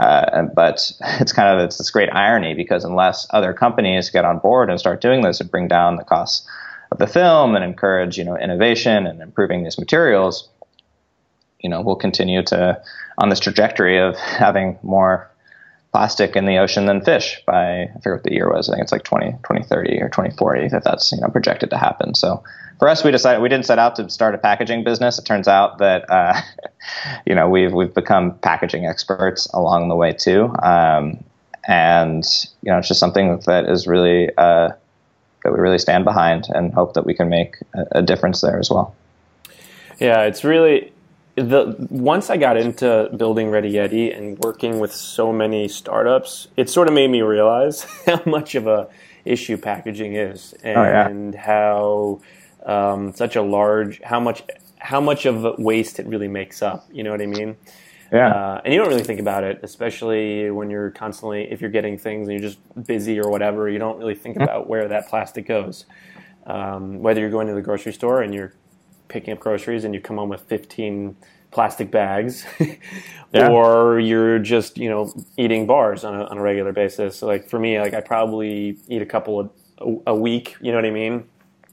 Uh, 0.00 0.42
but 0.54 0.92
it's 1.20 1.32
kind 1.32 1.48
of 1.48 1.64
it's 1.64 1.78
this 1.78 1.90
great 1.90 2.10
irony 2.12 2.54
because 2.54 2.84
unless 2.84 3.26
other 3.30 3.52
companies 3.52 4.10
get 4.10 4.24
on 4.24 4.38
board 4.38 4.70
and 4.70 4.78
start 4.78 5.00
doing 5.00 5.22
this 5.22 5.40
and 5.40 5.50
bring 5.50 5.68
down 5.68 5.96
the 5.96 6.04
costs 6.04 6.48
of 6.90 6.98
the 6.98 7.06
film 7.06 7.54
and 7.54 7.64
encourage 7.64 8.18
you 8.18 8.24
know 8.24 8.36
innovation 8.36 9.06
and 9.06 9.22
improving 9.22 9.64
these 9.64 9.78
materials, 9.78 10.48
you 11.60 11.70
know 11.70 11.80
we'll 11.80 11.96
continue 11.96 12.42
to 12.42 12.80
on 13.18 13.28
this 13.28 13.40
trajectory 13.40 13.98
of 14.00 14.16
having 14.18 14.78
more 14.82 15.30
plastic 15.92 16.36
in 16.36 16.46
the 16.46 16.56
ocean 16.56 16.86
than 16.86 17.04
fish 17.04 17.42
by 17.46 17.82
I 17.82 17.92
forget 18.02 18.12
what 18.12 18.22
the 18.24 18.32
year 18.32 18.50
was. 18.50 18.68
I 18.68 18.72
think 18.72 18.84
it's 18.84 18.92
like 18.92 19.04
20, 19.04 19.32
2030 19.32 20.00
or 20.00 20.08
2040 20.08 20.68
that 20.68 20.84
that's 20.84 21.12
you 21.12 21.20
know 21.20 21.28
projected 21.28 21.70
to 21.70 21.78
happen. 21.78 22.14
So 22.14 22.42
for 22.82 22.88
us, 22.88 23.04
we 23.04 23.12
decided 23.12 23.40
we 23.40 23.48
didn't 23.48 23.64
set 23.64 23.78
out 23.78 23.94
to 23.94 24.10
start 24.10 24.34
a 24.34 24.38
packaging 24.38 24.82
business. 24.82 25.16
It 25.16 25.24
turns 25.24 25.46
out 25.46 25.78
that 25.78 26.04
uh, 26.10 26.40
you 27.26 27.32
know 27.32 27.48
we've 27.48 27.72
we've 27.72 27.94
become 27.94 28.36
packaging 28.38 28.86
experts 28.86 29.46
along 29.54 29.88
the 29.88 29.94
way 29.94 30.12
too, 30.12 30.52
um, 30.64 31.22
and 31.68 32.24
you 32.60 32.72
know 32.72 32.78
it's 32.78 32.88
just 32.88 32.98
something 32.98 33.38
that 33.46 33.66
is 33.66 33.86
really 33.86 34.30
uh, 34.36 34.70
that 35.44 35.52
we 35.52 35.60
really 35.60 35.78
stand 35.78 36.04
behind 36.04 36.48
and 36.48 36.74
hope 36.74 36.94
that 36.94 37.06
we 37.06 37.14
can 37.14 37.28
make 37.28 37.54
a, 37.72 37.98
a 37.98 38.02
difference 38.02 38.40
there 38.40 38.58
as 38.58 38.68
well. 38.68 38.96
Yeah, 40.00 40.22
it's 40.22 40.42
really 40.42 40.92
the 41.36 41.76
once 41.88 42.30
I 42.30 42.36
got 42.36 42.56
into 42.56 43.10
building 43.16 43.50
Ready 43.50 43.74
Yeti 43.74 44.12
and 44.12 44.36
working 44.40 44.80
with 44.80 44.92
so 44.92 45.32
many 45.32 45.68
startups, 45.68 46.48
it 46.56 46.68
sort 46.68 46.88
of 46.88 46.94
made 46.94 47.12
me 47.12 47.22
realize 47.22 47.84
how 48.06 48.20
much 48.26 48.56
of 48.56 48.66
a 48.66 48.88
issue 49.24 49.56
packaging 49.56 50.16
is, 50.16 50.52
and 50.64 50.76
oh, 50.76 50.82
yeah. 50.82 51.40
how 51.40 52.20
um, 52.66 53.12
such 53.14 53.36
a 53.36 53.42
large 53.42 54.00
how 54.02 54.20
much 54.20 54.42
how 54.78 55.00
much 55.00 55.26
of 55.26 55.58
waste 55.58 55.98
it 55.98 56.06
really 56.06 56.28
makes 56.28 56.62
up. 56.62 56.88
You 56.92 57.04
know 57.04 57.10
what 57.10 57.22
I 57.22 57.26
mean? 57.26 57.56
Yeah. 58.12 58.28
Uh, 58.28 58.60
and 58.64 58.74
you 58.74 58.78
don't 58.78 58.88
really 58.88 59.04
think 59.04 59.20
about 59.20 59.42
it, 59.42 59.60
especially 59.62 60.50
when 60.50 60.68
you're 60.68 60.90
constantly 60.90 61.50
if 61.50 61.60
you're 61.60 61.70
getting 61.70 61.96
things 61.96 62.28
and 62.28 62.38
you're 62.38 62.50
just 62.50 62.58
busy 62.86 63.18
or 63.18 63.30
whatever. 63.30 63.68
You 63.68 63.78
don't 63.78 63.98
really 63.98 64.14
think 64.14 64.36
mm-hmm. 64.36 64.44
about 64.44 64.68
where 64.68 64.88
that 64.88 65.08
plastic 65.08 65.46
goes. 65.46 65.86
Um, 66.46 66.98
whether 66.98 67.20
you're 67.20 67.30
going 67.30 67.46
to 67.46 67.54
the 67.54 67.62
grocery 67.62 67.92
store 67.92 68.20
and 68.20 68.34
you're 68.34 68.52
picking 69.08 69.32
up 69.32 69.40
groceries 69.40 69.84
and 69.84 69.94
you 69.94 70.00
come 70.00 70.16
home 70.16 70.28
with 70.28 70.42
15 70.42 71.16
plastic 71.52 71.90
bags, 71.90 72.44
yeah. 73.32 73.48
or 73.48 74.00
you're 74.00 74.38
just 74.38 74.76
you 74.76 74.90
know 74.90 75.12
eating 75.36 75.66
bars 75.66 76.04
on 76.04 76.14
a, 76.14 76.24
on 76.24 76.38
a 76.38 76.42
regular 76.42 76.72
basis. 76.72 77.16
So 77.16 77.26
like 77.26 77.48
for 77.48 77.58
me, 77.58 77.80
like 77.80 77.94
I 77.94 78.00
probably 78.00 78.78
eat 78.88 79.00
a 79.00 79.06
couple 79.06 79.40
of, 79.40 79.50
a, 79.78 80.10
a 80.10 80.14
week. 80.14 80.56
You 80.60 80.72
know 80.72 80.78
what 80.78 80.86
I 80.86 80.90
mean? 80.90 81.24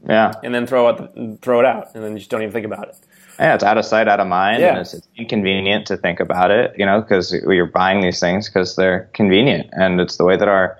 Yeah. 0.07 0.33
And 0.43 0.53
then 0.53 0.65
throw 0.65 0.89
it 0.89 1.41
throw 1.41 1.59
it 1.59 1.65
out, 1.65 1.93
and 1.93 2.03
then 2.03 2.17
just 2.17 2.29
don't 2.29 2.41
even 2.41 2.53
think 2.53 2.65
about 2.65 2.89
it. 2.89 2.97
Yeah, 3.39 3.55
it's 3.55 3.63
out 3.63 3.77
of 3.77 3.85
sight, 3.85 4.07
out 4.07 4.19
of 4.19 4.27
mind, 4.27 4.61
yeah. 4.61 4.69
and 4.69 4.79
it's, 4.79 4.93
it's 4.93 5.07
inconvenient 5.15 5.87
to 5.87 5.97
think 5.97 6.19
about 6.19 6.51
it. 6.51 6.73
You 6.77 6.85
know, 6.85 7.01
because 7.01 7.31
you're 7.31 7.65
buying 7.65 8.01
these 8.01 8.19
things 8.19 8.47
because 8.47 8.75
they're 8.75 9.09
convenient, 9.13 9.69
and 9.73 9.99
it's 9.99 10.17
the 10.17 10.25
way 10.25 10.37
that 10.37 10.47
our 10.47 10.77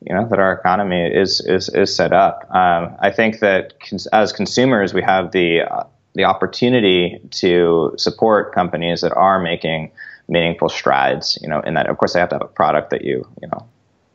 you 0.00 0.14
know 0.14 0.28
that 0.28 0.38
our 0.38 0.52
economy 0.52 1.06
is 1.06 1.40
is 1.40 1.68
is 1.70 1.94
set 1.94 2.12
up. 2.12 2.46
Um, 2.54 2.96
I 3.00 3.10
think 3.10 3.40
that 3.40 3.80
cons- 3.80 4.06
as 4.08 4.32
consumers, 4.32 4.94
we 4.94 5.02
have 5.02 5.32
the 5.32 5.62
uh, 5.62 5.84
the 6.14 6.24
opportunity 6.24 7.20
to 7.30 7.94
support 7.96 8.54
companies 8.54 9.00
that 9.00 9.12
are 9.14 9.40
making 9.40 9.90
meaningful 10.28 10.68
strides. 10.68 11.38
You 11.42 11.48
know, 11.48 11.60
in 11.60 11.74
that, 11.74 11.88
of 11.88 11.98
course, 11.98 12.12
they 12.12 12.20
have 12.20 12.28
to 12.30 12.36
have 12.36 12.42
a 12.42 12.48
product 12.48 12.90
that 12.90 13.02
you 13.02 13.26
you 13.40 13.48
know 13.48 13.66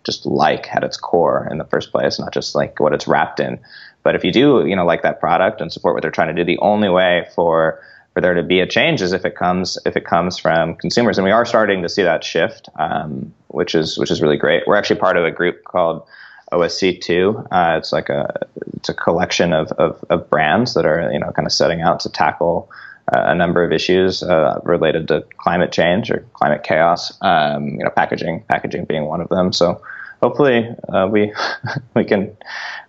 just 0.06 0.26
like 0.26 0.74
at 0.74 0.84
its 0.84 0.98
core 0.98 1.48
in 1.52 1.58
the 1.58 1.66
first 1.66 1.92
place, 1.92 2.20
not 2.20 2.34
just 2.34 2.56
like 2.56 2.80
what 2.80 2.94
it's 2.94 3.08
wrapped 3.08 3.40
in. 3.40 3.60
But 4.04 4.16
if 4.16 4.24
you 4.24 4.32
do, 4.32 4.66
you 4.66 4.76
know, 4.76 4.86
like 4.86 5.04
that 5.04 5.20
product 5.20 5.62
and 5.62 5.72
support 5.72 5.94
what 5.94 6.02
they're 6.02 6.12
trying 6.12 6.34
to 6.34 6.44
do, 6.44 6.46
the 6.46 6.60
only 6.60 6.90
way 6.90 7.28
for 7.36 7.82
for 8.14 8.22
there 8.22 8.34
to 8.34 8.44
be 8.44 8.60
a 8.60 8.68
change 8.68 9.02
is 9.02 9.14
if 9.14 9.26
it 9.26 9.36
comes 9.36 9.78
if 9.86 9.96
it 9.96 10.06
comes 10.06 10.38
from 10.38 10.76
consumers, 10.76 11.18
and 11.18 11.26
we 11.26 11.32
are 11.32 11.46
starting 11.46 11.82
to 11.84 11.90
see 11.90 12.04
that 12.04 12.24
shift, 12.24 12.70
um, 12.78 13.34
which 13.48 13.76
is 13.76 13.98
which 13.98 14.12
is 14.12 14.22
really 14.22 14.38
great. 14.38 14.64
We're 14.66 14.76
actually 14.76 15.00
part 15.00 15.18
of 15.18 15.26
a 15.26 15.32
group 15.32 15.64
called 15.64 16.08
OSC2. 16.52 17.48
Uh, 17.52 17.78
it's 17.78 17.92
like 17.92 18.10
a 18.10 18.48
it's 18.78 18.90
a 18.90 18.94
collection 18.94 19.54
of, 19.54 19.72
of, 19.74 20.04
of 20.10 20.30
brands 20.30 20.74
that 20.74 20.86
are 20.86 21.12
you 21.12 21.20
know 21.20 21.32
kind 21.32 21.46
of 21.46 21.52
setting 21.52 21.82
out 21.82 22.00
to 22.02 22.10
tackle 22.10 22.70
uh, 23.14 23.24
a 23.26 23.36
number 23.36 23.64
of 23.64 23.72
issues 23.72 24.24
uh, 24.24 24.60
related 24.64 25.08
to 25.10 25.24
climate 25.38 25.72
change 25.72 26.10
or 26.12 26.26
climate 26.34 26.64
chaos. 26.64 27.18
Um, 27.22 27.68
you 27.68 27.84
know, 27.84 27.90
packaging 27.90 28.44
packaging 28.48 28.86
being 28.86 29.06
one 29.06 29.22
of 29.22 29.30
them. 29.30 29.54
So 29.54 29.82
hopefully 30.22 30.68
uh, 30.94 31.08
we 31.12 31.34
we 31.96 32.06
can 32.06 32.36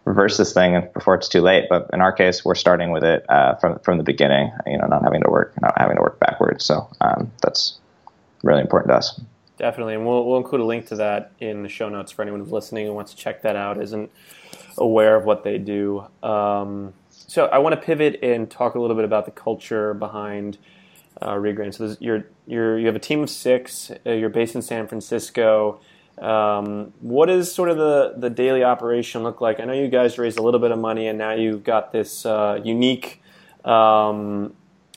reverse 0.05 0.37
this 0.37 0.53
thing 0.53 0.89
before 0.93 1.15
it's 1.15 1.29
too 1.29 1.41
late. 1.41 1.67
But 1.69 1.91
in 1.93 2.01
our 2.01 2.13
case, 2.13 2.45
we're 2.45 2.55
starting 2.55 2.91
with 2.91 3.05
it 3.05 3.25
uh, 3.29 3.57
from 3.57 3.79
from 3.81 3.99
the 3.99 4.05
beginning. 4.05 4.53
You 4.67 4.79
know, 4.79 4.87
not 4.87 5.03
having 5.03 5.23
to 5.23 5.31
work 5.31 5.55
not 5.61 5.79
having 5.79 5.97
to 5.97 6.03
work 6.03 6.19
backwards. 6.21 6.65
So 6.65 6.89
um, 7.01 7.33
that's 7.43 7.79
really 8.43 8.61
important 8.61 8.91
to 8.91 8.97
us. 8.97 9.21
Definitely, 9.59 9.95
and 9.95 10.07
we'll 10.07 10.25
we'll 10.25 10.39
include 10.39 10.63
a 10.63 10.65
link 10.65 10.87
to 10.87 10.97
that 10.97 11.33
in 11.39 11.63
the 11.63 11.69
show 11.69 11.89
notes 11.89 12.13
for 12.13 12.23
anyone 12.23 12.41
who's 12.41 12.53
listening 12.53 12.87
and 12.87 12.95
wants 12.95 13.13
to 13.13 13.17
check 13.17 13.43
that 13.43 13.57
out. 13.57 13.81
Isn't 13.81 14.11
aware 14.79 15.17
of 15.17 15.25
what 15.25 15.45
they 15.45 15.59
do. 15.59 16.07
Um, 16.23 16.95
so 17.11 17.47
I 17.47 17.59
want 17.59 17.75
to 17.75 17.81
pivot 17.81 18.19
and 18.23 18.51
talk 18.51 18.75
a 18.75 18.81
little 18.81 18.97
bit 18.97 19.05
about 19.05 19.25
the 19.25 19.31
culture 19.31 19.95
behind 19.95 20.59
uh, 21.21 21.35
Regrain. 21.35 21.75
So 21.75 21.97
you're, 22.01 22.27
you're, 22.47 22.79
you 22.79 22.87
have 22.87 22.97
a 22.97 23.01
team 23.01 23.23
of 23.23 23.31
six. 23.31 23.93
Uh, 24.07 24.13
you're 24.13 24.31
based 24.31 24.55
in 24.55 24.63
San 24.63 24.87
Francisco. 24.87 25.81
Um, 26.19 26.93
what 27.01 27.27
does 27.27 27.53
sort 27.53 27.71
of 27.71 27.79
the, 27.79 28.15
the 28.17 28.31
daily 28.31 28.63
operation 28.63 29.23
look 29.23 29.41
like? 29.41 29.61
I 29.61 29.65
know 29.65 29.73
you 29.73 29.89
guys 29.89 30.19
raised 30.19 30.39
a 30.39 30.43
little 30.43 30.61
bit 30.61 30.71
of 30.71 30.79
money, 30.79 31.07
and 31.07 31.19
now 31.19 31.33
you've 31.33 31.65
got 31.65 31.93
this 31.93 32.27
uh, 32.27 32.61
unique 32.63 33.23
um, 33.65 34.55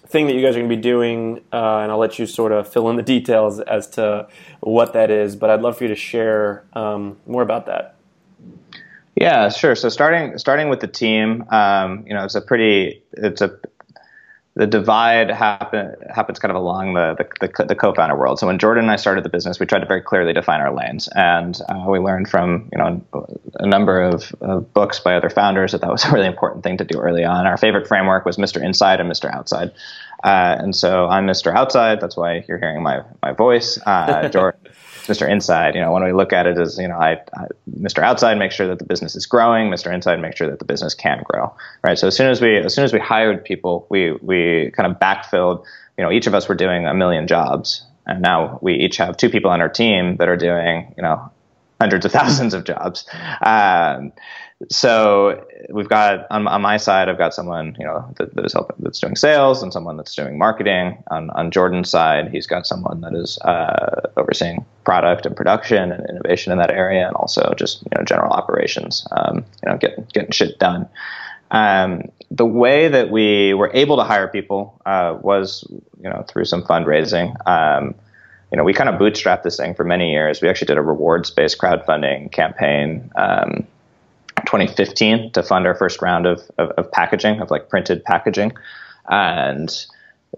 thing 0.08 0.28
that 0.28 0.34
you 0.34 0.41
guys 0.41 0.56
are 0.56 0.60
going 0.60 0.69
to 0.69 0.76
be 0.76 0.82
doing, 0.82 1.38
uh, 1.52 1.80
and 1.80 1.91
I'll 1.91 1.97
let 1.97 2.19
you 2.19 2.26
sort 2.26 2.52
of 2.52 2.71
fill 2.71 2.89
in 2.89 2.97
the 2.97 3.04
details 3.15 3.60
as 3.60 3.88
to 3.91 4.28
what 4.60 4.93
that 4.93 5.10
is. 5.10 5.36
But 5.36 5.49
I'd 5.49 5.62
love 5.62 5.78
for 5.78 5.86
you 5.86 5.89
to 5.89 5.95
share 5.95 6.65
um, 6.73 7.17
more 7.26 7.41
about 7.41 7.65
that. 7.67 7.95
Yeah, 9.15 9.49
sure. 9.49 9.76
So 9.76 9.89
starting 9.89 10.38
starting 10.39 10.69
with 10.69 10.80
the 10.80 10.88
team, 10.88 11.45
um, 11.49 12.04
you 12.08 12.13
know, 12.13 12.23
it's 12.23 12.36
a 12.36 12.41
pretty 12.41 13.04
it's 13.13 13.41
a 13.41 13.60
the 14.56 14.68
divide 14.68 15.32
happen, 15.32 15.96
happens 16.13 16.38
kind 16.38 16.52
of 16.52 16.56
along 16.56 16.94
the, 16.94 17.16
the, 17.16 17.48
the, 17.48 17.66
the, 17.66 17.76
co-founder 17.76 18.16
world. 18.16 18.38
So 18.38 18.46
when 18.46 18.60
Jordan 18.60 18.84
and 18.84 18.92
I 18.92 18.98
started 18.98 19.26
the 19.26 19.30
business, 19.30 19.60
we 19.60 19.66
tried 19.66 19.80
to 19.80 19.88
very 19.88 20.02
clearly 20.02 20.32
define 20.32 20.62
our 20.62 20.72
lanes, 20.72 21.10
and 21.16 21.60
uh, 21.70 21.86
we 21.88 21.98
learned 21.98 22.30
from 22.30 22.70
you 22.72 22.78
know 22.78 23.02
a 23.56 23.68
number 23.68 24.02
of, 24.02 24.34
books 24.74 25.00
by 25.00 25.16
other 25.16 25.30
founders 25.30 25.72
that 25.72 25.82
that 25.82 25.92
was 25.92 26.06
a 26.06 26.12
really 26.12 26.28
important 26.28 26.63
thing 26.63 26.78
to 26.78 26.86
do 26.86 27.00
early 27.00 27.24
on. 27.24 27.48
Our 27.48 27.58
favorite 27.58 27.88
framework 27.88 28.26
was 28.26 28.38
Mr. 28.38 28.63
Inside 28.63 29.00
and 29.00 29.12
Mr. 29.12 29.34
Outside, 29.34 29.72
uh, 30.24 30.56
and 30.60 30.76
so 30.76 31.08
I'm 31.08 31.26
Mr. 31.26 31.54
Outside. 31.54 32.00
That's 32.00 32.16
why 32.16 32.46
you're 32.48 32.60
hearing 32.60 32.84
my 32.84 33.02
my 33.24 33.32
voice. 33.32 33.80
Uh, 33.84 34.30
Jordan 34.30 34.60
Mr. 35.08 35.30
Inside. 35.30 35.76
You 35.76 35.82
know, 35.82 35.92
when 35.92 36.04
we 36.04 36.13
look 36.13 36.34
at 36.34 36.48
it 36.48 36.58
as, 36.58 36.78
you 36.78 36.88
know, 36.88 36.98
I, 36.98 37.22
I, 37.36 37.48
Mr. 37.70 38.04
Outside 38.04 38.38
makes 38.38 38.56
sure 38.56 38.68
that 38.68 38.80
the 38.80 38.86
business 38.86 39.16
is 39.16 39.26
growing. 39.26 39.70
Mr. 39.70 39.94
Inside 39.94 40.22
makes 40.22 40.38
sure 40.38 40.50
that 40.50 40.60
the 40.60 40.66
business 40.66 40.94
can 40.94 41.24
grow. 41.26 41.54
Right. 41.84 41.98
So 41.98 42.08
as 42.08 42.16
soon 42.16 42.30
as 42.30 42.42
we 42.42 42.58
as 42.58 42.74
soon 42.74 42.86
as 42.86 42.94
we 42.94 43.00
hired 43.00 43.44
people, 43.44 43.88
we 43.89 44.13
we 44.22 44.72
kind 44.72 44.92
of 44.92 45.00
backfilled. 45.00 45.66
You 45.98 46.04
know, 46.04 46.12
each 46.12 46.28
of 46.28 46.34
us 46.34 46.48
were 46.48 46.56
doing 46.56 46.88
a 46.88 46.94
million 46.94 47.28
jobs, 47.28 47.86
and 48.06 48.22
now 48.22 48.60
we 48.62 48.76
each 48.76 48.98
have 48.98 49.18
two 49.18 49.30
people 49.30 49.52
on 49.52 49.62
our 49.62 49.70
team 49.70 50.18
that 50.18 50.28
are 50.28 50.38
doing, 50.38 50.94
you 50.98 51.04
know, 51.04 51.32
hundreds 51.80 52.06
of 52.06 52.12
thousands 52.20 52.54
of 52.54 52.63
jobs. 52.63 53.06
Um, 53.42 54.13
so 54.69 55.45
we've 55.69 55.89
got 55.89 56.28
on, 56.30 56.47
on, 56.47 56.62
my 56.62 56.78
side, 56.78 57.10
I've 57.10 57.17
got 57.17 57.34
someone 57.34 57.76
you 57.80 57.86
know 57.86 58.06
that, 58.17 58.34
that 58.36 58.45
is 58.45 58.54
helping, 58.54 58.78
that's 58.80 58.99
doing 58.99 59.15
sales, 59.15 59.63
and 59.63 59.73
someone 59.73 59.97
that's 59.97 60.15
doing 60.15 60.38
marketing. 60.38 61.04
On, 61.12 61.30
on 61.32 61.52
Jordan's 61.52 61.89
side, 61.89 62.30
he's 62.32 62.47
got 62.47 62.67
someone 62.67 63.02
that 63.02 63.13
is 63.13 63.38
uh, 63.39 64.10
overseeing 64.17 64.65
product 64.84 65.26
and 65.26 65.36
production 65.36 65.91
and 65.91 66.08
innovation 66.10 66.52
in 66.52 66.58
that 66.60 66.71
area, 66.71 67.08
and 67.08 67.15
also 67.15 67.54
just 67.58 67.82
you 67.84 67.91
know 67.97 68.04
general 68.04 68.32
operations. 68.32 69.08
Um, 69.12 69.45
you 69.63 69.71
know, 69.71 69.78
getting 69.78 70.08
getting 70.13 70.32
shit 70.32 70.60
done. 70.60 70.88
Um, 71.52 72.12
the 72.32 72.45
way 72.45 72.88
that 72.88 73.12
we 73.12 73.54
were 73.54 73.69
able 73.73 73.97
to 73.97 74.04
hire 74.04 74.28
people 74.28 74.82
uh, 74.86 75.17
was 75.21 75.65
you 76.02 76.10
know 76.10 76.26
through 76.28 76.45
some 76.45 76.63
fundraising. 76.63 77.36
Um, 77.47 77.95
you 78.52 78.58
know, 78.58 78.63
we 78.63 78.73
kind 78.73 78.89
of 78.89 78.99
bootstrapped 78.99 79.41
this 79.41 79.58
thing 79.58 79.73
for 79.73 79.84
many 79.84 80.12
years. 80.12 80.39
We 80.39 80.47
actually 80.47 80.67
did 80.67 80.78
a 80.78 80.82
rewards-based 80.84 81.58
crowdfunding 81.58 82.32
campaign 82.32 83.12
um, 83.15 83.65
2015 84.46 85.32
to 85.32 85.43
fund 85.43 85.65
our 85.65 85.76
first 85.76 86.02
round 86.02 86.26
of, 86.26 86.41
of, 86.58 86.69
of 86.72 86.91
packaging, 86.91 87.39
of 87.41 87.52
like 87.52 87.69
printed 87.69 88.04
packaging. 88.04 88.54
And 89.10 89.69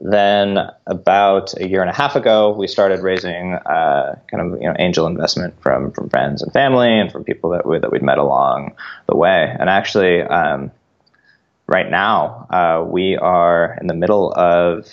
then 0.01 0.57
about 0.87 1.53
a 1.59 1.67
year 1.67 1.81
and 1.81 1.89
a 1.89 1.93
half 1.93 2.15
ago, 2.15 2.51
we 2.51 2.67
started 2.67 2.99
raising 2.99 3.53
uh, 3.53 4.19
kind 4.27 4.53
of 4.53 4.61
you 4.61 4.67
know 4.67 4.75
angel 4.77 5.07
investment 5.07 5.59
from 5.61 5.91
from 5.91 6.09
friends 6.09 6.41
and 6.41 6.51
family 6.51 6.99
and 6.99 7.11
from 7.11 7.23
people 7.23 7.51
that 7.51 7.65
we 7.65 7.79
that 7.79 7.91
we'd 7.91 8.03
met 8.03 8.17
along 8.17 8.75
the 9.07 9.15
way. 9.15 9.55
And 9.57 9.69
actually, 9.69 10.21
um, 10.21 10.71
right 11.67 11.89
now, 11.89 12.47
uh, 12.49 12.85
we 12.85 13.15
are 13.15 13.77
in 13.79 13.87
the 13.87 13.93
middle 13.93 14.33
of 14.33 14.87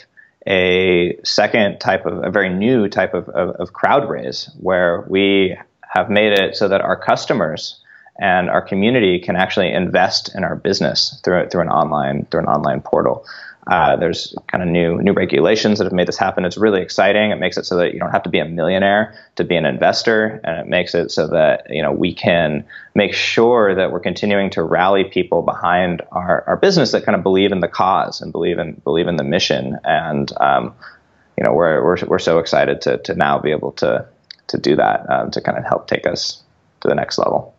a 0.46 1.18
second 1.24 1.78
type 1.78 2.06
of 2.06 2.24
a 2.24 2.30
very 2.30 2.48
new 2.48 2.88
type 2.88 3.14
of, 3.14 3.28
of, 3.28 3.50
of 3.56 3.72
crowd 3.72 4.08
raise 4.08 4.50
where 4.60 5.04
we 5.08 5.56
have 5.88 6.10
made 6.10 6.32
it 6.32 6.56
so 6.56 6.68
that 6.68 6.80
our 6.80 6.96
customers 6.96 7.80
and 8.18 8.50
our 8.50 8.62
community 8.62 9.18
can 9.18 9.36
actually 9.36 9.72
invest 9.72 10.34
in 10.34 10.44
our 10.44 10.56
business 10.56 11.20
through 11.24 11.48
through 11.48 11.62
an 11.62 11.68
online 11.68 12.26
through 12.26 12.40
an 12.40 12.46
online 12.46 12.80
portal. 12.80 13.26
Uh, 13.68 13.94
there's 13.94 14.34
kind 14.48 14.62
of 14.62 14.68
new 14.68 15.00
new 15.00 15.12
regulations 15.12 15.78
that 15.78 15.84
have 15.84 15.92
made 15.92 16.08
this 16.08 16.18
happen. 16.18 16.44
It's 16.44 16.56
really 16.56 16.82
exciting. 16.82 17.30
It 17.30 17.36
makes 17.36 17.56
it 17.56 17.64
so 17.64 17.76
that 17.76 17.94
you 17.94 18.00
don't 18.00 18.10
have 18.10 18.24
to 18.24 18.28
be 18.28 18.40
a 18.40 18.44
millionaire 18.44 19.14
to 19.36 19.44
be 19.44 19.54
an 19.54 19.64
investor, 19.64 20.40
and 20.42 20.58
it 20.58 20.66
makes 20.66 20.96
it 20.96 21.12
so 21.12 21.28
that 21.28 21.66
you 21.70 21.80
know 21.80 21.92
we 21.92 22.12
can 22.12 22.64
make 22.96 23.14
sure 23.14 23.74
that 23.74 23.92
we're 23.92 24.00
continuing 24.00 24.50
to 24.50 24.64
rally 24.64 25.04
people 25.04 25.42
behind 25.42 26.02
our, 26.10 26.42
our 26.48 26.56
business 26.56 26.90
that 26.90 27.04
kind 27.04 27.14
of 27.14 27.22
believe 27.22 27.52
in 27.52 27.60
the 27.60 27.68
cause 27.68 28.20
and 28.20 28.32
believe 28.32 28.58
in 28.58 28.72
believe 28.82 29.06
in 29.06 29.16
the 29.16 29.24
mission. 29.24 29.78
And 29.84 30.32
um, 30.40 30.74
you 31.38 31.44
know 31.44 31.54
we're, 31.54 31.84
we're 31.84 32.04
we're 32.06 32.18
so 32.18 32.40
excited 32.40 32.80
to 32.82 32.98
to 32.98 33.14
now 33.14 33.38
be 33.38 33.52
able 33.52 33.72
to 33.72 34.06
to 34.48 34.58
do 34.58 34.74
that 34.74 35.08
um, 35.08 35.30
to 35.30 35.40
kind 35.40 35.56
of 35.56 35.64
help 35.64 35.86
take 35.86 36.06
us 36.06 36.42
to 36.80 36.88
the 36.88 36.96
next 36.96 37.16
level. 37.16 37.54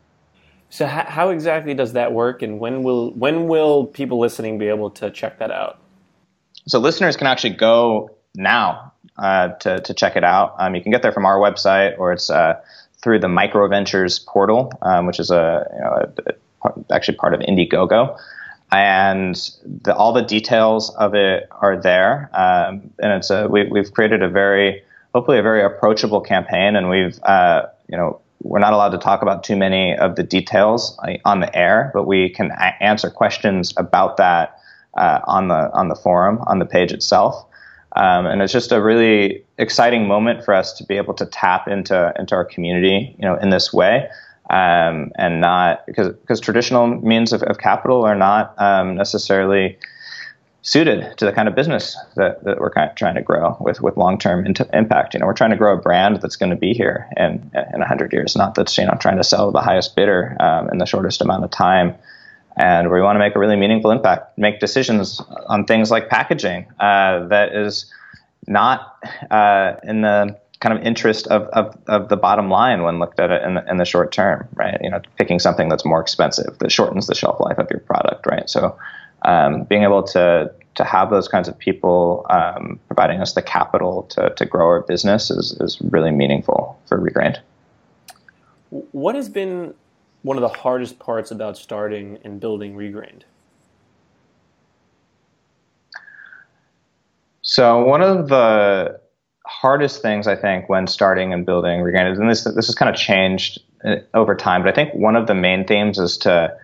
So 0.73 0.87
how, 0.87 1.03
how 1.03 1.29
exactly 1.29 1.75
does 1.75 1.93
that 1.93 2.13
work, 2.13 2.41
and 2.41 2.59
when 2.59 2.81
will 2.81 3.11
when 3.11 3.47
will 3.47 3.85
people 3.85 4.17
listening 4.17 4.57
be 4.57 4.69
able 4.69 4.89
to 4.89 5.11
check 5.11 5.37
that 5.37 5.51
out? 5.51 5.77
So 6.67 6.79
listeners 6.79 7.15
can 7.15 7.27
actually 7.27 7.53
go 7.53 8.09
now 8.33 8.91
uh, 9.19 9.49
to 9.49 9.81
to 9.81 9.93
check 9.93 10.15
it 10.15 10.23
out. 10.23 10.55
Um, 10.57 10.73
you 10.73 10.81
can 10.81 10.91
get 10.91 11.03
there 11.03 11.11
from 11.11 11.27
our 11.27 11.37
website, 11.37 11.99
or 11.99 12.11
it's 12.11 12.31
uh, 12.31 12.59
through 13.03 13.19
the 13.19 13.27
MicroVentures 13.27 14.25
portal, 14.25 14.73
um, 14.81 15.05
which 15.05 15.19
is 15.19 15.29
a, 15.29 15.69
you 15.75 15.79
know, 15.79 16.11
a, 16.25 16.69
a, 16.69 16.93
actually 16.95 17.17
part 17.17 17.35
of 17.35 17.41
Indiegogo 17.41 18.17
and 18.71 19.35
the, 19.83 19.95
all 19.95 20.11
the 20.11 20.23
details 20.23 20.89
of 20.95 21.13
it 21.13 21.49
are 21.51 21.79
there. 21.79 22.31
Um, 22.33 22.89
and 22.97 23.13
it's 23.13 23.29
a 23.29 23.47
we, 23.47 23.69
have 23.75 23.93
created 23.93 24.23
a 24.23 24.27
very 24.27 24.81
hopefully 25.13 25.37
a 25.37 25.43
very 25.43 25.61
approachable 25.61 26.21
campaign, 26.21 26.75
and 26.75 26.89
we've 26.89 27.21
uh, 27.21 27.67
you 27.87 27.95
know 27.95 28.22
we're 28.43 28.59
not 28.59 28.73
allowed 28.73 28.89
to 28.89 28.97
talk 28.97 29.21
about 29.21 29.43
too 29.43 29.55
many 29.55 29.95
of 29.97 30.15
the 30.15 30.23
details 30.23 30.97
uh, 31.07 31.13
on 31.25 31.39
the 31.39 31.55
air, 31.55 31.91
but 31.93 32.03
we 32.03 32.29
can 32.29 32.51
a- 32.51 32.83
answer 32.83 33.09
questions 33.09 33.73
about 33.77 34.17
that 34.17 34.59
uh, 34.95 35.19
on 35.25 35.47
the 35.47 35.71
on 35.73 35.87
the 35.87 35.95
forum 35.95 36.39
on 36.45 36.59
the 36.59 36.65
page 36.65 36.91
itself. 36.91 37.45
Um, 37.95 38.25
and 38.25 38.41
it's 38.41 38.51
just 38.51 38.71
a 38.71 38.81
really 38.81 39.43
exciting 39.57 40.07
moment 40.07 40.43
for 40.43 40.53
us 40.53 40.73
to 40.73 40.85
be 40.85 40.97
able 40.97 41.13
to 41.15 41.25
tap 41.25 41.67
into 41.67 42.13
into 42.17 42.35
our 42.35 42.45
community, 42.45 43.15
you 43.17 43.25
know, 43.25 43.35
in 43.35 43.49
this 43.49 43.71
way, 43.71 44.09
um, 44.49 45.11
and 45.15 45.41
not 45.41 45.85
because 45.85 46.09
because 46.09 46.39
traditional 46.39 46.87
means 46.87 47.33
of, 47.33 47.43
of, 47.43 47.59
capital 47.59 48.03
are 48.03 48.15
not 48.15 48.59
um, 48.59 48.95
necessarily 48.95 49.77
suited 50.63 51.17
to 51.17 51.25
the 51.25 51.33
kind 51.33 51.49
of 51.49 51.55
business 51.55 51.97
that, 52.15 52.41
that 52.45 52.59
we're 52.59 52.71
kind 52.71 52.89
of 52.89 52.95
trying 52.95 53.15
to 53.15 53.21
grow 53.21 53.55
with 53.59 53.81
with 53.81 53.97
long 53.97 54.17
term 54.17 54.45
impact. 54.73 55.13
You 55.13 55.19
know, 55.19 55.27
we're 55.27 55.33
trying 55.33 55.51
to 55.51 55.57
grow 55.57 55.77
a 55.77 55.81
brand 55.81 56.21
that's 56.21 56.37
going 56.37 56.49
to 56.49 56.55
be 56.55 56.73
here 56.73 57.07
in 57.15 57.51
in 57.73 57.81
hundred 57.81 58.13
years, 58.13 58.35
not 58.35 58.55
that's 58.55 58.77
you 58.77 58.85
know 58.85 58.97
trying 58.99 59.17
to 59.17 59.23
sell 59.23 59.51
the 59.51 59.61
highest 59.61 59.95
bidder 59.95 60.35
um, 60.39 60.69
in 60.69 60.79
the 60.79 60.85
shortest 60.85 61.21
amount 61.21 61.43
of 61.43 61.51
time. 61.51 61.95
And 62.55 62.91
we 62.91 63.01
want 63.01 63.15
to 63.15 63.19
make 63.19 63.35
a 63.35 63.39
really 63.39 63.55
meaningful 63.55 63.91
impact, 63.91 64.37
make 64.37 64.59
decisions 64.59 65.19
on 65.47 65.65
things 65.65 65.89
like 65.89 66.07
packaging 66.07 66.67
uh, 66.79 67.27
that 67.27 67.55
is 67.55 67.91
not 68.47 68.95
uh, 69.31 69.73
in 69.83 70.01
the 70.01 70.39
kind 70.59 70.77
of 70.77 70.85
interest 70.85 71.27
of, 71.27 71.43
of, 71.47 71.77
of, 71.87 72.07
the 72.07 72.15
bottom 72.15 72.49
line 72.49 72.83
when 72.83 72.99
looked 72.99 73.19
at 73.19 73.31
it 73.31 73.41
in 73.41 73.55
the, 73.55 73.69
in 73.69 73.77
the 73.77 73.85
short 73.85 74.13
term, 74.13 74.47
right? 74.53 74.77
You 74.81 74.91
know, 74.91 75.01
picking 75.17 75.39
something 75.39 75.67
that's 75.67 75.83
more 75.83 75.99
expensive 75.99 76.57
that 76.59 76.71
shortens 76.71 77.07
the 77.07 77.15
shelf 77.15 77.39
life 77.41 77.57
of 77.57 77.67
your 77.69 77.81
product, 77.81 78.25
right? 78.27 78.49
So 78.49 78.77
um, 79.23 79.63
being 79.63 79.83
able 79.83 80.03
to 80.03 80.51
to 80.75 80.83
have 80.83 81.09
those 81.09 81.27
kinds 81.27 81.47
of 81.47 81.57
people 81.57 82.25
um, 82.29 82.79
providing 82.87 83.21
us 83.21 83.33
the 83.33 83.41
capital 83.41 84.03
to, 84.03 84.33
to 84.35 84.45
grow 84.45 84.65
our 84.65 84.81
business 84.81 85.29
is, 85.29 85.55
is 85.61 85.79
really 85.81 86.09
meaningful 86.09 86.79
for 86.87 86.99
Regrained. 86.99 87.37
What 88.69 89.13
has 89.13 89.29
been 89.29 89.75
one 90.23 90.35
of 90.37 90.41
the 90.41 90.49
hardest 90.49 90.97
parts 90.97 91.29
about 91.29 91.57
starting 91.57 92.17
and 92.23 92.39
building 92.39 92.75
Regrained? 92.75 93.21
So 97.43 97.83
one 97.83 98.01
of 98.01 98.29
the 98.29 98.99
hardest 99.45 100.01
things 100.01 100.25
I 100.25 100.35
think 100.35 100.69
when 100.69 100.87
starting 100.87 101.33
and 101.33 101.45
building 101.45 101.81
Regrained, 101.81 102.13
is, 102.13 102.19
and 102.19 102.29
this 102.29 102.43
this 102.45 102.65
has 102.65 102.73
kind 102.73 102.89
of 102.89 102.95
changed 102.95 103.61
uh, 103.85 103.97
over 104.13 104.33
time, 104.33 104.63
but 104.63 104.69
I 104.69 104.73
think 104.73 104.93
one 104.95 105.15
of 105.15 105.27
the 105.27 105.35
main 105.35 105.67
themes 105.67 105.99
is 105.99 106.17
to 106.19 106.57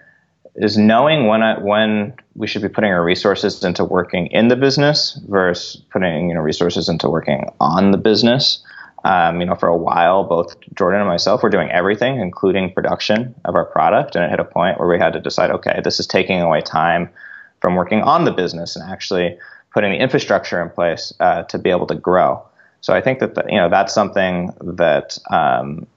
is 0.59 0.77
knowing 0.77 1.27
when 1.27 1.41
I, 1.41 1.57
when 1.59 2.13
we 2.35 2.45
should 2.45 2.61
be 2.61 2.69
putting 2.69 2.91
our 2.91 3.03
resources 3.03 3.63
into 3.63 3.83
working 3.85 4.27
in 4.27 4.49
the 4.49 4.55
business 4.55 5.19
versus 5.27 5.81
putting 5.91 6.29
you 6.29 6.35
know 6.35 6.41
resources 6.41 6.89
into 6.89 7.09
working 7.09 7.45
on 7.59 7.91
the 7.91 7.97
business. 7.97 8.63
Um, 9.05 9.39
you 9.39 9.45
know, 9.45 9.55
for 9.55 9.69
a 9.69 9.77
while, 9.77 10.25
both 10.25 10.57
Jordan 10.75 10.99
and 10.99 11.07
myself 11.07 11.41
were 11.41 11.49
doing 11.49 11.71
everything, 11.71 12.19
including 12.19 12.73
production 12.73 13.33
of 13.45 13.55
our 13.55 13.63
product, 13.63 14.17
and 14.17 14.25
it 14.25 14.29
hit 14.29 14.41
a 14.41 14.43
point 14.43 14.77
where 14.77 14.89
we 14.89 14.99
had 14.99 15.13
to 15.13 15.21
decide, 15.21 15.51
okay, 15.51 15.79
this 15.85 16.01
is 16.01 16.05
taking 16.05 16.41
away 16.41 16.59
time 16.59 17.09
from 17.61 17.75
working 17.75 18.01
on 18.01 18.25
the 18.25 18.31
business 18.31 18.75
and 18.75 18.91
actually 18.91 19.37
putting 19.73 19.91
the 19.91 19.97
infrastructure 19.97 20.61
in 20.61 20.69
place 20.69 21.13
uh, 21.21 21.43
to 21.43 21.57
be 21.57 21.69
able 21.69 21.87
to 21.87 21.95
grow. 21.95 22.43
So 22.81 22.93
I 22.93 22.99
think 22.99 23.19
that 23.19 23.35
the, 23.35 23.45
you 23.47 23.57
know 23.57 23.69
that's 23.69 23.93
something 23.93 24.51
that 24.61 25.17
um, 25.31 25.87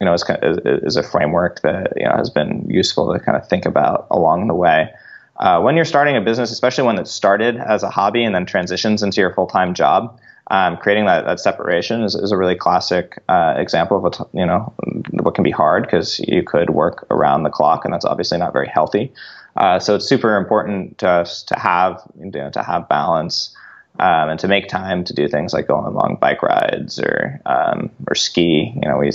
you 0.00 0.04
know, 0.04 0.14
is, 0.14 0.24
is 0.64 0.96
a 0.96 1.02
framework 1.02 1.62
that 1.62 1.92
you 1.96 2.04
know 2.04 2.12
has 2.12 2.30
been 2.30 2.68
useful 2.68 3.12
to 3.12 3.18
kind 3.18 3.36
of 3.36 3.48
think 3.48 3.66
about 3.66 4.06
along 4.10 4.48
the 4.48 4.54
way. 4.54 4.90
Uh, 5.38 5.60
when 5.60 5.74
you're 5.76 5.84
starting 5.84 6.16
a 6.16 6.20
business, 6.20 6.50
especially 6.50 6.84
one 6.84 6.96
that 6.96 7.08
started 7.08 7.56
as 7.56 7.82
a 7.82 7.90
hobby 7.90 8.24
and 8.24 8.34
then 8.34 8.46
transitions 8.46 9.02
into 9.02 9.20
your 9.20 9.32
full 9.34 9.46
time 9.46 9.74
job, 9.74 10.18
um, 10.50 10.76
creating 10.76 11.06
that, 11.06 11.24
that 11.24 11.40
separation 11.40 12.02
is, 12.02 12.14
is 12.14 12.30
a 12.30 12.36
really 12.36 12.54
classic 12.54 13.22
uh, 13.28 13.54
example 13.56 13.96
of 13.96 14.02
what 14.02 14.28
you 14.32 14.46
know 14.46 14.72
what 15.10 15.34
can 15.34 15.44
be 15.44 15.50
hard 15.50 15.84
because 15.84 16.20
you 16.20 16.42
could 16.42 16.70
work 16.70 17.06
around 17.10 17.42
the 17.42 17.50
clock, 17.50 17.84
and 17.84 17.94
that's 17.94 18.04
obviously 18.04 18.38
not 18.38 18.52
very 18.52 18.68
healthy. 18.68 19.12
Uh, 19.56 19.78
so 19.78 19.94
it's 19.94 20.06
super 20.06 20.36
important 20.36 20.98
to 20.98 21.08
us 21.08 21.42
to 21.44 21.58
have 21.58 22.02
you 22.18 22.30
know, 22.30 22.50
to 22.50 22.62
have 22.62 22.88
balance 22.88 23.56
um, 24.00 24.30
and 24.30 24.40
to 24.40 24.48
make 24.48 24.68
time 24.68 25.04
to 25.04 25.14
do 25.14 25.28
things 25.28 25.52
like 25.52 25.68
go 25.68 25.76
on 25.76 25.94
long 25.94 26.16
bike 26.20 26.42
rides 26.42 26.98
or 26.98 27.40
um, 27.46 27.90
or 28.08 28.14
ski. 28.14 28.72
You 28.74 28.88
know, 28.88 28.98
we 28.98 29.12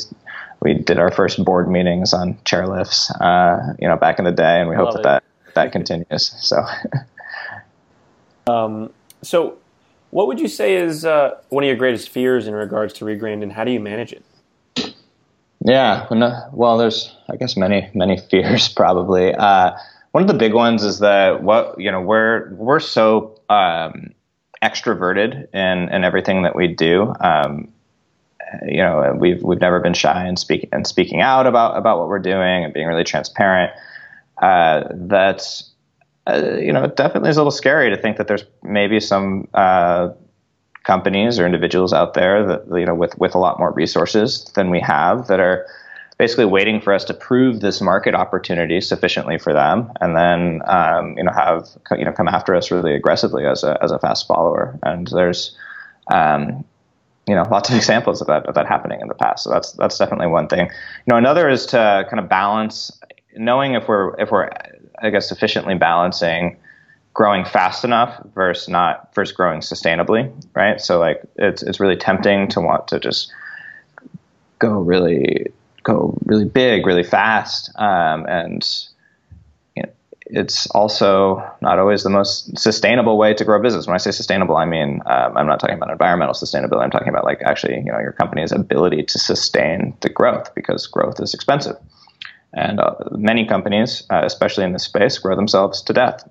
we 0.62 0.74
did 0.74 1.00
our 1.00 1.12
first 1.12 1.43
board 1.43 1.69
meetings 1.69 2.13
on 2.13 2.36
chairlifts, 2.45 3.10
uh, 3.22 3.74
you 3.80 3.88
know, 3.88 3.95
back 3.95 4.19
in 4.19 4.26
the 4.26 4.32
day, 4.32 4.60
and 4.60 4.69
we 4.69 4.76
hope 4.76 4.93
that, 4.93 5.04
that 5.04 5.24
that 5.56 5.72
continues. 5.72 6.34
So, 6.39 6.63
um, 8.48 8.91
so 9.22 9.58
what 10.12 10.28
would 10.28 10.39
you 10.39 10.48
say 10.48 10.76
is 10.76 11.06
uh, 11.06 11.38
one 11.50 11.63
of 11.63 11.67
your 11.67 11.78
greatest 11.78 12.10
fears 12.10 12.48
in 12.48 12.54
regards 12.54 12.93
to 12.95 13.06
Regrained, 13.06 13.43
and 13.43 13.52
how 13.52 13.63
do 13.63 13.72
you 13.72 13.80
manage 13.80 14.13
it? 14.13 14.24
Yeah, 15.62 16.08
well, 16.54 16.78
there's 16.78 17.15
I 17.30 17.36
guess 17.36 17.58
many 17.58 17.89
many 17.93 18.17
fears 18.30 18.69
probably. 18.69 19.34
Uh, 19.34 19.72
one 20.12 20.24
of 20.24 20.28
the 20.28 20.34
big 20.34 20.54
ones 20.54 20.84
is 20.84 21.00
that 21.00 21.43
what 21.43 21.80
you 21.80 21.91
know 21.91 22.02
we're 22.02 22.54
we're 22.54 22.80
so 22.80 23.39
um, 23.50 24.13
extroverted 24.62 25.54
in 25.54 25.89
in 25.89 26.04
everything 26.04 26.43
that 26.43 26.56
we 26.56 26.67
do. 26.67 27.13
Um, 27.19 27.72
you 28.67 28.77
know, 28.77 29.15
we've 29.19 29.41
we've 29.43 29.62
never 29.62 29.79
been 29.79 29.93
shy 29.93 30.27
in 30.27 30.38
speaking 30.38 30.69
and 30.71 30.85
speaking 30.85 31.21
out 31.21 31.47
about 31.47 31.77
about 31.77 31.99
what 31.99 32.07
we're 32.07 32.19
doing 32.19 32.63
and 32.63 32.73
being 32.73 32.88
really 32.88 33.03
transparent. 33.03 33.71
Uh, 34.41 34.83
that 34.91 35.62
uh, 36.27 36.57
you 36.59 36.71
know, 36.71 36.83
it 36.83 36.95
definitely 36.95 37.29
is 37.29 37.38
a 37.38 37.39
little 37.39 37.51
scary 37.51 37.89
to 37.89 37.97
think 37.97 38.17
that 38.17 38.27
there's 38.27 38.43
maybe 38.63 38.99
some 38.99 39.47
uh, 39.53 40.09
companies 40.83 41.39
or 41.39 41.45
individuals 41.45 41.93
out 41.93 42.13
there 42.13 42.45
that 42.45 42.65
you 42.79 42.85
know 42.85 42.95
with 42.95 43.17
with 43.17 43.35
a 43.35 43.39
lot 43.39 43.59
more 43.59 43.71
resources 43.71 44.45
than 44.55 44.69
we 44.69 44.79
have 44.79 45.27
that 45.27 45.39
are 45.39 45.65
basically 46.17 46.45
waiting 46.45 46.81
for 46.81 46.93
us 46.93 47.05
to 47.05 47.13
prove 47.13 47.62
this 47.62 47.79
market 47.79 48.13
opportunity 48.13 48.81
sufficiently 48.81 49.38
for 49.38 49.53
them, 49.53 49.91
and 50.01 50.15
then 50.15 50.62
um, 50.65 51.17
you 51.17 51.23
know 51.23 51.31
have 51.31 51.67
you 51.97 52.05
know 52.05 52.12
come 52.12 52.27
after 52.27 52.55
us 52.55 52.71
really 52.71 52.93
aggressively 52.93 53.45
as 53.45 53.63
a 53.63 53.77
as 53.81 53.91
a 53.91 53.99
fast 53.99 54.27
follower. 54.27 54.77
And 54.83 55.07
there's 55.07 55.57
um, 56.12 56.63
you 57.30 57.36
know 57.36 57.44
lots 57.50 57.70
of 57.70 57.76
examples 57.82 58.20
of 58.22 58.28
that 58.28 58.46
of 58.48 58.56
that 58.56 58.68
happening 58.68 59.00
in 59.02 59.08
the 59.08 59.13
past. 59.13 59.44
So 59.44 59.52
that's 59.52 59.72
that's 59.74 59.98
definitely 59.98 60.28
one 60.28 60.48
thing. 60.48 60.65
You 60.65 61.08
know, 61.08 61.18
another 61.18 61.48
is 61.48 61.65
to 61.68 62.06
kind 62.10 62.20
of 62.20 62.28
balance 62.28 62.92
knowing 63.38 63.76
if 63.76 63.88
we're 63.88 64.20
if 64.20 64.32
we're 64.32 64.50
I 65.02 65.10
guess 65.12 65.30
sufficiently 65.30 65.76
balancing 65.76 66.58
growing 67.13 67.44
fast 67.46 67.84
enough 67.84 68.22
versus 68.34 68.70
not 68.70 69.13
versus 69.13 69.36
growing 69.36 69.60
sustainably, 69.60 70.32
right? 70.56 70.82
So 70.82 71.00
like 71.00 71.22
it's 71.36 71.62
it's 71.63 71.80
really 71.80 71.98
tempting 71.98 72.48
to 72.50 72.62
want 72.62 72.88
to 72.89 73.00
just 73.00 73.32
go 74.60 74.80
really 74.80 75.48
go 75.84 76.18
really 76.26 76.46
big, 76.46 76.86
really 76.86 77.04
fast, 77.04 77.72
um, 77.78 78.26
and 78.28 78.68
it's 80.30 80.68
also 80.68 81.44
not 81.60 81.80
always 81.80 82.04
the 82.04 82.10
most 82.10 82.58
sustainable 82.58 83.18
way 83.18 83.34
to 83.34 83.44
grow 83.44 83.60
a 83.60 83.62
business. 83.62 83.88
When 83.88 83.96
I 83.96 83.98
say 83.98 84.12
sustainable, 84.12 84.58
I 84.58 84.65
mean 84.65 85.02
um, 85.08 85.36
I'm 85.36 85.48
not 85.48 85.60
talking 85.60 85.76
about 85.76 85.89
environmental 85.89 86.36
sustainability. 86.36 86.84
I'm 86.84 86.92
talking 86.92 87.10
about 87.10 87.26
like 87.26 87.42
actually, 87.42 87.78
you 87.78 87.92
know, 87.92 88.00
your 88.00 88.12
company's 88.12 88.52
ability 88.52 89.04
to 89.04 89.20
sustain 89.20 89.98
the 90.02 90.10
growth 90.10 90.54
because 90.54 90.86
growth 90.86 91.20
is 91.20 91.34
expensive, 91.34 91.78
and 92.54 92.80
uh, 92.80 92.96
many 93.12 93.46
companies, 93.46 94.04
uh, 94.12 94.22
especially 94.24 94.65
in 94.65 94.74
this 94.74 94.84
space, 94.84 95.18
grow 95.18 95.36
themselves 95.36 95.82
to 95.84 95.94
death. 95.94 96.30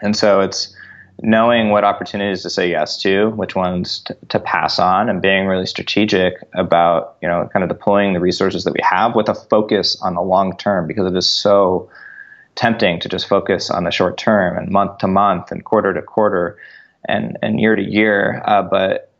And 0.00 0.16
so 0.16 0.40
it's 0.40 0.74
knowing 1.22 1.68
what 1.68 1.84
opportunities 1.84 2.42
to 2.42 2.48
say 2.48 2.70
yes 2.70 3.02
to, 3.02 3.28
which 3.30 3.54
ones 3.54 4.00
to, 4.06 4.16
to 4.30 4.40
pass 4.40 4.78
on, 4.78 5.10
and 5.10 5.20
being 5.20 5.46
really 5.46 5.66
strategic 5.66 6.34
about 6.54 7.18
you 7.20 7.28
know 7.28 7.50
kind 7.52 7.62
of 7.62 7.68
deploying 7.68 8.14
the 8.14 8.20
resources 8.20 8.64
that 8.64 8.72
we 8.72 8.80
have 8.82 9.14
with 9.14 9.28
a 9.28 9.34
focus 9.34 10.00
on 10.00 10.14
the 10.14 10.22
long 10.22 10.56
term 10.56 10.86
because 10.86 11.06
it 11.06 11.16
is 11.16 11.28
so 11.28 11.90
tempting 12.60 13.00
to 13.00 13.08
just 13.08 13.26
focus 13.26 13.70
on 13.70 13.84
the 13.84 13.90
short 13.90 14.18
term 14.18 14.58
and 14.58 14.68
month 14.68 14.98
to 14.98 15.08
month 15.08 15.50
and 15.50 15.64
quarter 15.64 15.94
to 15.94 16.02
quarter 16.02 16.58
and, 17.08 17.38
and 17.40 17.58
year 17.58 17.74
to 17.74 17.82
year. 17.82 18.42
Uh, 18.44 18.60
but 18.60 19.10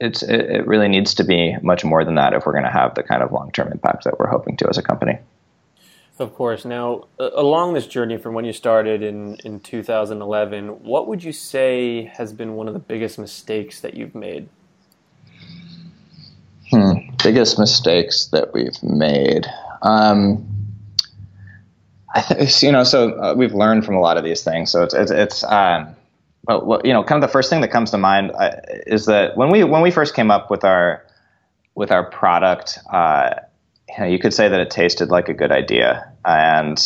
it's, 0.00 0.22
it, 0.22 0.40
it 0.40 0.66
really 0.66 0.88
needs 0.88 1.12
to 1.12 1.22
be 1.22 1.54
much 1.60 1.84
more 1.84 2.02
than 2.02 2.14
that 2.14 2.32
if 2.32 2.46
we're 2.46 2.52
going 2.52 2.64
to 2.64 2.70
have 2.70 2.94
the 2.94 3.02
kind 3.02 3.22
of 3.22 3.30
long 3.30 3.52
term 3.52 3.70
impact 3.70 4.04
that 4.04 4.18
we're 4.18 4.26
hoping 4.26 4.56
to 4.56 4.66
as 4.70 4.78
a 4.78 4.82
company. 4.82 5.18
Of 6.18 6.34
course. 6.34 6.64
Now, 6.64 7.08
uh, 7.20 7.28
along 7.34 7.74
this 7.74 7.86
journey 7.86 8.16
from 8.16 8.32
when 8.32 8.46
you 8.46 8.54
started 8.54 9.02
in, 9.02 9.34
in 9.44 9.60
2011, 9.60 10.82
what 10.82 11.06
would 11.08 11.22
you 11.22 11.32
say 11.32 12.04
has 12.04 12.32
been 12.32 12.54
one 12.54 12.68
of 12.68 12.72
the 12.72 12.80
biggest 12.80 13.18
mistakes 13.18 13.82
that 13.82 13.92
you've 13.92 14.14
made? 14.14 14.48
Hmm. 16.70 16.92
Biggest 17.22 17.58
mistakes 17.58 18.28
that 18.28 18.54
we've 18.54 18.82
made. 18.82 19.46
Um, 19.82 20.42
I 20.42 20.42
think 20.42 20.55
you 22.60 22.72
know, 22.72 22.84
so 22.84 23.10
uh, 23.20 23.34
we've 23.36 23.54
learned 23.54 23.84
from 23.84 23.96
a 23.96 24.00
lot 24.00 24.16
of 24.16 24.24
these 24.24 24.42
things. 24.42 24.70
So 24.70 24.82
it's 24.82 24.94
it's, 24.94 25.10
it's 25.10 25.44
um, 25.44 25.94
you 26.48 26.92
know, 26.92 27.02
kind 27.02 27.22
of 27.22 27.28
the 27.28 27.32
first 27.32 27.50
thing 27.50 27.60
that 27.60 27.70
comes 27.70 27.90
to 27.90 27.98
mind 27.98 28.32
uh, 28.32 28.52
is 28.86 29.06
that 29.06 29.36
when 29.36 29.50
we 29.50 29.64
when 29.64 29.82
we 29.82 29.90
first 29.90 30.14
came 30.14 30.30
up 30.30 30.50
with 30.50 30.64
our 30.64 31.04
with 31.74 31.90
our 31.90 32.04
product, 32.04 32.78
uh, 32.92 33.34
you, 33.88 33.98
know, 33.98 34.06
you 34.06 34.18
could 34.18 34.32
say 34.32 34.48
that 34.48 34.60
it 34.60 34.70
tasted 34.70 35.10
like 35.10 35.28
a 35.28 35.34
good 35.34 35.52
idea, 35.52 36.12
and 36.24 36.78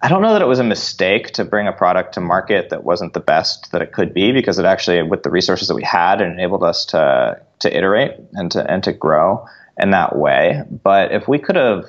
I 0.00 0.08
don't 0.08 0.22
know 0.22 0.32
that 0.32 0.42
it 0.42 0.48
was 0.48 0.58
a 0.58 0.64
mistake 0.64 1.32
to 1.32 1.44
bring 1.44 1.66
a 1.66 1.72
product 1.72 2.14
to 2.14 2.20
market 2.20 2.70
that 2.70 2.84
wasn't 2.84 3.12
the 3.12 3.20
best 3.20 3.70
that 3.72 3.82
it 3.82 3.92
could 3.92 4.14
be 4.14 4.32
because 4.32 4.58
it 4.58 4.64
actually, 4.64 5.02
with 5.02 5.22
the 5.22 5.30
resources 5.30 5.68
that 5.68 5.74
we 5.74 5.84
had, 5.84 6.20
it 6.20 6.24
enabled 6.24 6.62
us 6.62 6.84
to 6.86 7.40
to 7.60 7.76
iterate 7.76 8.12
and 8.32 8.50
to 8.52 8.70
and 8.70 8.82
to 8.84 8.92
grow 8.92 9.46
in 9.78 9.90
that 9.90 10.16
way. 10.16 10.62
But 10.70 11.12
if 11.12 11.28
we 11.28 11.38
could 11.38 11.56
have 11.56 11.86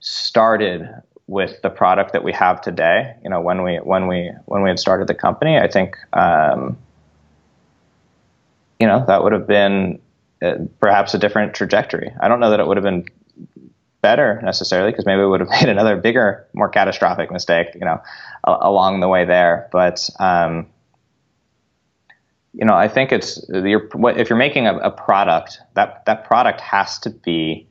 started 0.00 0.88
with 1.28 1.60
the 1.62 1.70
product 1.70 2.12
that 2.12 2.22
we 2.22 2.32
have 2.32 2.60
today. 2.60 3.14
You 3.22 3.30
know, 3.30 3.40
when 3.40 3.62
we 3.62 3.76
when 3.76 4.06
we 4.06 4.32
when 4.46 4.62
we 4.62 4.68
had 4.70 4.78
started 4.78 5.08
the 5.08 5.14
company, 5.14 5.58
I 5.58 5.68
think 5.68 5.96
um, 6.12 6.78
you 8.78 8.86
know 8.86 9.04
that 9.06 9.22
would 9.22 9.32
have 9.32 9.46
been 9.46 10.00
uh, 10.42 10.56
perhaps 10.80 11.14
a 11.14 11.18
different 11.18 11.54
trajectory. 11.54 12.12
I 12.20 12.28
don't 12.28 12.40
know 12.40 12.50
that 12.50 12.60
it 12.60 12.66
would 12.66 12.76
have 12.76 12.84
been 12.84 13.06
better 14.02 14.40
necessarily 14.42 14.92
because 14.92 15.06
maybe 15.06 15.20
we 15.20 15.26
would 15.26 15.40
have 15.40 15.48
made 15.60 15.68
another 15.68 15.96
bigger, 15.96 16.46
more 16.52 16.68
catastrophic 16.68 17.30
mistake, 17.32 17.68
you 17.74 17.80
know, 17.80 18.00
a- 18.44 18.58
along 18.60 19.00
the 19.00 19.08
way 19.08 19.24
there. 19.24 19.68
But 19.72 20.08
um, 20.20 20.66
you 22.52 22.64
know, 22.64 22.74
I 22.74 22.88
think 22.88 23.12
it's 23.12 23.44
you're, 23.48 23.88
if 24.16 24.30
you're 24.30 24.38
making 24.38 24.66
a, 24.66 24.76
a 24.78 24.90
product, 24.90 25.60
that 25.74 26.04
that 26.06 26.24
product 26.24 26.60
has 26.60 26.98
to 27.00 27.10
be 27.10 27.66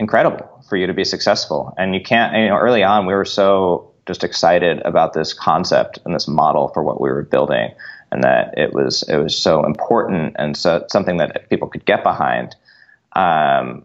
incredible 0.00 0.48
for 0.68 0.76
you 0.76 0.86
to 0.88 0.94
be 0.94 1.04
successful. 1.04 1.72
And 1.78 1.94
you 1.94 2.00
can't, 2.00 2.34
you 2.34 2.48
know, 2.48 2.56
early 2.56 2.82
on 2.82 3.06
we 3.06 3.14
were 3.14 3.24
so 3.24 3.92
just 4.06 4.24
excited 4.24 4.80
about 4.84 5.12
this 5.12 5.32
concept 5.32 6.00
and 6.04 6.14
this 6.14 6.26
model 6.26 6.68
for 6.68 6.82
what 6.82 7.00
we 7.00 7.08
were 7.08 7.22
building 7.22 7.70
and 8.10 8.24
that 8.24 8.54
it 8.56 8.72
was 8.72 9.04
it 9.08 9.18
was 9.18 9.36
so 9.36 9.64
important 9.64 10.34
and 10.38 10.56
so 10.56 10.84
something 10.90 11.18
that 11.18 11.48
people 11.48 11.68
could 11.68 11.84
get 11.84 12.02
behind. 12.02 12.56
Um, 13.12 13.84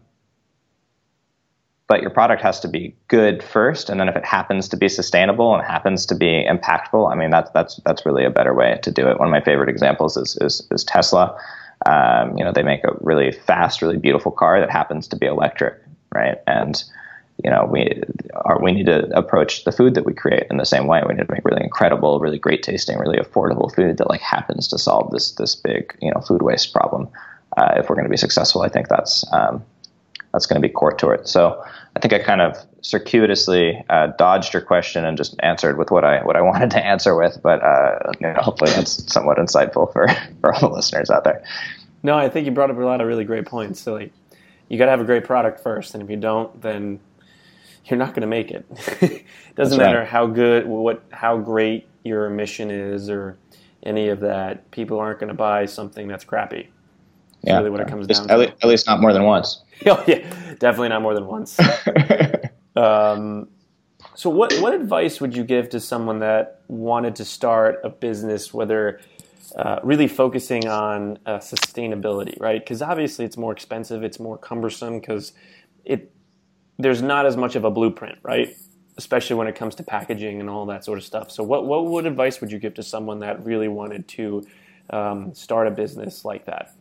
but 1.88 2.00
your 2.00 2.10
product 2.10 2.42
has 2.42 2.58
to 2.60 2.68
be 2.68 2.96
good 3.06 3.44
first, 3.44 3.88
and 3.88 4.00
then 4.00 4.08
if 4.08 4.16
it 4.16 4.24
happens 4.24 4.68
to 4.70 4.76
be 4.76 4.88
sustainable 4.88 5.54
and 5.54 5.64
happens 5.64 6.04
to 6.06 6.16
be 6.16 6.44
impactful, 6.44 7.10
I 7.10 7.14
mean 7.14 7.30
that's 7.30 7.50
that's 7.52 7.80
that's 7.84 8.04
really 8.04 8.24
a 8.24 8.30
better 8.30 8.54
way 8.54 8.78
to 8.82 8.90
do 8.90 9.08
it. 9.08 9.18
One 9.18 9.28
of 9.28 9.32
my 9.32 9.40
favorite 9.40 9.68
examples 9.68 10.16
is 10.16 10.36
is, 10.40 10.66
is 10.72 10.82
Tesla. 10.82 11.38
Um, 11.84 12.36
you 12.36 12.42
know, 12.42 12.52
they 12.52 12.62
make 12.62 12.82
a 12.84 12.96
really 13.00 13.30
fast, 13.30 13.82
really 13.82 13.98
beautiful 13.98 14.32
car 14.32 14.58
that 14.60 14.70
happens 14.70 15.06
to 15.08 15.16
be 15.16 15.26
electric, 15.26 15.74
right? 16.16 16.38
And 16.46 16.82
you 17.44 17.50
know, 17.50 17.68
we 17.70 18.02
are 18.34 18.60
we 18.62 18.72
need 18.72 18.86
to 18.86 19.06
approach 19.16 19.64
the 19.64 19.72
food 19.72 19.94
that 19.94 20.06
we 20.06 20.14
create 20.14 20.46
in 20.50 20.56
the 20.56 20.64
same 20.64 20.86
way. 20.86 21.02
We 21.06 21.14
need 21.14 21.26
to 21.26 21.32
make 21.32 21.44
really 21.44 21.62
incredible, 21.62 22.18
really 22.18 22.38
great 22.38 22.62
tasting, 22.62 22.98
really 22.98 23.18
affordable 23.18 23.72
food 23.74 23.98
that 23.98 24.08
like 24.08 24.22
happens 24.22 24.68
to 24.68 24.78
solve 24.78 25.10
this 25.10 25.32
this 25.32 25.54
big 25.54 25.96
you 26.00 26.10
know 26.10 26.20
food 26.20 26.42
waste 26.42 26.72
problem. 26.72 27.08
Uh, 27.56 27.74
if 27.76 27.88
we're 27.88 27.94
going 27.94 28.06
to 28.06 28.10
be 28.10 28.16
successful, 28.16 28.62
I 28.62 28.68
think 28.68 28.88
that's 28.88 29.24
um, 29.32 29.62
that's 30.32 30.46
going 30.46 30.60
to 30.60 30.66
be 30.66 30.72
core 30.72 30.92
to 30.92 31.10
it. 31.10 31.28
So 31.28 31.62
I 31.94 32.00
think 32.00 32.12
I 32.12 32.18
kind 32.20 32.40
of 32.40 32.56
circuitously 32.82 33.84
uh, 33.88 34.08
dodged 34.18 34.52
your 34.52 34.62
question 34.62 35.04
and 35.04 35.16
just 35.16 35.34
answered 35.40 35.78
with 35.78 35.90
what 35.90 36.04
I 36.04 36.24
what 36.24 36.36
I 36.36 36.40
wanted 36.50 36.70
to 36.72 36.84
answer 36.84 37.14
with. 37.16 37.38
But 37.42 37.62
uh, 37.62 38.12
you 38.20 38.32
know, 38.32 38.40
hopefully 38.40 38.70
that's 38.72 39.12
somewhat 39.12 39.36
insightful 39.36 39.92
for 39.92 40.08
for 40.40 40.54
all 40.54 40.60
the 40.60 40.68
listeners 40.68 41.10
out 41.10 41.24
there. 41.24 41.44
No, 42.02 42.16
I 42.16 42.28
think 42.28 42.46
you 42.46 42.52
brought 42.52 42.70
up 42.70 42.76
a 42.76 42.80
lot 42.80 43.00
of 43.00 43.08
really 43.08 43.24
great 43.24 43.46
points. 43.46 43.80
So 43.80 43.94
like, 43.94 44.12
you 44.68 44.78
got 44.78 44.86
to 44.86 44.90
have 44.90 45.00
a 45.00 45.04
great 45.04 45.24
product 45.24 45.60
first, 45.60 45.94
and 45.94 46.02
if 46.02 46.10
you 46.10 46.16
don't, 46.16 46.60
then 46.60 47.00
you're 47.84 47.98
not 47.98 48.08
going 48.08 48.22
to 48.22 48.26
make 48.26 48.50
it. 48.50 48.66
it 49.00 49.24
doesn't 49.54 49.78
matter 49.78 50.04
how 50.04 50.26
good, 50.26 50.66
what, 50.66 51.04
how 51.12 51.38
great 51.38 51.86
your 52.04 52.28
mission 52.30 52.70
is, 52.70 53.08
or 53.08 53.38
any 53.82 54.08
of 54.08 54.20
that. 54.20 54.70
People 54.70 54.98
aren't 54.98 55.20
going 55.20 55.28
to 55.28 55.34
buy 55.34 55.66
something 55.66 56.08
that's 56.08 56.24
crappy. 56.24 56.68
That's 57.42 57.52
yeah, 57.52 57.58
really 57.58 57.70
what 57.70 57.80
it 57.80 57.88
comes 57.88 58.06
Just 58.06 58.26
down. 58.26 58.40
At, 58.40 58.46
to. 58.46 58.64
at 58.64 58.68
least 58.68 58.86
not 58.86 59.00
more 59.00 59.12
than 59.12 59.24
once. 59.24 59.62
oh 59.86 60.02
yeah, 60.06 60.18
definitely 60.58 60.88
not 60.88 61.02
more 61.02 61.14
than 61.14 61.26
once. 61.26 61.58
um, 62.76 63.48
so, 64.14 64.30
what 64.30 64.52
what 64.60 64.72
advice 64.74 65.20
would 65.20 65.36
you 65.36 65.44
give 65.44 65.68
to 65.70 65.80
someone 65.80 66.18
that 66.20 66.62
wanted 66.68 67.14
to 67.16 67.24
start 67.24 67.80
a 67.84 67.90
business, 67.90 68.52
whether 68.52 69.00
uh, 69.56 69.80
really 69.82 70.06
focusing 70.06 70.68
on 70.68 71.18
uh, 71.24 71.38
sustainability, 71.38 72.38
right? 72.38 72.60
Because 72.60 72.82
obviously 72.82 73.24
it's 73.24 73.38
more 73.38 73.52
expensive, 73.52 74.02
it's 74.02 74.20
more 74.20 74.36
cumbersome 74.36 75.00
because 75.00 75.32
it 75.84 76.12
there's 76.78 77.00
not 77.00 77.24
as 77.24 77.38
much 77.38 77.56
of 77.56 77.64
a 77.64 77.70
blueprint, 77.70 78.18
right? 78.22 78.54
Especially 78.98 79.34
when 79.34 79.46
it 79.46 79.54
comes 79.54 79.74
to 79.76 79.82
packaging 79.82 80.40
and 80.40 80.50
all 80.50 80.66
that 80.66 80.84
sort 80.84 80.98
of 80.98 81.04
stuff. 81.04 81.30
So, 81.30 81.42
what 81.42 81.64
what 81.64 82.06
advice 82.06 82.40
would 82.40 82.52
you 82.52 82.58
give 82.58 82.74
to 82.74 82.82
someone 82.82 83.20
that 83.20 83.44
really 83.44 83.68
wanted 83.68 84.06
to 84.08 84.46
um, 84.90 85.34
start 85.34 85.66
a 85.66 85.70
business 85.70 86.24
like 86.24 86.44
that? 86.46 86.74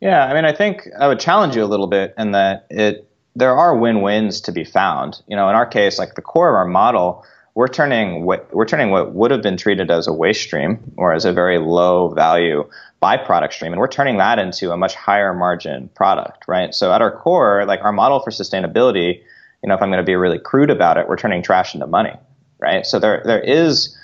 Yeah, 0.00 0.26
I 0.26 0.34
mean, 0.34 0.44
I 0.44 0.52
think 0.52 0.86
I 0.98 1.08
would 1.08 1.18
challenge 1.18 1.56
you 1.56 1.64
a 1.64 1.66
little 1.66 1.86
bit 1.86 2.12
in 2.18 2.32
that 2.32 2.66
it 2.68 3.08
there 3.36 3.56
are 3.56 3.74
win-wins 3.74 4.42
to 4.42 4.52
be 4.52 4.64
found. 4.64 5.22
You 5.26 5.36
know, 5.36 5.48
in 5.48 5.56
our 5.56 5.66
case, 5.66 5.98
like 5.98 6.14
the 6.14 6.22
core 6.22 6.50
of 6.50 6.54
our 6.56 6.66
model, 6.66 7.24
we're 7.54 7.68
turning 7.68 8.24
what 8.24 8.52
we're 8.52 8.66
turning 8.66 8.90
what 8.90 9.14
would 9.14 9.30
have 9.30 9.42
been 9.42 9.56
treated 9.56 9.90
as 9.90 10.06
a 10.06 10.12
waste 10.12 10.42
stream 10.42 10.92
or 10.96 11.12
as 11.12 11.24
a 11.24 11.32
very 11.32 11.58
low 11.58 12.08
value 12.08 12.68
byproduct 13.02 13.52
stream 13.52 13.72
and 13.72 13.80
we're 13.80 13.88
turning 13.88 14.18
that 14.18 14.38
into 14.38 14.72
a 14.72 14.76
much 14.76 14.94
higher 14.94 15.32
margin 15.32 15.88
product 15.94 16.44
right? 16.48 16.74
So 16.74 16.92
at 16.92 17.00
our 17.00 17.16
core 17.16 17.64
like 17.66 17.80
our 17.82 17.92
model 17.92 18.20
for 18.20 18.30
sustainability 18.30 19.22
you 19.62 19.68
know 19.68 19.74
if 19.74 19.82
i'm 19.82 19.88
going 19.88 20.02
to 20.02 20.06
be 20.06 20.16
really 20.16 20.38
crude 20.38 20.70
about 20.70 20.98
it 20.98 21.08
we're 21.08 21.16
turning 21.16 21.42
trash 21.42 21.74
into 21.74 21.86
money 21.86 22.12
right? 22.58 22.86
So 22.86 22.98
there 22.98 23.22
there 23.24 23.42
is 23.42 23.96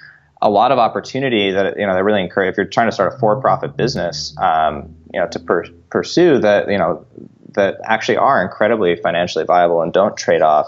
a 0.42 0.50
lot 0.50 0.72
of 0.72 0.78
opportunity 0.78 1.50
that 1.50 1.78
you 1.78 1.86
know 1.86 1.94
that 1.94 2.04
really 2.04 2.22
encourage 2.22 2.52
if 2.52 2.56
you're 2.56 2.66
trying 2.66 2.88
to 2.88 2.92
start 2.92 3.14
a 3.14 3.18
for-profit 3.18 3.76
business 3.76 4.34
um, 4.38 4.94
you 5.12 5.20
know 5.20 5.26
to 5.28 5.38
per- 5.38 5.68
pursue 5.90 6.38
that 6.38 6.70
you 6.70 6.78
know 6.78 7.04
that 7.52 7.78
actually 7.84 8.16
are 8.16 8.42
incredibly 8.42 8.94
financially 8.96 9.44
viable 9.44 9.82
and 9.82 9.92
don't 9.92 10.16
trade 10.16 10.40
off 10.40 10.66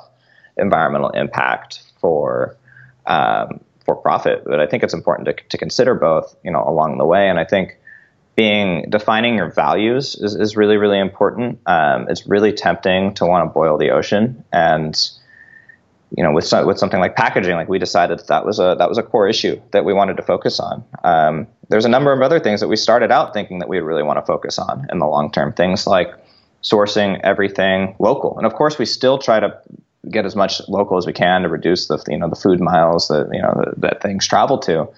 environmental 0.56 1.10
impact 1.10 1.82
for 2.00 2.56
um, 3.06 3.60
for 3.84 3.96
profit 3.96 4.44
but 4.44 4.60
i 4.60 4.66
think 4.66 4.82
it's 4.82 4.94
important 4.94 5.26
to, 5.26 5.34
to 5.48 5.58
consider 5.58 5.94
both 5.94 6.36
you 6.44 6.50
know 6.50 6.64
along 6.66 6.98
the 6.98 7.04
way 7.04 7.28
and 7.28 7.38
i 7.38 7.44
think 7.44 7.78
being 8.34 8.88
defining 8.88 9.34
your 9.36 9.50
values 9.50 10.14
is, 10.14 10.34
is 10.34 10.56
really 10.56 10.76
really 10.76 10.98
important. 10.98 11.60
Um, 11.66 12.08
it's 12.08 12.26
really 12.26 12.52
tempting 12.52 13.14
to 13.14 13.26
want 13.26 13.48
to 13.48 13.52
boil 13.52 13.76
the 13.76 13.90
ocean, 13.90 14.44
and 14.52 14.98
you 16.16 16.22
know 16.22 16.32
with 16.32 16.50
with 16.64 16.78
something 16.78 17.00
like 17.00 17.14
packaging, 17.14 17.56
like 17.56 17.68
we 17.68 17.78
decided 17.78 18.20
that, 18.20 18.26
that 18.28 18.46
was 18.46 18.58
a 18.58 18.74
that 18.78 18.88
was 18.88 18.98
a 18.98 19.02
core 19.02 19.28
issue 19.28 19.60
that 19.72 19.84
we 19.84 19.92
wanted 19.92 20.16
to 20.16 20.22
focus 20.22 20.60
on. 20.60 20.84
Um, 21.04 21.46
there's 21.68 21.84
a 21.84 21.90
number 21.90 22.12
of 22.12 22.22
other 22.22 22.40
things 22.40 22.60
that 22.60 22.68
we 22.68 22.76
started 22.76 23.10
out 23.10 23.34
thinking 23.34 23.58
that 23.58 23.68
we 23.68 23.80
really 23.80 24.02
want 24.02 24.18
to 24.18 24.26
focus 24.26 24.58
on 24.58 24.86
in 24.90 24.98
the 24.98 25.06
long 25.06 25.30
term. 25.30 25.52
Things 25.52 25.86
like 25.86 26.12
sourcing 26.62 27.20
everything 27.22 27.96
local, 27.98 28.38
and 28.38 28.46
of 28.46 28.54
course 28.54 28.78
we 28.78 28.86
still 28.86 29.18
try 29.18 29.40
to 29.40 29.60
get 30.10 30.26
as 30.26 30.34
much 30.34 30.60
local 30.68 30.98
as 30.98 31.06
we 31.06 31.12
can 31.12 31.42
to 31.42 31.48
reduce 31.48 31.86
the 31.88 32.02
you 32.08 32.18
know 32.18 32.28
the 32.28 32.36
food 32.36 32.60
miles 32.60 33.08
that 33.08 33.28
you 33.32 33.40
know 33.40 33.54
that, 33.64 33.80
that 33.80 34.02
things 34.02 34.26
travel 34.26 34.58
to. 34.58 34.88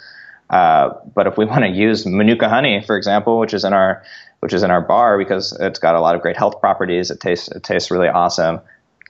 Uh, 0.50 0.94
but 1.14 1.26
if 1.26 1.36
we 1.36 1.44
want 1.44 1.62
to 1.62 1.68
use 1.68 2.06
manuka 2.06 2.48
honey, 2.48 2.80
for 2.80 2.96
example, 2.96 3.38
which 3.38 3.54
is 3.54 3.64
in 3.64 3.72
our 3.72 4.02
which 4.40 4.52
is 4.52 4.62
in 4.62 4.70
our 4.70 4.80
bar 4.80 5.18
because 5.18 5.56
it's 5.60 5.78
got 5.78 5.94
a 5.94 6.00
lot 6.00 6.14
of 6.14 6.22
great 6.22 6.36
health 6.36 6.60
properties, 6.60 7.10
it 7.10 7.20
tastes 7.20 7.48
it 7.48 7.62
tastes 7.62 7.90
really 7.90 8.08
awesome. 8.08 8.60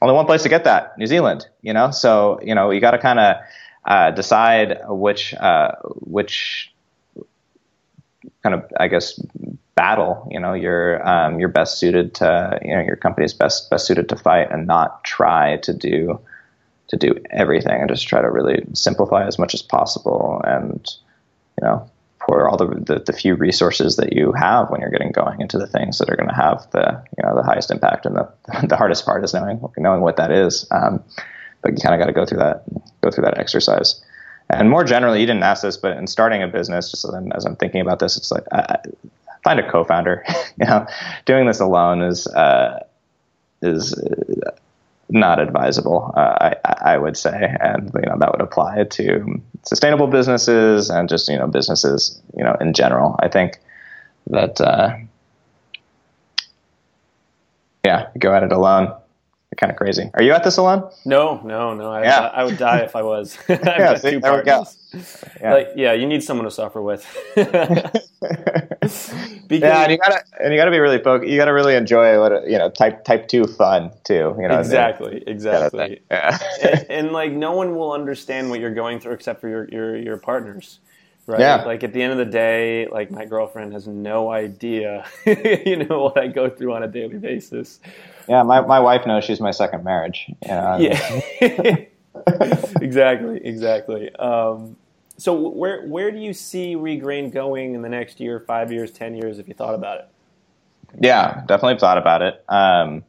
Only 0.02 0.14
one 0.14 0.26
place 0.26 0.42
to 0.42 0.48
get 0.48 0.64
that, 0.64 0.98
New 0.98 1.07
Zealand. 1.07 1.46
You 1.62 1.72
know, 1.72 1.90
so 1.90 2.40
you 2.42 2.54
know 2.54 2.70
you 2.70 2.80
got 2.80 2.92
to 2.92 2.98
kind 2.98 3.20
of 3.20 3.37
uh, 3.85 4.11
decide 4.11 4.78
which 4.88 5.35
uh, 5.35 5.72
which 5.83 6.73
kind 8.44 8.54
of 8.54 8.64
I 8.78 8.87
guess 8.87 9.20
battle 9.74 10.28
you 10.30 10.38
know 10.38 10.52
you're 10.52 11.04
um, 11.09 11.40
you're 11.40 11.48
best 11.48 11.80
suited 11.80 12.14
to 12.14 12.61
you 12.62 12.76
know 12.76 12.83
your 12.83 12.96
company's 12.96 13.35
best 13.35 13.68
best 13.70 13.87
suited 13.87 14.09
to 14.11 14.16
fight 14.16 14.52
and 14.52 14.68
not 14.68 15.02
try 15.02 15.57
to 15.59 15.74
do 15.74 16.20
to 16.88 16.96
do 16.96 17.16
everything 17.30 17.80
and 17.80 17.88
just 17.88 18.07
try 18.07 18.20
to 18.22 18.30
really 18.30 18.62
simplify 18.74 19.26
as 19.26 19.38
much 19.38 19.54
as 19.54 19.62
possible 19.62 20.40
and 20.44 20.94
you 21.61 21.66
know, 21.66 21.88
pour 22.20 22.48
all 22.48 22.57
the, 22.57 22.66
the, 22.66 23.02
the 23.04 23.12
few 23.12 23.35
resources 23.35 23.96
that 23.96 24.14
you 24.14 24.33
have 24.33 24.70
when 24.70 24.80
you're 24.80 24.90
getting 24.90 25.12
going 25.12 25.40
into 25.40 25.59
the 25.59 25.66
things 25.66 25.98
that 25.98 26.09
are 26.09 26.16
going 26.16 26.28
to 26.28 26.35
have 26.35 26.66
the 26.70 27.02
you 27.18 27.22
know 27.22 27.35
the 27.35 27.42
highest 27.42 27.70
impact. 27.70 28.07
And 28.07 28.16
the 28.16 28.33
the 28.66 28.76
hardest 28.76 29.04
part 29.04 29.24
is 29.24 29.35
knowing 29.35 29.61
knowing 29.76 30.00
what 30.00 30.16
that 30.16 30.30
is. 30.30 30.66
Um, 30.70 31.02
but 31.62 31.72
you 31.72 31.78
kind 31.83 31.94
of 31.94 32.00
got 32.00 32.07
to 32.07 32.12
go 32.12 32.24
through 32.24 32.38
that 32.38 32.64
go 33.02 33.11
through 33.11 33.24
that 33.24 33.38
exercise. 33.38 34.02
And 34.50 34.70
more 34.70 34.85
generally, 34.85 35.20
you 35.20 35.26
didn't 35.26 35.42
ask 35.42 35.62
this, 35.62 35.76
but 35.76 35.96
in 35.96 36.07
starting 36.07 36.42
a 36.42 36.48
business, 36.48 36.90
just 36.90 37.04
as 37.04 37.44
I'm 37.44 37.57
thinking 37.57 37.80
about 37.80 37.98
this, 37.98 38.16
it's 38.16 38.30
like 38.30 38.44
I, 38.52 38.78
find 39.42 39.61
a 39.61 39.70
co-founder. 39.70 40.24
you 40.61 40.66
know, 40.66 40.87
doing 41.24 41.46
this 41.46 41.61
alone 41.61 42.02
is 42.02 42.26
uh, 42.26 42.85
is 43.62 43.94
not 45.11 45.38
advisable, 45.38 46.12
uh, 46.16 46.54
I, 46.64 46.74
I, 46.94 46.98
would 46.98 47.16
say, 47.16 47.54
and 47.61 47.90
you 47.94 48.02
know 48.02 48.16
that 48.18 48.33
would 48.33 48.40
apply 48.40 48.85
to 48.85 49.40
sustainable 49.62 50.07
businesses 50.07 50.90
and 50.90 51.09
just 51.09 51.28
you 51.28 51.38
know 51.38 51.46
businesses 51.46 52.20
you 52.37 52.42
know 52.42 52.57
in 52.61 52.72
general. 52.72 53.16
I 53.20 53.28
think 53.28 53.61
that 54.28 54.61
uh, 54.61 54.96
yeah, 57.85 58.09
go 58.18 58.35
at 58.35 58.42
it 58.42 58.52
alone 58.52 58.94
kind 59.57 59.71
of 59.71 59.77
crazy. 59.77 60.11
Are 60.14 60.23
you 60.23 60.33
at 60.33 60.45
the 60.45 60.51
salon? 60.51 60.90
No, 61.05 61.40
no, 61.45 61.75
no. 61.75 61.93
I, 61.93 62.03
yeah. 62.03 62.21
I, 62.21 62.40
I 62.40 62.45
would 62.45 62.59
die 62.59 62.81
if 62.81 62.97
I 62.97 63.03
was. 63.03 63.38
yeah, 63.49 63.97
see, 63.97 64.19
there 64.19 64.37
we 64.37 64.43
go. 64.43 64.67
Yeah. 65.40 65.55
Like, 65.55 65.69
yeah, 65.77 65.93
you 65.93 66.07
need 66.07 66.23
someone 66.23 66.45
to 66.45 66.51
suffer 66.51 66.81
with. 66.81 67.05
yeah, 67.37 67.90
and 69.83 69.92
you 69.92 69.98
gotta 69.98 70.25
and 70.40 70.52
you 70.52 70.59
gotta 70.59 70.71
be 70.71 70.79
really 70.79 70.98
focused. 70.98 71.31
You 71.31 71.37
gotta 71.37 71.52
really 71.52 71.75
enjoy 71.75 72.19
what 72.21 72.48
you 72.48 72.59
know 72.59 72.71
type 72.71 73.05
type 73.05 73.29
two 73.29 73.44
fun 73.44 73.90
too. 74.05 74.37
You 74.38 74.48
know 74.48 74.59
exactly, 74.59 75.23
exactly. 75.27 76.00
Yeah. 76.11 76.38
and, 76.63 76.87
and, 76.90 77.13
like 77.13 77.33
no 77.33 77.52
one 77.52 77.77
will 77.77 77.92
understand 77.92 78.50
what 78.50 78.61
you're 78.61 78.75
going 78.75 79.00
through 79.00 79.13
except 79.13 79.40
for 79.40 79.48
your 79.48 79.69
your 79.69 79.96
your 79.96 80.17
partners. 80.17 80.81
Right. 81.27 81.40
Yeah. 81.40 81.65
Like 81.65 81.83
at 81.83 81.92
the 81.92 82.02
end 82.02 82.13
of 82.13 82.19
the 82.19 82.31
day, 82.31 82.87
like 82.88 83.11
my 83.11 83.25
girlfriend 83.25 83.73
has 83.73 83.87
no 83.87 84.31
idea, 84.31 85.07
you 85.27 85.85
know, 85.85 86.02
what 86.02 86.19
I 86.19 86.27
go 86.27 86.50
through 86.50 86.75
on 86.75 86.83
a 86.83 86.88
daily 86.88 87.17
basis. 87.17 87.81
Yeah, 88.29 88.42
my, 88.42 88.60
my 88.62 88.81
wife 88.81 89.06
knows 89.06 89.25
she's 89.25 89.40
my 89.40 89.50
second 89.50 89.85
marriage. 89.85 90.31
Know, 90.46 90.79
yeah. 90.79 91.20
exactly, 92.81 93.40
exactly. 93.44 94.14
Um, 94.16 94.77
so 95.16 95.48
where 95.48 95.87
where 95.87 96.10
do 96.10 96.18
you 96.18 96.33
see 96.33 96.75
Regrained 96.75 97.33
going 97.33 97.75
in 97.75 97.83
the 97.83 97.88
next 97.88 98.20
year, 98.20 98.40
five 98.40 98.72
years, 98.72 98.90
ten 98.90 99.14
years, 99.14 99.38
if 99.38 99.46
you 99.48 99.54
thought 99.54 99.75
about 99.75 99.98
it? 100.00 100.08
Yeah, 101.00 101.42
definitely 101.46 101.79
thought 101.79 101.98
about 101.98 102.22
it. 102.22 102.44
Um, 102.48 103.04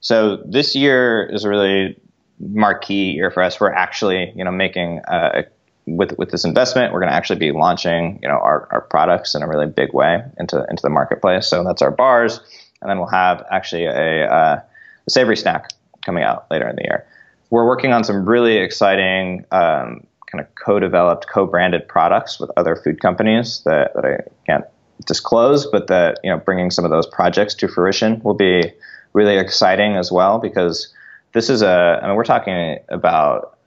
So 0.00 0.36
this 0.44 0.76
year 0.76 1.24
is 1.32 1.44
a 1.44 1.48
really 1.48 2.00
marquee 2.38 3.10
year 3.12 3.30
for 3.30 3.42
us. 3.42 3.60
We're 3.60 3.72
actually, 3.72 4.32
you 4.36 4.44
know, 4.44 4.52
making 4.52 5.00
uh, 5.08 5.42
with 5.86 6.16
with 6.18 6.30
this 6.30 6.44
investment, 6.44 6.92
we're 6.92 7.00
going 7.00 7.10
to 7.10 7.16
actually 7.16 7.38
be 7.38 7.52
launching, 7.52 8.18
you 8.22 8.28
know, 8.28 8.36
our, 8.36 8.68
our 8.70 8.82
products 8.82 9.34
in 9.34 9.42
a 9.42 9.48
really 9.48 9.66
big 9.66 9.92
way 9.92 10.22
into 10.38 10.64
into 10.70 10.82
the 10.82 10.90
marketplace. 10.90 11.46
So 11.48 11.64
that's 11.64 11.82
our 11.82 11.90
bars, 11.90 12.40
and 12.80 12.90
then 12.90 12.98
we'll 12.98 13.08
have 13.08 13.44
actually 13.50 13.84
a, 13.84 14.26
uh, 14.26 14.60
a 15.06 15.10
savory 15.10 15.36
snack 15.36 15.70
coming 16.04 16.22
out 16.22 16.46
later 16.50 16.68
in 16.68 16.76
the 16.76 16.82
year. 16.82 17.06
We're 17.50 17.66
working 17.66 17.92
on 17.92 18.04
some 18.04 18.28
really 18.28 18.58
exciting 18.58 19.44
um, 19.52 20.06
kind 20.30 20.40
of 20.40 20.54
co-developed, 20.54 21.26
co-branded 21.28 21.88
products 21.88 22.38
with 22.38 22.50
other 22.56 22.76
food 22.76 23.00
companies 23.00 23.62
that, 23.64 23.94
that 23.94 24.04
I 24.04 24.18
can't 24.46 24.64
disclose, 25.06 25.66
but 25.66 25.86
that 25.88 26.18
you 26.22 26.30
know 26.30 26.38
bringing 26.38 26.70
some 26.70 26.84
of 26.84 26.90
those 26.90 27.06
projects 27.06 27.54
to 27.54 27.68
fruition 27.68 28.20
will 28.22 28.34
be 28.34 28.72
really 29.12 29.38
exciting 29.38 29.96
as 29.96 30.12
well 30.12 30.38
because 30.38 30.92
this 31.32 31.48
is 31.48 31.62
a 31.62 32.00
I 32.02 32.06
mean 32.06 32.16
we're 32.16 32.24
talking 32.24 32.78
about 32.88 33.58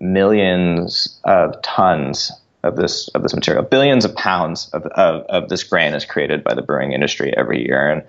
millions 0.00 1.20
of 1.24 1.60
tons 1.62 2.32
of 2.64 2.76
this 2.76 3.08
of 3.08 3.22
this 3.22 3.34
material, 3.34 3.64
billions 3.64 4.04
of 4.04 4.14
pounds 4.16 4.68
of, 4.70 4.84
of, 4.86 5.22
of 5.26 5.48
this 5.48 5.62
grain 5.62 5.94
is 5.94 6.04
created 6.04 6.42
by 6.42 6.54
the 6.54 6.62
brewing 6.62 6.92
industry 6.92 7.32
every 7.36 7.64
year, 7.66 7.90
and 7.90 8.02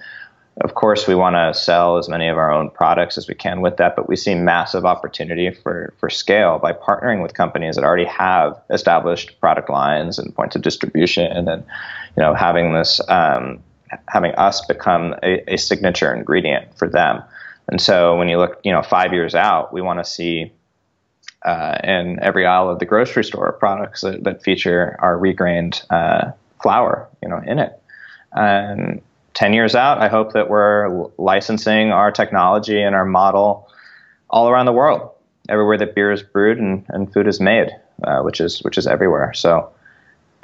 of 0.61 0.75
course, 0.75 1.07
we 1.07 1.15
want 1.15 1.35
to 1.35 1.57
sell 1.57 1.97
as 1.97 2.09
many 2.09 2.27
of 2.27 2.37
our 2.37 2.51
own 2.51 2.69
products 2.69 3.17
as 3.17 3.29
we 3.29 3.33
can 3.33 3.61
with 3.61 3.77
that, 3.77 3.95
but 3.95 4.09
we 4.09 4.17
see 4.17 4.35
massive 4.35 4.85
opportunity 4.85 5.51
for, 5.51 5.93
for 5.99 6.09
scale 6.09 6.59
by 6.59 6.73
partnering 6.73 7.21
with 7.23 7.33
companies 7.33 7.75
that 7.75 7.85
already 7.85 8.05
have 8.05 8.61
established 8.69 9.39
product 9.39 9.69
lines 9.69 10.19
and 10.19 10.35
points 10.35 10.57
of 10.57 10.61
distribution, 10.61 11.47
and 11.47 11.47
you 12.17 12.23
know 12.23 12.33
having 12.33 12.73
this 12.73 12.99
um, 13.07 13.63
having 14.07 14.33
us 14.35 14.65
become 14.65 15.15
a, 15.23 15.53
a, 15.53 15.57
signature 15.57 16.13
ingredient 16.13 16.77
for 16.77 16.89
them. 16.89 17.23
And 17.69 17.81
so, 17.81 18.17
when 18.17 18.27
you 18.27 18.37
look, 18.37 18.59
you 18.63 18.73
know, 18.73 18.81
five 18.81 19.13
years 19.13 19.35
out, 19.35 19.71
we 19.71 19.81
want 19.81 19.99
to 19.99 20.05
see 20.05 20.51
uh, 21.43 21.77
in 21.85 22.19
every 22.21 22.45
aisle 22.45 22.69
of 22.69 22.79
the 22.79 22.85
grocery 22.85 23.23
store 23.23 23.53
products 23.53 24.01
that, 24.01 24.25
that 24.25 24.43
feature 24.43 24.97
our 24.99 25.17
regrained 25.17 25.85
uh, 25.89 26.31
flour, 26.61 27.07
you 27.23 27.29
know, 27.29 27.41
in 27.45 27.59
it. 27.59 27.81
And 28.33 29.01
10 29.33 29.53
years 29.53 29.75
out, 29.75 29.99
I 29.99 30.07
hope 30.07 30.33
that 30.33 30.49
we're 30.49 31.07
licensing 31.17 31.91
our 31.91 32.11
technology 32.11 32.81
and 32.81 32.95
our 32.95 33.05
model 33.05 33.69
all 34.29 34.49
around 34.49 34.65
the 34.65 34.73
world, 34.73 35.11
everywhere 35.47 35.77
that 35.77 35.95
beer 35.95 36.11
is 36.11 36.23
brewed 36.23 36.57
and, 36.57 36.85
and 36.89 37.11
food 37.11 37.27
is 37.27 37.39
made, 37.39 37.69
uh, 38.03 38.21
which 38.21 38.39
is 38.39 38.59
which 38.63 38.77
is 38.77 38.87
everywhere. 38.87 39.33
So, 39.33 39.71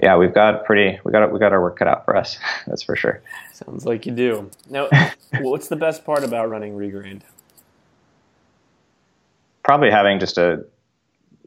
yeah, 0.02 0.18
we've 0.18 0.34
got 0.34 0.66
pretty 0.66 1.00
we 1.04 1.12
got 1.12 1.32
we 1.32 1.40
got 1.40 1.54
our 1.54 1.62
work 1.62 1.78
cut 1.78 1.88
out 1.88 2.06
for 2.06 2.16
us. 2.16 2.38
That's 2.68 2.84
for 2.84 2.96
sure. 2.96 3.22
Sounds 3.54 3.86
like 3.86 4.06
you 4.06 4.12
do. 4.12 4.50
Now, 4.70 4.90
what's 5.40 5.68
the 5.68 5.76
best 5.76 6.06
part 6.06 6.24
about 6.24 6.50
running 6.50 6.76
Regrained? 6.76 7.22
Probably 9.64 9.90
having 9.90 10.20
just 10.20 10.38
a 10.38 10.66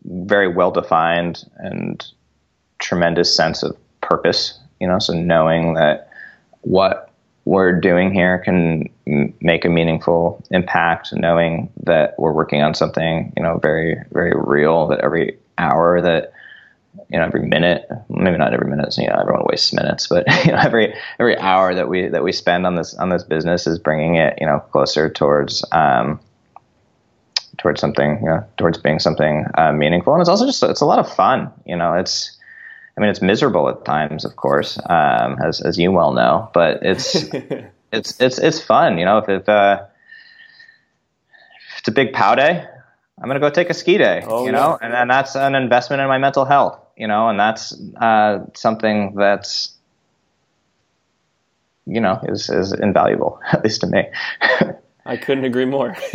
very 0.04 0.48
well 0.48 0.70
defined 0.70 1.44
and 1.56 2.04
tremendous 2.78 3.34
sense 3.34 3.62
of 3.62 3.76
purpose. 4.00 4.58
You 4.80 4.86
know, 4.86 4.98
so 4.98 5.12
knowing 5.12 5.74
that 5.74 6.10
what 6.62 7.07
we're 7.48 7.72
doing 7.72 8.12
here 8.12 8.38
can 8.40 8.90
make 9.40 9.64
a 9.64 9.70
meaningful 9.70 10.44
impact, 10.50 11.14
knowing 11.14 11.72
that 11.84 12.14
we're 12.18 12.32
working 12.32 12.60
on 12.60 12.74
something, 12.74 13.32
you 13.38 13.42
know, 13.42 13.56
very, 13.56 13.96
very 14.12 14.34
real, 14.36 14.86
that 14.88 15.00
every 15.00 15.38
hour 15.56 16.02
that, 16.02 16.30
you 17.08 17.18
know, 17.18 17.24
every 17.24 17.48
minute, 17.48 17.88
maybe 18.10 18.36
not 18.36 18.52
every 18.52 18.68
minute, 18.68 18.94
you 18.98 19.06
know, 19.06 19.16
everyone 19.18 19.46
wastes 19.48 19.72
minutes, 19.72 20.08
but, 20.08 20.26
you 20.44 20.52
know, 20.52 20.58
every, 20.58 20.94
every 21.18 21.38
hour 21.38 21.74
that 21.74 21.88
we, 21.88 22.06
that 22.08 22.22
we 22.22 22.32
spend 22.32 22.66
on 22.66 22.74
this, 22.74 22.92
on 22.96 23.08
this 23.08 23.24
business 23.24 23.66
is 23.66 23.78
bringing 23.78 24.16
it, 24.16 24.36
you 24.38 24.46
know, 24.46 24.58
closer 24.70 25.08
towards, 25.08 25.64
um, 25.72 26.20
towards 27.56 27.80
something, 27.80 28.18
you 28.20 28.26
know, 28.26 28.46
towards 28.58 28.76
being 28.76 28.98
something 28.98 29.46
uh, 29.56 29.72
meaningful. 29.72 30.12
And 30.12 30.20
it's 30.20 30.28
also 30.28 30.44
just, 30.44 30.62
it's 30.64 30.82
a 30.82 30.86
lot 30.86 30.98
of 30.98 31.10
fun, 31.10 31.50
you 31.64 31.76
know, 31.76 31.94
it's, 31.94 32.37
I 32.98 33.00
mean, 33.00 33.10
it's 33.10 33.22
miserable 33.22 33.68
at 33.68 33.84
times, 33.84 34.24
of 34.24 34.34
course, 34.34 34.76
um, 34.90 35.38
as 35.40 35.60
as 35.60 35.78
you 35.78 35.92
well 35.92 36.12
know. 36.12 36.50
But 36.52 36.80
it's 36.82 37.14
it's 37.92 38.20
it's 38.20 38.38
it's 38.38 38.60
fun, 38.60 38.98
you 38.98 39.04
know. 39.04 39.18
If, 39.18 39.28
if, 39.28 39.48
uh, 39.48 39.84
if 41.70 41.78
it's 41.78 41.86
a 41.86 41.92
big 41.92 42.12
pow 42.12 42.34
day, 42.34 42.66
I'm 43.22 43.28
gonna 43.28 43.38
go 43.38 43.50
take 43.50 43.70
a 43.70 43.74
ski 43.74 43.98
day, 43.98 44.24
oh, 44.26 44.44
you 44.46 44.50
know, 44.50 44.78
yeah. 44.80 44.86
and, 44.86 44.94
and 44.94 45.08
that's 45.08 45.36
an 45.36 45.54
investment 45.54 46.02
in 46.02 46.08
my 46.08 46.18
mental 46.18 46.44
health, 46.44 46.76
you 46.96 47.06
know, 47.06 47.28
and 47.28 47.38
that's 47.38 47.80
uh, 48.00 48.40
something 48.54 49.14
that's 49.14 49.72
you 51.86 52.00
know 52.00 52.18
is 52.24 52.50
is 52.50 52.72
invaluable, 52.72 53.38
at 53.52 53.62
least 53.62 53.82
to 53.82 53.86
me. 53.86 54.08
I 55.06 55.16
couldn't 55.16 55.44
agree 55.44 55.66
more 55.66 55.96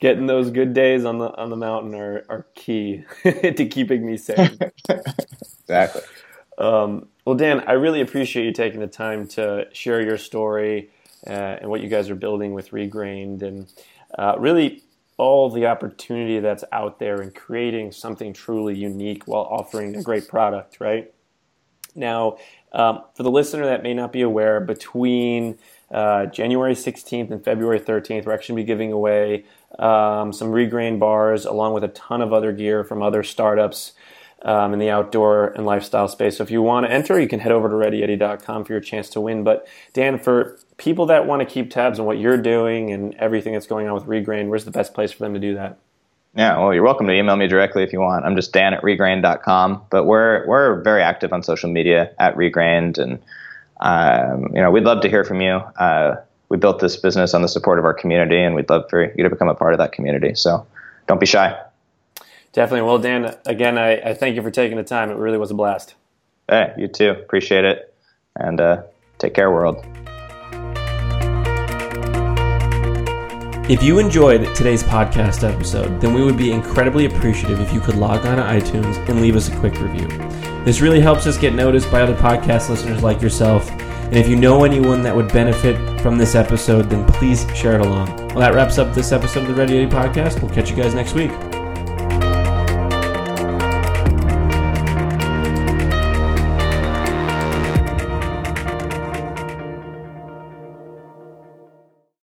getting 0.00 0.26
those 0.26 0.50
good 0.50 0.72
days 0.72 1.04
on 1.04 1.18
the 1.18 1.34
on 1.36 1.50
the 1.50 1.56
mountain 1.56 1.94
are, 1.94 2.24
are 2.28 2.46
key 2.54 3.04
to 3.22 3.66
keeping 3.66 4.04
me 4.04 4.16
safe. 4.16 4.56
exactly. 5.62 6.02
Um, 6.58 7.08
well, 7.24 7.36
Dan, 7.36 7.60
I 7.66 7.72
really 7.72 8.00
appreciate 8.00 8.44
you 8.44 8.52
taking 8.52 8.80
the 8.80 8.86
time 8.86 9.26
to 9.28 9.66
share 9.72 10.00
your 10.02 10.18
story 10.18 10.90
uh, 11.26 11.30
and 11.60 11.70
what 11.70 11.80
you 11.80 11.88
guys 11.88 12.10
are 12.10 12.14
building 12.14 12.52
with 12.52 12.70
Regrained, 12.70 13.42
and 13.42 13.72
uh, 14.18 14.34
really 14.38 14.82
all 15.16 15.50
the 15.50 15.66
opportunity 15.66 16.40
that's 16.40 16.64
out 16.72 16.98
there 16.98 17.20
in 17.20 17.30
creating 17.30 17.92
something 17.92 18.32
truly 18.32 18.74
unique 18.74 19.26
while 19.26 19.42
offering 19.42 19.94
a 19.94 20.02
great 20.02 20.28
product. 20.28 20.80
Right 20.80 21.12
now, 21.94 22.38
um, 22.72 23.04
for 23.14 23.22
the 23.22 23.30
listener 23.30 23.66
that 23.66 23.82
may 23.82 23.94
not 23.94 24.12
be 24.12 24.22
aware, 24.22 24.60
between 24.60 25.58
uh, 25.90 26.26
January 26.26 26.74
16th 26.74 27.30
and 27.30 27.44
February 27.44 27.80
13th, 27.80 28.24
we're 28.26 28.32
actually 28.32 28.54
gonna 28.54 28.62
be 28.62 28.66
giving 28.66 28.92
away 28.92 29.44
um, 29.78 30.32
some 30.32 30.48
regrained 30.48 30.98
bars, 30.98 31.44
along 31.44 31.74
with 31.74 31.84
a 31.84 31.88
ton 31.88 32.22
of 32.22 32.32
other 32.32 32.52
gear 32.52 32.84
from 32.84 33.02
other 33.02 33.22
startups 33.22 33.92
um, 34.42 34.72
in 34.72 34.78
the 34.78 34.90
outdoor 34.90 35.48
and 35.48 35.66
lifestyle 35.66 36.08
space. 36.08 36.38
So 36.38 36.44
if 36.44 36.50
you 36.50 36.62
want 36.62 36.86
to 36.86 36.92
enter, 36.92 37.20
you 37.20 37.28
can 37.28 37.40
head 37.40 37.52
over 37.52 37.68
to 37.68 37.74
readyeddie.com 37.74 38.64
for 38.64 38.72
your 38.72 38.80
chance 38.80 39.08
to 39.10 39.20
win. 39.20 39.44
But 39.44 39.66
Dan, 39.92 40.18
for 40.18 40.58
people 40.76 41.06
that 41.06 41.26
want 41.26 41.40
to 41.40 41.46
keep 41.46 41.70
tabs 41.70 41.98
on 41.98 42.06
what 42.06 42.18
you're 42.18 42.38
doing 42.38 42.90
and 42.90 43.14
everything 43.14 43.52
that's 43.52 43.66
going 43.66 43.86
on 43.86 43.94
with 43.94 44.04
Regrained, 44.04 44.48
where's 44.48 44.64
the 44.64 44.70
best 44.70 44.94
place 44.94 45.12
for 45.12 45.24
them 45.24 45.34
to 45.34 45.40
do 45.40 45.54
that? 45.54 45.78
Yeah, 46.34 46.58
well, 46.58 46.72
you're 46.72 46.84
welcome 46.84 47.08
to 47.08 47.12
email 47.12 47.36
me 47.36 47.48
directly 47.48 47.82
if 47.82 47.92
you 47.92 48.00
want. 48.00 48.24
I'm 48.24 48.36
just 48.36 48.52
Dan 48.52 48.72
at 48.72 48.82
regrained.com, 48.82 49.82
but 49.90 50.04
we're 50.04 50.46
we're 50.46 50.80
very 50.82 51.02
active 51.02 51.32
on 51.32 51.42
social 51.42 51.68
media 51.68 52.12
at 52.20 52.36
Regrained, 52.36 52.98
and 52.98 53.18
um, 53.80 54.54
you 54.54 54.60
know 54.60 54.70
we'd 54.70 54.84
love 54.84 55.00
to 55.02 55.08
hear 55.08 55.24
from 55.24 55.40
you. 55.40 55.54
Uh, 55.54 56.16
we 56.50 56.56
built 56.56 56.80
this 56.80 56.96
business 56.96 57.32
on 57.32 57.42
the 57.42 57.48
support 57.48 57.78
of 57.78 57.84
our 57.84 57.94
community, 57.94 58.42
and 58.42 58.54
we'd 58.54 58.68
love 58.68 58.90
for 58.90 59.14
you 59.16 59.22
to 59.22 59.30
become 59.30 59.48
a 59.48 59.54
part 59.54 59.72
of 59.72 59.78
that 59.78 59.92
community. 59.92 60.34
So 60.34 60.66
don't 61.06 61.20
be 61.20 61.26
shy. 61.26 61.58
Definitely. 62.52 62.82
Well, 62.82 62.98
Dan, 62.98 63.36
again, 63.46 63.78
I, 63.78 64.10
I 64.10 64.14
thank 64.14 64.34
you 64.34 64.42
for 64.42 64.50
taking 64.50 64.76
the 64.76 64.82
time. 64.82 65.10
It 65.10 65.16
really 65.16 65.38
was 65.38 65.52
a 65.52 65.54
blast. 65.54 65.94
Hey, 66.48 66.74
you 66.76 66.88
too. 66.88 67.10
Appreciate 67.10 67.64
it. 67.64 67.94
And 68.36 68.60
uh, 68.60 68.82
take 69.18 69.34
care, 69.34 69.50
world. 69.50 69.84
If 73.70 73.84
you 73.84 74.00
enjoyed 74.00 74.52
today's 74.56 74.82
podcast 74.82 75.48
episode, 75.48 76.00
then 76.00 76.12
we 76.12 76.24
would 76.24 76.36
be 76.36 76.50
incredibly 76.50 77.04
appreciative 77.04 77.60
if 77.60 77.72
you 77.72 77.78
could 77.78 77.94
log 77.94 78.26
on 78.26 78.38
to 78.38 78.42
iTunes 78.42 78.96
and 79.08 79.20
leave 79.20 79.36
us 79.36 79.48
a 79.48 79.56
quick 79.60 79.80
review. 79.80 80.08
This 80.64 80.80
really 80.80 81.00
helps 81.00 81.28
us 81.28 81.38
get 81.38 81.54
noticed 81.54 81.88
by 81.92 82.02
other 82.02 82.16
podcast 82.16 82.68
listeners 82.68 83.04
like 83.04 83.22
yourself 83.22 83.70
and 84.10 84.18
if 84.18 84.28
you 84.28 84.34
know 84.34 84.64
anyone 84.64 85.02
that 85.04 85.14
would 85.14 85.32
benefit 85.32 86.00
from 86.00 86.18
this 86.18 86.34
episode, 86.34 86.90
then 86.90 87.06
please 87.06 87.46
share 87.54 87.76
it 87.76 87.80
along. 87.80 88.08
Well, 88.28 88.40
that 88.40 88.54
wraps 88.54 88.76
up 88.76 88.92
this 88.92 89.12
episode 89.12 89.42
of 89.42 89.48
the 89.48 89.54
Ready 89.54 89.78
Eddie 89.78 89.88
podcast. 89.88 90.42
We'll 90.42 90.52
catch 90.52 90.68
you 90.68 90.74
guys 90.74 90.94
next 90.94 91.14
week. 91.14 91.30